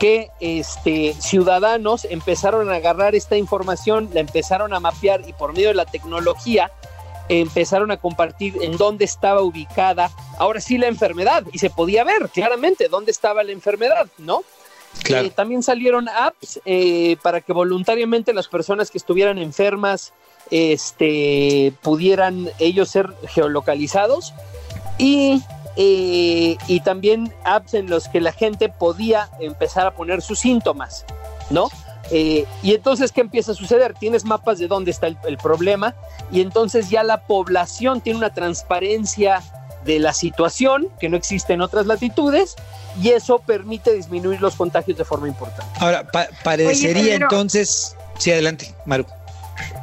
que 0.00 0.30
este, 0.40 1.14
ciudadanos 1.14 2.04
empezaron 2.04 2.68
a 2.70 2.76
agarrar 2.76 3.14
esta 3.14 3.36
información, 3.36 4.10
la 4.12 4.20
empezaron 4.20 4.74
a 4.74 4.80
mapear 4.80 5.22
y 5.26 5.32
por 5.32 5.52
medio 5.52 5.68
de 5.68 5.74
la 5.74 5.84
tecnología 5.84 6.70
empezaron 7.28 7.90
a 7.90 7.96
compartir 7.96 8.54
en 8.60 8.76
dónde 8.76 9.04
estaba 9.04 9.40
ubicada 9.40 10.10
ahora 10.36 10.60
sí 10.60 10.76
la 10.76 10.88
enfermedad 10.88 11.44
y 11.52 11.58
se 11.58 11.70
podía 11.70 12.04
ver 12.04 12.28
claramente 12.28 12.88
dónde 12.88 13.12
estaba 13.12 13.42
la 13.44 13.52
enfermedad, 13.52 14.06
¿no? 14.18 14.42
Eh, 15.08 15.30
también 15.34 15.62
salieron 15.62 16.08
apps 16.08 16.60
eh, 16.64 17.16
para 17.22 17.40
que 17.40 17.52
voluntariamente 17.52 18.32
las 18.32 18.48
personas 18.48 18.90
que 18.90 18.98
estuvieran 18.98 19.38
enfermas 19.38 20.12
este, 20.50 21.74
pudieran 21.82 22.48
ellos 22.58 22.88
ser 22.90 23.14
geolocalizados 23.28 24.32
y 24.98 25.42
eh, 25.76 26.56
y 26.68 26.80
también 26.80 27.34
apps 27.44 27.74
en 27.74 27.90
los 27.90 28.08
que 28.08 28.20
la 28.20 28.32
gente 28.32 28.68
podía 28.68 29.28
empezar 29.40 29.86
a 29.86 29.94
poner 29.94 30.22
sus 30.22 30.38
síntomas, 30.38 31.04
¿no? 31.50 31.68
Y 32.12 32.44
entonces, 32.74 33.10
¿qué 33.10 33.22
empieza 33.22 33.52
a 33.52 33.54
suceder? 33.54 33.94
Tienes 33.94 34.24
mapas 34.24 34.58
de 34.58 34.68
dónde 34.68 34.90
está 34.90 35.06
el, 35.06 35.38
problema 35.38 35.94
y 36.30 36.42
entonces 36.42 36.90
ya 36.90 37.02
la 37.02 37.22
población 37.22 38.02
tiene 38.02 38.18
una 38.18 38.32
transparencia 38.32 39.42
de 39.84 39.98
la 39.98 40.12
situación 40.12 40.88
que 40.98 41.08
no 41.08 41.16
existe 41.16 41.52
en 41.52 41.60
otras 41.60 41.86
latitudes 41.86 42.56
y 43.00 43.10
eso 43.10 43.38
permite 43.38 43.92
disminuir 43.92 44.40
los 44.40 44.56
contagios 44.56 44.96
de 44.96 45.04
forma 45.04 45.28
importante. 45.28 45.70
Ahora, 45.80 46.06
parecería 46.42 47.16
entonces... 47.16 47.96
Sí, 48.18 48.30
adelante, 48.30 48.72
Maru. 48.86 49.06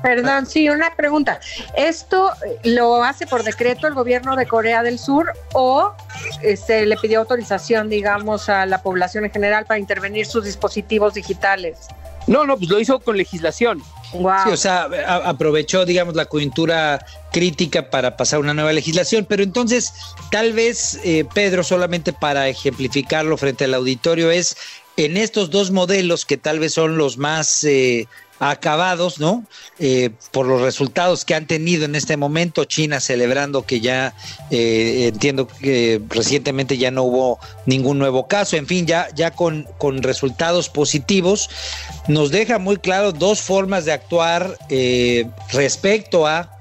Perdón, 0.02 0.46
sí, 0.48 0.70
una 0.70 0.96
pregunta. 0.96 1.40
¿Esto 1.76 2.32
lo 2.64 3.04
hace 3.04 3.28
por 3.28 3.44
decreto 3.44 3.88
el 3.88 3.94
gobierno 3.94 4.36
de 4.36 4.46
Corea 4.46 4.84
del 4.84 5.00
Sur 5.00 5.32
o 5.54 5.94
se 6.42 6.52
este, 6.52 6.86
le 6.86 6.98
pidió 6.98 7.20
autorización, 7.20 7.90
digamos, 7.90 8.50
a 8.50 8.66
la 8.66 8.82
población 8.82 9.26
en 9.26 9.32
general 9.32 9.66
para 9.66 9.80
intervenir 9.80 10.26
sus 10.26 10.46
dispositivos 10.46 11.14
digitales? 11.14 11.88
No, 12.28 12.46
no, 12.46 12.58
pues 12.58 12.70
lo 12.70 12.80
hizo 12.80 13.00
con 13.00 13.18
legislación. 13.18 13.82
Wow. 14.14 14.34
Sí, 14.46 14.50
o 14.52 14.58
sea, 14.58 14.90
aprovechó, 15.26 15.86
digamos, 15.86 16.16
la 16.16 16.26
coyuntura 16.26 17.06
crítica 17.32 17.90
para 17.90 18.18
pasar 18.18 18.40
una 18.40 18.54
nueva 18.54 18.74
legislación, 18.74 19.26
pero 19.28 19.44
entonces, 19.44 19.94
tal 20.32 20.54
vez, 20.54 21.00
eh, 21.04 21.26
Pedro, 21.34 21.64
solamente 21.64 22.12
para 22.14 22.50
ejemplificarlo 22.50 23.38
frente 23.38 23.66
al 23.66 23.74
auditorio, 23.74 24.32
es 24.32 24.58
en 24.98 25.18
estos 25.18 25.50
dos 25.50 25.72
modelos 25.72 26.26
que 26.26 26.38
tal 26.38 26.60
vez 26.60 26.74
son 26.74 26.98
los 26.98 27.18
más... 27.18 27.64
Eh, 27.64 28.08
acabados, 28.42 29.20
¿no? 29.20 29.46
Eh, 29.78 30.10
por 30.32 30.48
los 30.48 30.62
resultados 30.62 31.26
que 31.26 31.36
han 31.36 31.46
tenido 31.46 31.86
en 31.86 31.94
este 31.94 32.18
momento, 32.18 32.66
China 32.66 33.00
celebrando 33.00 33.68
que 33.68 33.82
ya, 33.82 34.16
eh, 34.50 35.10
entiendo 35.14 35.48
que 35.48 36.02
recientemente 36.10 36.76
ya 36.80 36.90
no 36.90 37.04
hubo 37.04 37.40
ningún 37.68 38.00
nuevo 38.00 38.28
caso, 38.28 38.58
en 38.58 38.66
fin, 38.66 38.88
ya, 38.88 39.10
ya 39.14 39.30
con, 39.30 39.68
con 39.78 40.02
resultados 40.02 40.70
positivos, 40.70 41.52
nos 42.08 42.32
deja 42.32 42.58
muy 42.58 42.78
claro 42.78 43.12
dos 43.12 43.42
formas 43.42 43.86
de 43.86 43.92
actuar 43.92 44.58
eh, 44.70 45.28
respecto 45.52 46.26
a 46.26 46.52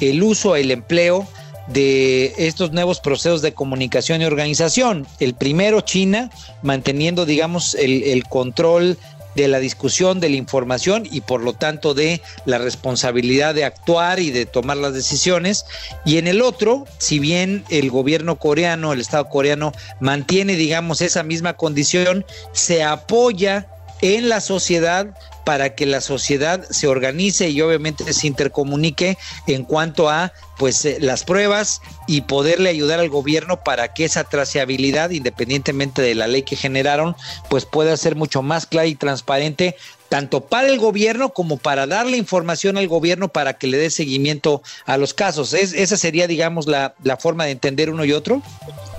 el 0.00 0.22
uso, 0.22 0.56
el 0.56 0.70
empleo 0.70 1.28
de 1.66 2.32
estos 2.38 2.72
nuevos 2.72 3.00
procesos 3.00 3.42
de 3.42 3.52
comunicación 3.52 4.22
y 4.22 4.24
organización. 4.24 5.06
El 5.20 5.34
primero, 5.34 5.82
China, 5.82 6.30
manteniendo, 6.62 7.26
digamos, 7.26 7.74
el, 7.74 8.04
el 8.04 8.24
control 8.24 8.96
de 9.36 9.48
la 9.48 9.58
discusión, 9.58 10.18
de 10.18 10.30
la 10.30 10.36
información 10.36 11.06
y 11.10 11.20
por 11.20 11.42
lo 11.42 11.52
tanto 11.52 11.94
de 11.94 12.22
la 12.46 12.58
responsabilidad 12.58 13.54
de 13.54 13.64
actuar 13.64 14.18
y 14.18 14.30
de 14.30 14.46
tomar 14.46 14.78
las 14.78 14.94
decisiones. 14.94 15.66
Y 16.04 16.18
en 16.18 16.26
el 16.26 16.42
otro, 16.42 16.86
si 16.98 17.18
bien 17.18 17.64
el 17.68 17.90
gobierno 17.90 18.36
coreano, 18.36 18.92
el 18.92 19.00
Estado 19.00 19.28
coreano 19.28 19.72
mantiene, 20.00 20.56
digamos, 20.56 21.02
esa 21.02 21.22
misma 21.22 21.54
condición, 21.54 22.24
se 22.52 22.82
apoya 22.82 23.68
en 24.00 24.28
la 24.28 24.40
sociedad 24.40 25.14
para 25.46 25.76
que 25.76 25.86
la 25.86 26.00
sociedad 26.00 26.66
se 26.70 26.88
organice 26.88 27.50
y 27.50 27.60
obviamente 27.60 28.12
se 28.12 28.26
intercomunique 28.26 29.16
en 29.46 29.62
cuanto 29.62 30.10
a 30.10 30.32
pues 30.58 30.84
eh, 30.84 30.96
las 31.00 31.22
pruebas 31.22 31.82
y 32.08 32.22
poderle 32.22 32.68
ayudar 32.68 32.98
al 32.98 33.10
gobierno 33.10 33.62
para 33.62 33.94
que 33.94 34.04
esa 34.04 34.24
trazabilidad, 34.24 35.10
independientemente 35.10 36.02
de 36.02 36.16
la 36.16 36.26
ley 36.26 36.42
que 36.42 36.56
generaron, 36.56 37.14
pues 37.48 37.64
pueda 37.64 37.96
ser 37.96 38.16
mucho 38.16 38.42
más 38.42 38.66
clara 38.66 38.88
y 38.88 38.96
transparente 38.96 39.76
tanto 40.08 40.40
para 40.40 40.66
el 40.66 40.78
gobierno 40.80 41.28
como 41.28 41.58
para 41.58 41.86
darle 41.86 42.16
información 42.16 42.76
al 42.76 42.88
gobierno 42.88 43.28
para 43.28 43.54
que 43.54 43.68
le 43.68 43.78
dé 43.78 43.90
seguimiento 43.90 44.62
a 44.84 44.96
los 44.96 45.14
casos. 45.14 45.54
¿Es, 45.54 45.72
esa 45.74 45.96
sería, 45.96 46.26
digamos, 46.26 46.66
la, 46.66 46.94
la 47.04 47.16
forma 47.16 47.44
de 47.44 47.52
entender 47.52 47.90
uno 47.90 48.04
y 48.04 48.12
otro. 48.12 48.42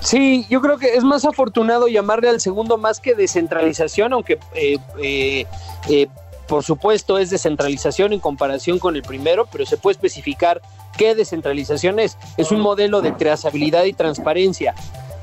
Sí, 0.01 0.45
yo 0.49 0.61
creo 0.61 0.77
que 0.77 0.95
es 0.95 1.03
más 1.03 1.25
afortunado 1.25 1.87
llamarle 1.87 2.29
al 2.29 2.39
segundo 2.39 2.77
más 2.77 2.99
que 2.99 3.15
descentralización, 3.15 4.13
aunque 4.13 4.39
eh, 4.55 4.77
eh, 5.01 5.45
eh, 5.89 6.07
por 6.47 6.63
supuesto 6.63 7.17
es 7.17 7.29
descentralización 7.29 8.13
en 8.13 8.19
comparación 8.19 8.79
con 8.79 8.95
el 8.95 9.03
primero, 9.03 9.47
pero 9.51 9.65
se 9.65 9.77
puede 9.77 9.93
especificar 9.93 10.61
qué 10.97 11.15
descentralización 11.15 11.99
es. 11.99 12.17
Es 12.37 12.51
un 12.51 12.59
modelo 12.59 13.01
de 13.01 13.11
trazabilidad 13.11 13.83
y 13.85 13.93
transparencia. 13.93 14.73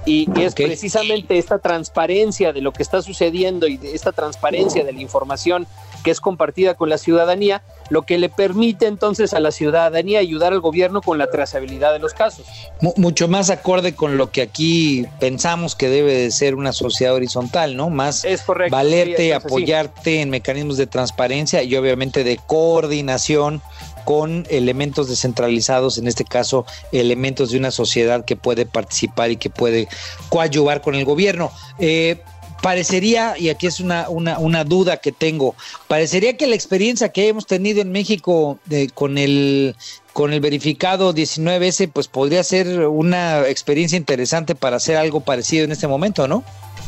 Y, 0.06 0.28
y 0.34 0.42
es 0.42 0.54
precisamente 0.54 1.38
esta 1.38 1.58
transparencia 1.58 2.52
de 2.52 2.60
lo 2.60 2.72
que 2.72 2.82
está 2.82 3.00
sucediendo 3.00 3.66
y 3.66 3.78
de 3.78 3.94
esta 3.94 4.12
transparencia 4.12 4.84
de 4.84 4.92
la 4.92 5.00
información 5.00 5.66
que 6.02 6.10
es 6.10 6.20
compartida 6.20 6.74
con 6.74 6.90
la 6.90 6.98
ciudadanía, 6.98 7.62
lo 7.88 8.02
que 8.02 8.18
le 8.18 8.28
permite 8.28 8.86
entonces 8.86 9.32
a 9.32 9.40
la 9.40 9.50
ciudadanía 9.50 10.18
ayudar 10.18 10.52
al 10.52 10.60
gobierno 10.60 11.00
con 11.00 11.16
la 11.16 11.30
trazabilidad 11.30 11.94
de 11.94 11.98
los 12.00 12.12
casos. 12.12 12.44
Mu- 12.82 12.92
mucho 12.98 13.28
más 13.28 13.48
acorde 13.48 13.94
con 13.94 14.18
lo 14.18 14.30
que 14.30 14.42
aquí 14.42 15.06
pensamos 15.18 15.74
que 15.74 15.88
debe 15.88 16.12
de 16.12 16.30
ser 16.30 16.54
una 16.54 16.74
sociedad 16.74 17.14
horizontal, 17.14 17.74
¿no? 17.74 17.88
Más 17.88 18.24
Es 18.26 18.42
correcto. 18.42 18.76
valerte, 18.76 19.16
sí, 19.24 19.32
apoyarte 19.32 20.20
en 20.20 20.28
mecanismos 20.28 20.76
de 20.76 20.86
transparencia 20.86 21.62
y 21.62 21.74
obviamente 21.76 22.22
de 22.24 22.36
coordinación 22.46 23.62
con 24.04 24.46
elementos 24.50 25.08
descentralizados, 25.08 25.98
en 25.98 26.08
este 26.08 26.24
caso 26.24 26.66
elementos 26.92 27.50
de 27.50 27.58
una 27.58 27.70
sociedad 27.70 28.24
que 28.24 28.36
puede 28.36 28.66
participar 28.66 29.30
y 29.30 29.36
que 29.36 29.50
puede 29.50 29.88
coadyuvar 30.28 30.80
con 30.80 30.94
el 30.94 31.04
gobierno. 31.04 31.50
Eh, 31.78 32.20
parecería, 32.62 33.34
y 33.38 33.50
aquí 33.50 33.66
es 33.66 33.78
una, 33.78 34.08
una, 34.08 34.64
duda 34.64 34.96
que 34.96 35.12
tengo, 35.12 35.54
parecería 35.86 36.36
que 36.38 36.46
la 36.46 36.54
experiencia 36.54 37.10
que 37.10 37.28
hemos 37.28 37.46
tenido 37.46 37.82
en 37.82 37.92
México 37.92 38.58
con 38.94 39.18
el 39.18 39.76
con 40.14 40.32
el 40.32 40.40
verificado 40.40 41.12
19S, 41.12 41.90
pues 41.92 42.06
podría 42.08 42.42
ser 42.44 42.86
una 42.86 43.48
experiencia 43.48 43.98
interesante 43.98 44.54
para 44.54 44.76
hacer 44.76 44.96
algo 44.96 45.20
parecido 45.20 45.64
en 45.64 45.72
este 45.72 45.88
momento, 45.88 46.28
¿no? 46.28 46.44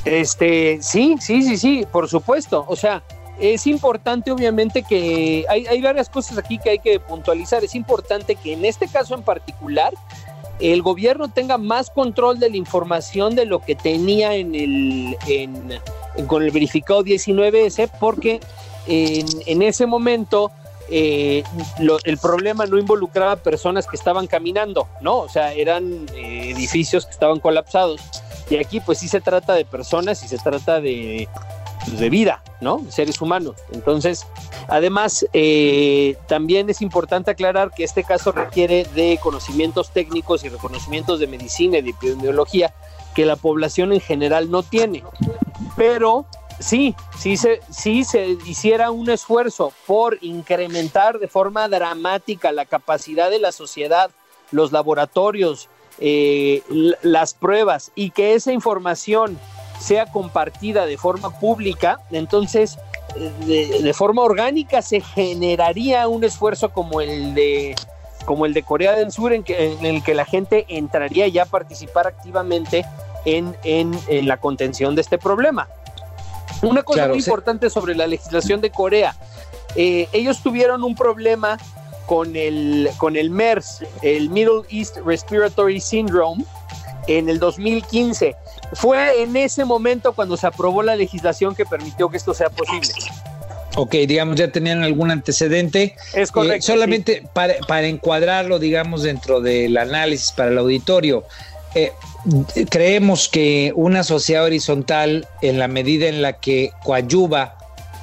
Este, 0.06 0.78
sí, 0.80 1.16
sí, 1.20 1.42
sí, 1.42 1.58
sí, 1.58 1.84
por 1.90 2.08
supuesto. 2.08 2.64
O 2.68 2.76
sea, 2.76 3.02
es 3.38 3.66
importante 3.66 4.30
obviamente 4.30 4.82
que 4.82 5.44
hay, 5.48 5.80
varias 5.82 6.08
cosas 6.08 6.38
aquí 6.38 6.58
que 6.58 6.70
hay 6.70 6.78
que 6.78 7.00
puntualizar. 7.00 7.62
Es 7.64 7.74
importante 7.74 8.34
que 8.36 8.54
en 8.54 8.64
este 8.64 8.88
caso 8.88 9.14
en 9.14 9.22
particular 9.22 9.92
el 10.58 10.80
gobierno 10.82 11.28
tenga 11.28 11.58
más 11.58 11.90
control 11.90 12.38
de 12.38 12.48
la 12.48 12.56
información 12.56 13.34
de 13.34 13.44
lo 13.44 13.60
que 13.60 13.74
tenía 13.74 14.34
en 14.34 14.54
el 14.54 15.16
con 16.26 16.42
el 16.42 16.50
verificado 16.50 17.04
19S 17.04 17.90
porque 18.00 18.40
en, 18.86 19.62
ese 19.62 19.84
momento 19.84 20.50
eh, 20.88 21.42
el 22.04 22.18
problema 22.18 22.64
no 22.66 22.78
involucraba 22.78 23.36
personas 23.36 23.86
que 23.86 23.96
estaban 23.96 24.26
caminando, 24.26 24.88
¿no? 25.00 25.18
O 25.18 25.28
sea, 25.28 25.52
eran 25.52 26.06
eh, 26.14 26.52
edificios 26.54 27.04
que 27.04 27.12
estaban 27.12 27.40
colapsados. 27.40 28.00
Y 28.48 28.56
aquí 28.56 28.80
pues 28.80 28.98
sí 28.98 29.08
se 29.08 29.20
trata 29.20 29.54
de 29.54 29.64
personas 29.64 30.22
y 30.22 30.28
se 30.28 30.38
trata 30.38 30.80
de, 30.80 31.28
pues, 31.86 32.00
de 32.00 32.10
vida, 32.10 32.42
¿no? 32.60 32.84
Seres 32.90 33.20
humanos. 33.20 33.56
Entonces, 33.72 34.26
además, 34.68 35.26
eh, 35.32 36.16
también 36.26 36.68
es 36.68 36.82
importante 36.82 37.30
aclarar 37.30 37.70
que 37.70 37.84
este 37.84 38.04
caso 38.04 38.32
requiere 38.32 38.84
de 38.94 39.18
conocimientos 39.22 39.90
técnicos 39.90 40.44
y 40.44 40.48
reconocimientos 40.48 41.20
de 41.20 41.26
medicina 41.26 41.78
y 41.78 41.82
de 41.82 41.90
epidemiología 41.90 42.74
que 43.14 43.24
la 43.24 43.36
población 43.36 43.92
en 43.92 44.00
general 44.00 44.50
no 44.50 44.62
tiene. 44.62 45.04
Pero 45.76 46.26
sí, 46.58 46.94
sí 47.18 47.36
se, 47.36 47.60
sí 47.70 48.04
se 48.04 48.36
hiciera 48.46 48.90
un 48.90 49.08
esfuerzo 49.08 49.72
por 49.86 50.18
incrementar 50.20 51.18
de 51.18 51.28
forma 51.28 51.68
dramática 51.68 52.52
la 52.52 52.66
capacidad 52.66 53.30
de 53.30 53.38
la 53.38 53.52
sociedad, 53.52 54.10
los 54.50 54.72
laboratorios, 54.72 55.68
eh, 55.98 56.62
las 57.02 57.32
pruebas 57.32 57.90
y 57.94 58.10
que 58.10 58.34
esa 58.34 58.52
información 58.52 59.38
sea 59.78 60.06
compartida 60.06 60.86
de 60.86 60.96
forma 60.98 61.30
pública, 61.38 62.00
entonces 62.10 62.78
de, 63.46 63.80
de 63.82 63.92
forma 63.94 64.22
orgánica 64.22 64.82
se 64.82 65.00
generaría 65.00 66.06
un 66.08 66.24
esfuerzo 66.24 66.70
como 66.70 67.00
el 67.00 67.34
de 67.34 67.74
como 68.24 68.44
el 68.44 68.52
de 68.54 68.62
Corea 68.64 68.92
del 68.96 69.12
Sur 69.12 69.32
en, 69.32 69.44
que, 69.44 69.72
en 69.72 69.86
el 69.86 70.02
que 70.02 70.12
la 70.12 70.24
gente 70.24 70.66
entraría 70.68 71.28
ya 71.28 71.42
a 71.44 71.46
participar 71.46 72.08
activamente 72.08 72.84
en, 73.24 73.56
en- 73.62 73.96
en 74.08 74.26
la 74.26 74.38
contención 74.38 74.96
de 74.96 75.02
este 75.02 75.16
problema. 75.16 75.68
Una 76.62 76.82
cosa 76.82 77.00
Claro, 77.00 77.14
muy 77.14 77.22
sí. 77.22 77.30
importante 77.30 77.70
sobre 77.70 77.94
la 77.94 78.06
legislación 78.08 78.60
de 78.60 78.70
Corea. 78.70 79.14
eh, 79.76 80.08
ellos 80.12 80.42
tuvieron 80.42 80.82
un 80.82 80.96
problema 80.96 81.56
con 82.06 82.34
el, 82.34 82.90
con 82.98 83.14
el 83.16 83.30
MERS, 83.30 83.84
el 84.02 84.28
Middle 84.30 84.62
East 84.70 84.96
Respiratory 85.04 85.80
Syndrome, 85.80 86.44
en 87.06 87.28
el 87.28 87.38
2015. 87.38 88.34
Fue 88.72 89.22
en 89.22 89.36
ese 89.36 89.64
momento 89.64 90.12
cuando 90.12 90.36
se 90.36 90.46
aprobó 90.46 90.82
la 90.82 90.96
legislación 90.96 91.54
que 91.54 91.64
permitió 91.64 92.08
que 92.08 92.16
esto 92.16 92.34
sea 92.34 92.50
posible. 92.50 92.92
Ok, 93.76 93.92
digamos, 94.06 94.36
ya 94.36 94.50
tenían 94.50 94.82
algún 94.82 95.10
antecedente. 95.10 95.94
Es 96.14 96.32
correcto. 96.32 96.56
Eh, 96.56 96.62
solamente 96.62 97.24
para, 97.32 97.54
para 97.68 97.86
encuadrarlo, 97.86 98.58
digamos, 98.58 99.02
dentro 99.02 99.40
del 99.40 99.76
análisis 99.76 100.32
para 100.32 100.50
el 100.50 100.58
auditorio, 100.58 101.24
eh, 101.74 101.92
creemos 102.70 103.28
que 103.28 103.72
una 103.76 104.02
sociedad 104.02 104.44
horizontal, 104.44 105.28
en 105.42 105.58
la 105.58 105.68
medida 105.68 106.08
en 106.08 106.22
la 106.22 106.34
que 106.34 106.72
coadyuva, 106.82 107.55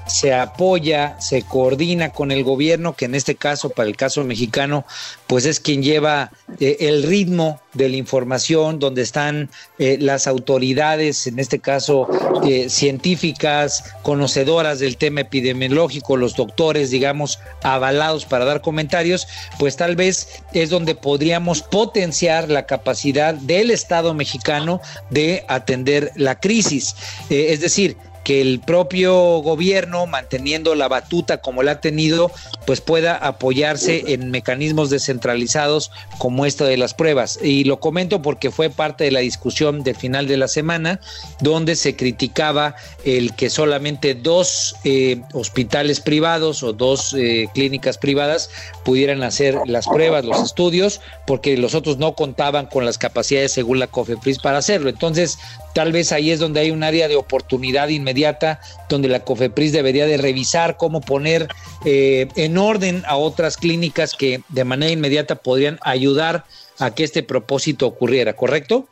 se 0.07 0.33
apoya, 0.33 1.15
se 1.19 1.43
coordina 1.43 2.09
con 2.09 2.31
el 2.31 2.43
gobierno, 2.43 2.95
que 2.95 3.05
en 3.05 3.15
este 3.15 3.35
caso, 3.35 3.69
para 3.69 3.89
el 3.89 3.95
caso 3.95 4.23
mexicano, 4.23 4.85
pues 5.27 5.45
es 5.45 5.59
quien 5.59 5.83
lleva 5.83 6.31
eh, 6.59 6.77
el 6.81 7.03
ritmo 7.03 7.59
de 7.73 7.89
la 7.89 7.97
información, 7.97 8.79
donde 8.79 9.01
están 9.01 9.49
eh, 9.79 9.97
las 9.99 10.27
autoridades, 10.27 11.27
en 11.27 11.39
este 11.39 11.59
caso 11.59 12.07
eh, 12.45 12.69
científicas, 12.69 13.83
conocedoras 14.03 14.79
del 14.79 14.97
tema 14.97 15.21
epidemiológico, 15.21 16.17
los 16.17 16.35
doctores, 16.35 16.91
digamos, 16.91 17.39
avalados 17.63 18.25
para 18.25 18.45
dar 18.45 18.61
comentarios, 18.61 19.27
pues 19.57 19.75
tal 19.75 19.95
vez 19.95 20.43
es 20.53 20.69
donde 20.69 20.95
podríamos 20.95 21.61
potenciar 21.61 22.49
la 22.49 22.65
capacidad 22.65 23.33
del 23.33 23.71
Estado 23.71 24.13
mexicano 24.13 24.81
de 25.09 25.43
atender 25.47 26.11
la 26.15 26.39
crisis. 26.39 26.95
Eh, 27.29 27.47
es 27.49 27.61
decir, 27.61 27.97
que 28.23 28.41
el 28.41 28.59
propio 28.59 29.39
gobierno, 29.39 30.05
manteniendo 30.07 30.75
la 30.75 30.87
batuta 30.87 31.41
como 31.41 31.63
la 31.63 31.73
ha 31.73 31.81
tenido, 31.81 32.31
pues 32.65 32.81
pueda 32.81 33.15
apoyarse 33.15 34.13
en 34.13 34.31
mecanismos 34.31 34.89
descentralizados 34.89 35.91
como 36.17 36.45
esto 36.45 36.65
de 36.65 36.77
las 36.77 36.93
pruebas. 36.93 37.39
Y 37.41 37.65
lo 37.65 37.79
comento 37.79 38.21
porque 38.21 38.51
fue 38.51 38.69
parte 38.69 39.03
de 39.03 39.11
la 39.11 39.19
discusión 39.19 39.83
del 39.83 39.95
final 39.95 40.27
de 40.27 40.37
la 40.37 40.47
semana, 40.47 40.99
donde 41.41 41.75
se 41.75 41.95
criticaba 41.95 42.75
el 43.03 43.35
que 43.35 43.49
solamente 43.49 44.15
dos 44.15 44.75
eh, 44.83 45.21
hospitales 45.33 45.99
privados 45.99 46.63
o 46.63 46.73
dos 46.73 47.13
eh, 47.13 47.47
clínicas 47.53 47.97
privadas 47.97 48.49
pudieran 48.85 49.23
hacer 49.23 49.57
las 49.65 49.87
pruebas, 49.87 50.25
los 50.25 50.41
estudios, 50.41 51.01
porque 51.27 51.57
los 51.57 51.75
otros 51.75 51.97
no 51.97 52.13
contaban 52.15 52.67
con 52.67 52.85
las 52.85 52.97
capacidades 52.97 53.51
según 53.51 53.79
la 53.79 53.87
COFEPRIS 53.87 54.39
para 54.39 54.57
hacerlo. 54.57 54.89
Entonces, 54.89 55.37
Tal 55.73 55.91
vez 55.91 56.11
ahí 56.11 56.31
es 56.31 56.39
donde 56.39 56.59
hay 56.59 56.71
un 56.71 56.83
área 56.83 57.07
de 57.07 57.15
oportunidad 57.15 57.89
inmediata, 57.89 58.59
donde 58.89 59.07
la 59.07 59.21
COFEPRIS 59.21 59.71
debería 59.71 60.05
de 60.05 60.17
revisar 60.17 60.77
cómo 60.77 61.01
poner 61.01 61.47
eh, 61.85 62.27
en 62.35 62.57
orden 62.57 63.03
a 63.07 63.15
otras 63.15 63.57
clínicas 63.57 64.13
que 64.13 64.41
de 64.49 64.63
manera 64.63 64.91
inmediata 64.91 65.35
podrían 65.35 65.79
ayudar 65.81 66.45
a 66.79 66.91
que 66.91 67.03
este 67.03 67.23
propósito 67.23 67.87
ocurriera, 67.87 68.33
¿correcto? 68.35 68.87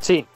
Sí, 0.00 0.26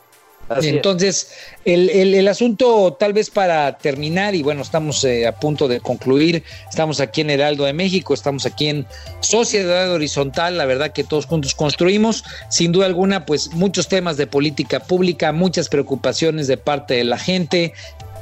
entonces, 0.62 1.30
el, 1.64 2.26
asunto 2.26 2.96
tal 2.98 3.12
vez 3.12 3.30
para 3.30 3.78
terminar, 3.78 4.34
y 4.34 4.42
bueno, 4.42 4.62
estamos 4.62 5.04
eh, 5.04 5.26
a 5.26 5.32
punto 5.32 5.68
de 5.68 5.80
concluir, 5.80 6.42
estamos 6.68 7.00
aquí 7.00 7.20
en 7.20 7.30
Heraldo 7.30 7.64
de 7.64 7.72
México, 7.72 8.14
estamos 8.14 8.46
aquí 8.46 8.68
en 8.68 8.86
Sociedad 9.20 9.90
Horizontal, 9.92 10.58
la 10.58 10.64
verdad 10.64 10.92
que 10.92 11.04
todos 11.04 11.26
juntos 11.26 11.54
construimos, 11.54 12.24
sin 12.48 12.72
duda 12.72 12.86
alguna, 12.86 13.26
pues 13.26 13.52
muchos 13.52 13.88
temas 13.88 14.16
de 14.16 14.26
política 14.26 14.80
pública, 14.80 15.32
muchas 15.32 15.68
preocupaciones 15.68 16.48
de 16.48 16.56
parte 16.56 16.94
de 16.94 17.04
la 17.04 17.18
gente, 17.18 17.72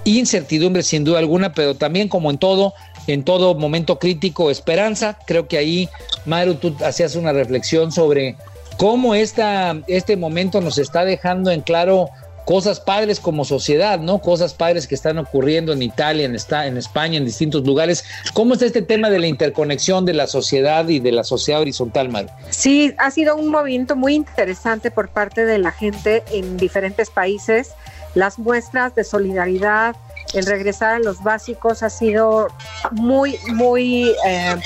incertidumbre 0.04 0.82
sin 0.82 1.04
duda 1.04 1.18
alguna, 1.18 1.52
pero 1.52 1.74
también 1.76 2.08
como 2.08 2.30
en 2.30 2.38
todo, 2.38 2.74
en 3.06 3.24
todo 3.24 3.54
momento 3.54 3.98
crítico, 3.98 4.50
esperanza. 4.50 5.18
Creo 5.26 5.48
que 5.48 5.58
ahí, 5.58 5.88
Maru, 6.26 6.56
tú 6.56 6.76
hacías 6.84 7.14
una 7.16 7.32
reflexión 7.32 7.92
sobre 7.92 8.36
cómo 8.78 9.14
esta, 9.14 9.76
este 9.88 10.16
momento 10.16 10.62
nos 10.62 10.78
está 10.78 11.04
dejando 11.04 11.50
en 11.50 11.60
claro 11.60 12.08
cosas 12.46 12.80
padres 12.80 13.20
como 13.20 13.44
sociedad, 13.44 14.00
¿no? 14.00 14.20
Cosas 14.20 14.54
padres 14.54 14.86
que 14.86 14.94
están 14.94 15.18
ocurriendo 15.18 15.74
en 15.74 15.82
Italia, 15.82 16.24
en, 16.24 16.34
España, 16.34 17.18
en 17.18 17.26
distintos 17.26 17.66
lugares. 17.66 18.06
¿Cómo 18.32 18.54
está 18.54 18.64
este 18.64 18.80
tema 18.80 19.10
de 19.10 19.18
la 19.18 19.26
interconexión 19.26 20.06
de 20.06 20.14
la 20.14 20.26
sociedad 20.26 20.88
y 20.88 20.98
de 20.98 21.12
la 21.12 21.24
sociedad 21.24 21.60
horizontal, 21.60 22.08
Maru? 22.08 22.30
Sí, 22.48 22.94
ha 22.96 23.10
sido 23.10 23.36
un 23.36 23.48
movimiento 23.48 23.96
muy 23.96 24.14
interesante 24.14 24.90
por 24.90 25.10
parte 25.10 25.44
de 25.44 25.58
la 25.58 25.72
gente 25.72 26.22
en 26.32 26.56
diferentes 26.56 27.10
países. 27.10 27.72
Las 28.14 28.38
muestras 28.38 28.94
de 28.94 29.04
solidaridad, 29.04 29.94
el 30.34 30.46
regresar 30.46 30.94
a 30.94 30.98
los 30.98 31.22
básicos 31.22 31.82
ha 31.82 31.90
sido 31.90 32.48
muy, 32.92 33.38
muy 33.48 34.14
eh, 34.26 34.56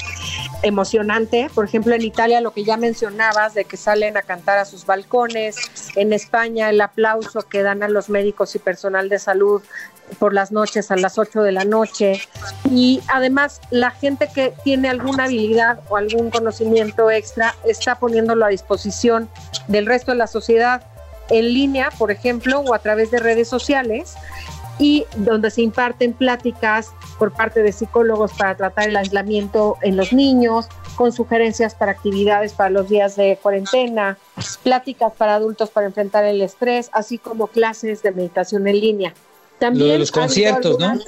emocionante. 0.62 1.50
Por 1.54 1.64
ejemplo, 1.64 1.94
en 1.94 2.02
Italia 2.02 2.40
lo 2.40 2.52
que 2.52 2.64
ya 2.64 2.76
mencionabas 2.76 3.54
de 3.54 3.64
que 3.64 3.76
salen 3.76 4.16
a 4.16 4.22
cantar 4.22 4.58
a 4.58 4.64
sus 4.64 4.86
balcones, 4.86 5.56
en 5.96 6.12
España 6.12 6.70
el 6.70 6.80
aplauso 6.80 7.42
que 7.42 7.62
dan 7.62 7.82
a 7.82 7.88
los 7.88 8.08
médicos 8.08 8.54
y 8.54 8.58
personal 8.58 9.08
de 9.08 9.18
salud 9.18 9.62
por 10.18 10.34
las 10.34 10.52
noches 10.52 10.90
a 10.90 10.96
las 10.96 11.18
8 11.18 11.42
de 11.42 11.52
la 11.52 11.64
noche. 11.64 12.20
Y 12.70 13.00
además 13.08 13.60
la 13.70 13.90
gente 13.90 14.28
que 14.32 14.52
tiene 14.64 14.88
alguna 14.88 15.24
habilidad 15.24 15.80
o 15.88 15.96
algún 15.96 16.30
conocimiento 16.30 17.10
extra 17.10 17.54
está 17.64 17.96
poniéndolo 17.96 18.44
a 18.44 18.48
disposición 18.48 19.28
del 19.68 19.86
resto 19.86 20.12
de 20.12 20.18
la 20.18 20.26
sociedad 20.26 20.82
en 21.30 21.54
línea, 21.54 21.90
por 21.98 22.10
ejemplo, 22.10 22.60
o 22.60 22.74
a 22.74 22.80
través 22.80 23.10
de 23.10 23.18
redes 23.18 23.48
sociales 23.48 24.16
y 24.78 25.04
donde 25.16 25.50
se 25.50 25.62
imparten 25.62 26.12
pláticas 26.12 26.92
por 27.18 27.32
parte 27.32 27.62
de 27.62 27.72
psicólogos 27.72 28.32
para 28.32 28.56
tratar 28.56 28.88
el 28.88 28.96
aislamiento 28.96 29.76
en 29.82 29.96
los 29.96 30.12
niños, 30.12 30.68
con 30.96 31.12
sugerencias 31.12 31.74
para 31.74 31.92
actividades 31.92 32.52
para 32.52 32.70
los 32.70 32.88
días 32.88 33.16
de 33.16 33.38
cuarentena, 33.40 34.18
pláticas 34.62 35.12
para 35.16 35.36
adultos 35.36 35.70
para 35.70 35.86
enfrentar 35.86 36.24
el 36.24 36.40
estrés, 36.42 36.90
así 36.92 37.18
como 37.18 37.46
clases 37.46 38.02
de 38.02 38.12
meditación 38.12 38.66
en 38.68 38.80
línea. 38.80 39.14
También 39.58 40.00
los 40.00 40.10
conciertos, 40.10 40.76
¿no? 40.80 40.98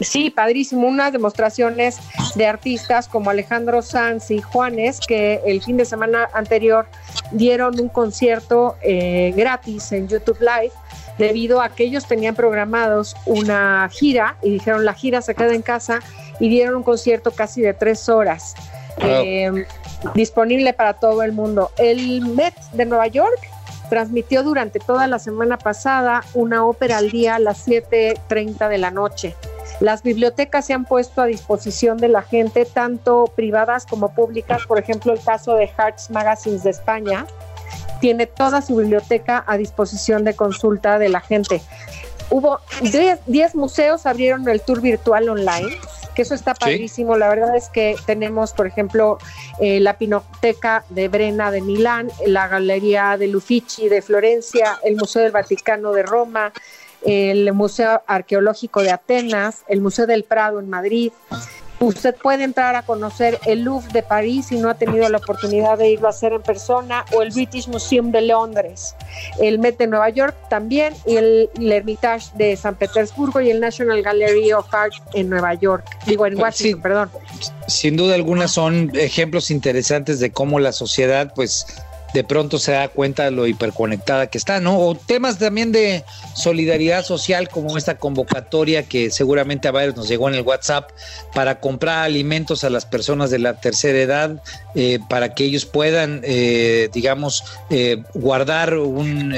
Sí, 0.00 0.30
padrísimo. 0.30 0.86
Unas 0.86 1.12
demostraciones 1.12 1.98
de 2.36 2.46
artistas 2.46 3.08
como 3.08 3.30
Alejandro 3.30 3.82
Sanz 3.82 4.30
y 4.30 4.40
Juanes, 4.40 5.00
que 5.00 5.40
el 5.44 5.60
fin 5.60 5.76
de 5.76 5.84
semana 5.84 6.28
anterior 6.32 6.86
dieron 7.32 7.78
un 7.80 7.88
concierto 7.88 8.76
eh, 8.82 9.32
gratis 9.36 9.90
en 9.90 10.06
YouTube 10.06 10.38
Live 10.38 10.72
debido 11.18 11.60
a 11.60 11.70
que 11.70 11.84
ellos 11.84 12.06
tenían 12.06 12.34
programados 12.34 13.16
una 13.26 13.88
gira 13.92 14.36
y 14.42 14.50
dijeron 14.50 14.84
la 14.84 14.94
gira 14.94 15.20
se 15.20 15.34
queda 15.34 15.54
en 15.54 15.62
casa 15.62 16.00
y 16.40 16.48
dieron 16.48 16.76
un 16.76 16.82
concierto 16.82 17.30
casi 17.32 17.60
de 17.60 17.74
tres 17.74 18.08
horas 18.08 18.54
em, 18.98 19.64
disponible 20.14 20.72
para 20.72 20.94
todo 20.94 21.22
el 21.22 21.32
mundo. 21.32 21.70
El 21.78 22.22
Met 22.22 22.54
de 22.72 22.84
Nueva 22.84 23.08
York 23.08 23.38
transmitió 23.88 24.42
durante 24.42 24.78
toda 24.78 25.06
la 25.06 25.18
semana 25.18 25.58
pasada 25.58 26.22
una 26.34 26.64
ópera 26.64 26.98
al 26.98 27.10
día 27.10 27.36
a 27.36 27.38
las 27.38 27.66
7.30 27.66 28.68
de 28.68 28.78
la 28.78 28.90
noche. 28.90 29.34
Las 29.80 30.02
bibliotecas 30.02 30.66
se 30.66 30.74
han 30.74 30.84
puesto 30.84 31.22
a 31.22 31.26
disposición 31.26 31.98
de 31.98 32.08
la 32.08 32.22
gente, 32.22 32.64
tanto 32.64 33.32
privadas 33.34 33.86
como 33.86 34.12
públicas, 34.12 34.66
por 34.66 34.78
ejemplo 34.78 35.12
el 35.12 35.22
caso 35.22 35.54
de 35.54 35.68
Hearts 35.68 36.10
Magazines 36.10 36.64
de 36.64 36.70
España, 36.70 37.26
tiene 38.00 38.26
toda 38.26 38.62
su 38.62 38.76
biblioteca 38.76 39.44
a 39.46 39.56
disposición 39.56 40.24
de 40.24 40.34
consulta 40.34 40.98
de 40.98 41.08
la 41.08 41.20
gente. 41.20 41.62
Hubo 42.30 42.60
10 43.26 43.54
museos 43.54 44.04
abrieron 44.04 44.46
el 44.48 44.60
tour 44.60 44.82
virtual 44.82 45.28
online, 45.30 45.68
que 46.14 46.22
eso 46.22 46.34
está 46.34 46.52
padrísimo. 46.52 47.16
La 47.16 47.28
verdad 47.28 47.56
es 47.56 47.70
que 47.70 47.96
tenemos, 48.04 48.52
por 48.52 48.66
ejemplo, 48.66 49.18
eh, 49.60 49.80
la 49.80 49.96
Pinoteca 49.96 50.84
de 50.90 51.08
Brena 51.08 51.50
de 51.50 51.62
Milán, 51.62 52.10
la 52.26 52.48
Galería 52.48 53.16
de 53.16 53.34
Uffizi 53.34 53.88
de 53.88 54.02
Florencia, 54.02 54.78
el 54.84 54.96
Museo 54.96 55.22
del 55.22 55.32
Vaticano 55.32 55.92
de 55.92 56.02
Roma, 56.02 56.52
el 57.02 57.50
Museo 57.54 58.02
Arqueológico 58.06 58.82
de 58.82 58.90
Atenas, 58.90 59.62
el 59.68 59.80
Museo 59.80 60.06
del 60.06 60.24
Prado 60.24 60.60
en 60.60 60.68
Madrid. 60.68 61.12
Usted 61.80 62.14
puede 62.16 62.44
entrar 62.44 62.74
a 62.74 62.82
conocer 62.82 63.38
el 63.46 63.62
Louvre 63.62 63.92
de 63.92 64.02
París 64.02 64.46
si 64.46 64.56
no 64.56 64.68
ha 64.68 64.74
tenido 64.74 65.08
la 65.08 65.18
oportunidad 65.18 65.78
de 65.78 65.90
irlo 65.90 66.08
a 66.08 66.10
hacer 66.10 66.32
en 66.32 66.42
persona, 66.42 67.04
o 67.14 67.22
el 67.22 67.30
British 67.30 67.68
Museum 67.68 68.10
de 68.10 68.22
Londres, 68.22 68.96
el 69.40 69.58
Met 69.60 69.78
de 69.78 69.86
Nueva 69.86 70.08
York 70.10 70.36
también, 70.50 70.94
y 71.06 71.16
el, 71.16 71.50
Hermitage 71.58 72.30
de 72.34 72.56
San 72.56 72.74
Petersburgo 72.74 73.40
y 73.40 73.50
el 73.50 73.60
National 73.60 74.02
Gallery 74.02 74.52
of 74.52 74.72
Art 74.74 74.94
en 75.14 75.28
Nueva 75.30 75.54
York, 75.54 75.84
digo 76.06 76.26
en 76.26 76.38
Washington, 76.38 76.82
perdón. 76.82 77.10
Sin 77.68 77.96
duda 77.96 78.14
alguna 78.14 78.48
son 78.48 78.90
ejemplos 78.94 79.50
interesantes 79.50 80.18
de 80.18 80.32
cómo 80.32 80.58
la 80.58 80.72
sociedad 80.72 81.32
pues 81.34 81.66
de 82.14 82.24
pronto 82.24 82.58
se 82.58 82.72
da 82.72 82.88
cuenta 82.88 83.24
de 83.24 83.30
lo 83.30 83.46
hiperconectada 83.46 84.28
que 84.28 84.38
está, 84.38 84.60
¿no? 84.60 84.78
O 84.78 84.94
temas 84.94 85.38
también 85.38 85.72
de 85.72 86.04
solidaridad 86.34 87.04
social 87.04 87.48
como 87.48 87.76
esta 87.76 87.98
convocatoria 87.98 88.82
que 88.82 89.10
seguramente 89.10 89.68
a 89.68 89.72
varios 89.72 89.96
nos 89.96 90.08
llegó 90.08 90.28
en 90.28 90.34
el 90.34 90.42
WhatsApp 90.42 90.90
para 91.34 91.60
comprar 91.60 92.04
alimentos 92.04 92.64
a 92.64 92.70
las 92.70 92.86
personas 92.86 93.30
de 93.30 93.38
la 93.38 93.60
tercera 93.60 93.98
edad 93.98 94.42
eh, 94.74 94.98
para 95.08 95.34
que 95.34 95.44
ellos 95.44 95.66
puedan, 95.66 96.20
eh, 96.24 96.88
digamos, 96.92 97.44
eh, 97.70 98.02
guardar 98.14 98.74
un, 98.74 99.34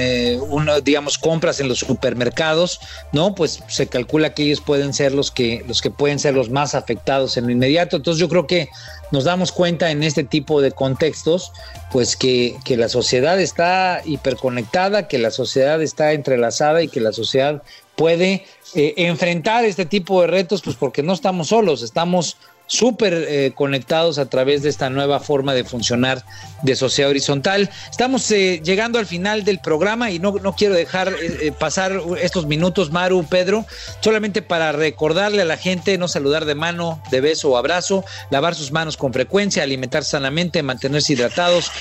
digamos, 0.84 1.18
compras 1.18 1.60
en 1.60 1.68
los 1.68 1.78
supermercados, 1.78 2.80
¿no? 3.12 3.34
Pues 3.34 3.62
se 3.68 3.86
calcula 3.86 4.34
que 4.34 4.44
ellos 4.44 4.60
pueden 4.60 4.92
ser 4.92 5.12
los 5.12 5.30
que, 5.30 5.64
los 5.66 5.80
que 5.80 5.90
pueden 5.90 6.18
ser 6.18 6.34
los 6.34 6.50
más 6.50 6.74
afectados 6.74 7.36
en 7.36 7.46
lo 7.46 7.52
inmediato. 7.52 7.96
Entonces 7.96 8.20
yo 8.20 8.28
creo 8.28 8.46
que 8.46 8.68
nos 9.10 9.24
damos 9.24 9.52
cuenta 9.52 9.90
en 9.90 10.02
este 10.02 10.24
tipo 10.24 10.60
de 10.60 10.72
contextos, 10.72 11.52
pues 11.90 12.16
que, 12.16 12.56
que, 12.64 12.76
la 12.76 12.88
sociedad 12.88 13.40
está 13.40 14.02
hiperconectada, 14.04 15.08
que 15.08 15.18
la 15.18 15.30
sociedad 15.30 15.82
está 15.82 16.12
entrelazada 16.12 16.82
y 16.82 16.88
que 16.88 17.00
la 17.00 17.12
sociedad 17.12 17.62
puede 17.96 18.44
eh, 18.74 18.94
enfrentar 18.96 19.64
este 19.64 19.84
tipo 19.84 20.22
de 20.22 20.28
retos, 20.28 20.62
pues 20.62 20.76
porque 20.76 21.02
no 21.02 21.12
estamos 21.12 21.48
solos, 21.48 21.82
estamos 21.82 22.36
súper 22.70 23.12
eh, 23.12 23.52
conectados 23.52 24.18
a 24.18 24.26
través 24.26 24.62
de 24.62 24.68
esta 24.68 24.90
nueva 24.90 25.18
forma 25.18 25.54
de 25.54 25.64
funcionar 25.64 26.24
de 26.62 26.76
sociedad 26.76 27.10
horizontal. 27.10 27.68
Estamos 27.90 28.30
eh, 28.30 28.60
llegando 28.62 29.00
al 29.00 29.06
final 29.06 29.44
del 29.44 29.58
programa 29.58 30.12
y 30.12 30.20
no, 30.20 30.34
no 30.40 30.54
quiero 30.54 30.74
dejar 30.74 31.12
eh, 31.20 31.52
pasar 31.58 32.00
estos 32.22 32.46
minutos, 32.46 32.92
Maru, 32.92 33.26
Pedro, 33.28 33.66
solamente 34.00 34.40
para 34.40 34.70
recordarle 34.70 35.42
a 35.42 35.46
la 35.46 35.56
gente 35.56 35.98
no 35.98 36.06
saludar 36.06 36.44
de 36.44 36.54
mano, 36.54 37.02
de 37.10 37.20
beso 37.20 37.50
o 37.50 37.56
abrazo, 37.56 38.04
lavar 38.30 38.54
sus 38.54 38.70
manos 38.70 38.96
con 38.96 39.12
frecuencia, 39.12 39.64
alimentarse 39.64 40.12
sanamente, 40.12 40.62
mantenerse 40.62 41.14
hidratados, 41.14 41.72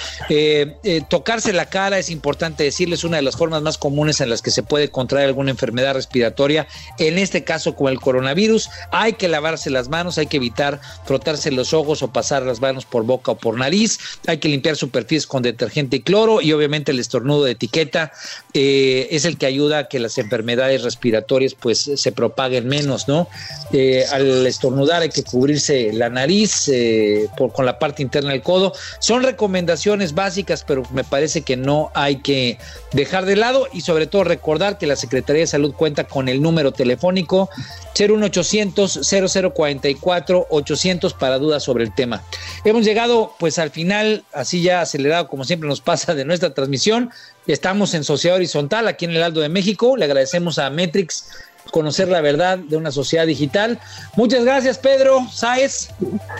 tocarse 1.07 1.53
la 1.53 1.67
cara, 1.67 1.99
es 1.99 2.09
importante 2.09 2.63
decirles, 2.63 3.03
una 3.03 3.17
de 3.17 3.23
las 3.23 3.35
formas 3.37 3.61
más 3.61 3.77
comunes 3.77 4.21
en 4.21 4.29
las 4.31 4.41
que 4.41 4.49
se 4.49 4.63
puede 4.63 4.89
contraer 4.89 5.27
alguna 5.27 5.51
enfermedad 5.51 5.93
respiratoria, 5.93 6.67
en 6.97 7.19
este 7.19 7.43
caso 7.43 7.75
con 7.75 7.91
el 7.91 7.99
coronavirus, 7.99 8.71
hay 8.91 9.13
que 9.13 9.27
lavarse 9.27 9.69
las 9.69 9.89
manos, 9.89 10.17
hay 10.17 10.25
que 10.25 10.37
evitar 10.37 10.78
frotarse 11.05 11.51
los 11.51 11.73
ojos 11.73 12.03
o 12.03 12.11
pasar 12.11 12.43
las 12.43 12.61
manos 12.61 12.85
por 12.85 13.03
boca 13.03 13.31
o 13.31 13.37
por 13.37 13.57
nariz. 13.57 13.99
Hay 14.27 14.37
que 14.37 14.49
limpiar 14.49 14.75
superficies 14.75 15.27
con 15.27 15.41
detergente 15.41 15.97
y 15.97 15.99
cloro 16.01 16.41
y 16.41 16.53
obviamente 16.53 16.91
el 16.91 16.99
estornudo 16.99 17.43
de 17.43 17.51
etiqueta 17.51 18.11
eh, 18.53 19.07
es 19.11 19.25
el 19.25 19.37
que 19.37 19.45
ayuda 19.45 19.79
a 19.79 19.87
que 19.87 19.99
las 19.99 20.17
enfermedades 20.17 20.83
respiratorias 20.83 21.55
pues 21.55 21.89
se 21.95 22.11
propaguen 22.11 22.67
menos, 22.67 23.07
¿no? 23.07 23.27
Eh, 23.71 24.05
al 24.11 24.45
estornudar 24.45 25.01
hay 25.01 25.09
que 25.09 25.23
cubrirse 25.23 25.91
la 25.93 26.09
nariz 26.09 26.67
eh, 26.67 27.27
por, 27.37 27.51
con 27.53 27.65
la 27.65 27.79
parte 27.79 28.03
interna 28.03 28.31
del 28.31 28.41
codo. 28.41 28.73
Son 28.99 29.23
recomendaciones 29.23 30.13
básicas, 30.13 30.63
pero 30.65 30.83
me 30.91 31.03
parece 31.03 31.41
que 31.41 31.57
no 31.57 31.91
hay 31.93 32.17
que 32.17 32.57
dejar 32.93 33.25
de 33.25 33.35
lado 33.35 33.67
y 33.71 33.81
sobre 33.81 34.07
todo 34.07 34.23
recordar 34.23 34.77
que 34.77 34.87
la 34.87 34.95
Secretaría 34.95 35.41
de 35.41 35.47
Salud 35.47 35.73
cuenta 35.73 36.05
con 36.05 36.29
el 36.29 36.41
número 36.41 36.71
telefónico 36.71 37.49
01800 37.97 38.99
0044 39.03 40.47
800 40.69 41.13
para 41.13 41.39
dudas 41.39 41.63
sobre 41.63 41.83
el 41.83 41.93
tema. 41.93 42.21
Hemos 42.63 42.83
llegado 42.85 43.33
pues 43.39 43.57
al 43.59 43.71
final, 43.71 44.23
así 44.33 44.61
ya 44.61 44.81
acelerado 44.81 45.27
como 45.27 45.43
siempre 45.43 45.67
nos 45.67 45.81
pasa 45.81 46.13
de 46.13 46.25
nuestra 46.25 46.53
transmisión. 46.53 47.11
Estamos 47.47 47.93
en 47.93 48.03
Sociedad 48.03 48.37
Horizontal 48.37 48.87
aquí 48.87 49.05
en 49.05 49.11
el 49.11 49.23
Aldo 49.23 49.41
de 49.41 49.49
México. 49.49 49.97
Le 49.97 50.05
agradecemos 50.05 50.59
a 50.59 50.69
Metrix 50.69 51.25
conocer 51.71 52.07
la 52.07 52.21
verdad 52.21 52.57
de 52.57 52.77
una 52.77 52.91
sociedad 52.91 53.25
digital. 53.25 53.79
Muchas 54.15 54.43
gracias, 54.43 54.77
Pedro 54.77 55.27
Sáez. 55.31 55.89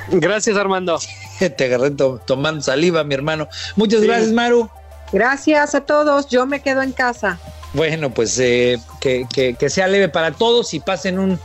Gracias, 0.10 0.56
Armando. 0.58 1.00
Te 1.40 1.66
agarré 1.66 1.92
tomando 2.26 2.62
saliva, 2.62 3.04
mi 3.04 3.16
hermano. 3.16 3.48
Muchas 3.76 4.02
gracias, 4.02 4.32
Maru. 4.32 4.70
Gracias 5.12 5.74
a 5.76 5.82
todos. 5.82 6.28
Yo 6.28 6.46
me 6.46 6.62
quedo 6.62 6.82
en 6.82 6.92
casa. 6.92 7.40
Bueno, 7.74 8.12
pues 8.12 8.38
eh, 8.40 8.80
que, 9.00 9.28
que 9.30 9.70
sea 9.70 9.88
leve 9.88 10.10
para 10.10 10.32
todos 10.32 10.74
y 10.74 10.80
pasen 10.80 11.20
un 11.20 11.40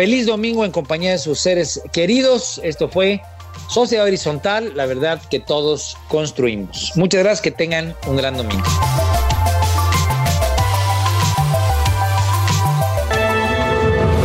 feliz 0.00 0.24
domingo 0.24 0.64
en 0.64 0.72
compañía 0.72 1.10
de 1.10 1.18
sus 1.18 1.40
seres 1.40 1.82
queridos. 1.92 2.58
Esto 2.64 2.88
fue 2.88 3.20
Sociedad 3.68 4.06
Horizontal, 4.06 4.72
la 4.74 4.86
verdad 4.86 5.20
que 5.28 5.40
todos 5.40 5.94
construimos. 6.08 6.92
Muchas 6.94 7.22
gracias, 7.22 7.42
que 7.42 7.50
tengan 7.50 7.94
un 8.06 8.16
gran 8.16 8.34
domingo. 8.34 8.64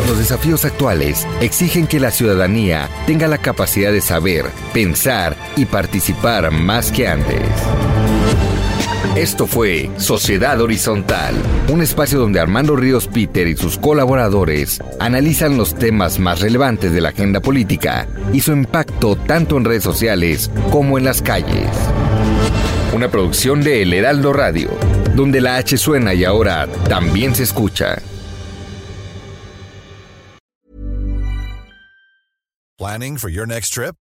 Los 0.08 0.18
desafíos 0.18 0.64
actuales 0.64 1.28
exigen 1.42 1.88
que 1.88 2.00
la 2.00 2.12
ciudadanía 2.12 2.90
tenga 3.06 3.28
la 3.28 3.40
capacidad 3.40 3.92
de 3.92 4.00
saber, 4.00 4.46
pensar 4.74 5.36
y 5.58 5.66
participar 5.66 6.52
más 6.52 6.90
que 6.90 7.06
antes. 7.06 7.42
Esto 9.16 9.48
fue 9.48 9.90
Sociedad 9.98 10.60
Horizontal, 10.60 11.36
un 11.72 11.82
espacio 11.82 12.20
donde 12.20 12.42
Armando 12.42 12.76
Ríos 12.76 13.08
Peter 13.08 13.48
y 13.48 13.56
sus 13.56 13.78
colaboradores 13.78 14.82
analizan 15.00 15.58
los 15.58 15.74
temas 15.74 16.20
más 16.20 16.42
relevantes 16.42 16.92
de 16.92 17.00
la 17.00 17.10
agenda 17.10 17.40
política 17.40 18.10
y 18.34 18.42
su 18.42 18.52
impacto 18.52 19.16
tanto 19.16 19.56
en 19.56 19.64
redes 19.64 19.86
sociales 19.86 20.52
como 20.70 20.98
en 20.98 21.06
las 21.06 21.22
calles. 21.22 21.70
Una 22.94 23.10
producción 23.10 23.64
de 23.64 23.84
El 23.84 23.94
Heraldo 23.94 24.34
Radio, 24.34 24.70
donde 25.16 25.40
la 25.40 25.56
H 25.56 25.78
suena 25.78 26.14
y 26.14 26.26
ahora 26.26 26.68
también 26.90 27.34
se 27.36 27.44
escucha. 27.44 28.02
Planning 32.78 33.18
for 33.18 33.32
your 33.32 33.48
next 33.48 33.74
trip? 33.74 33.96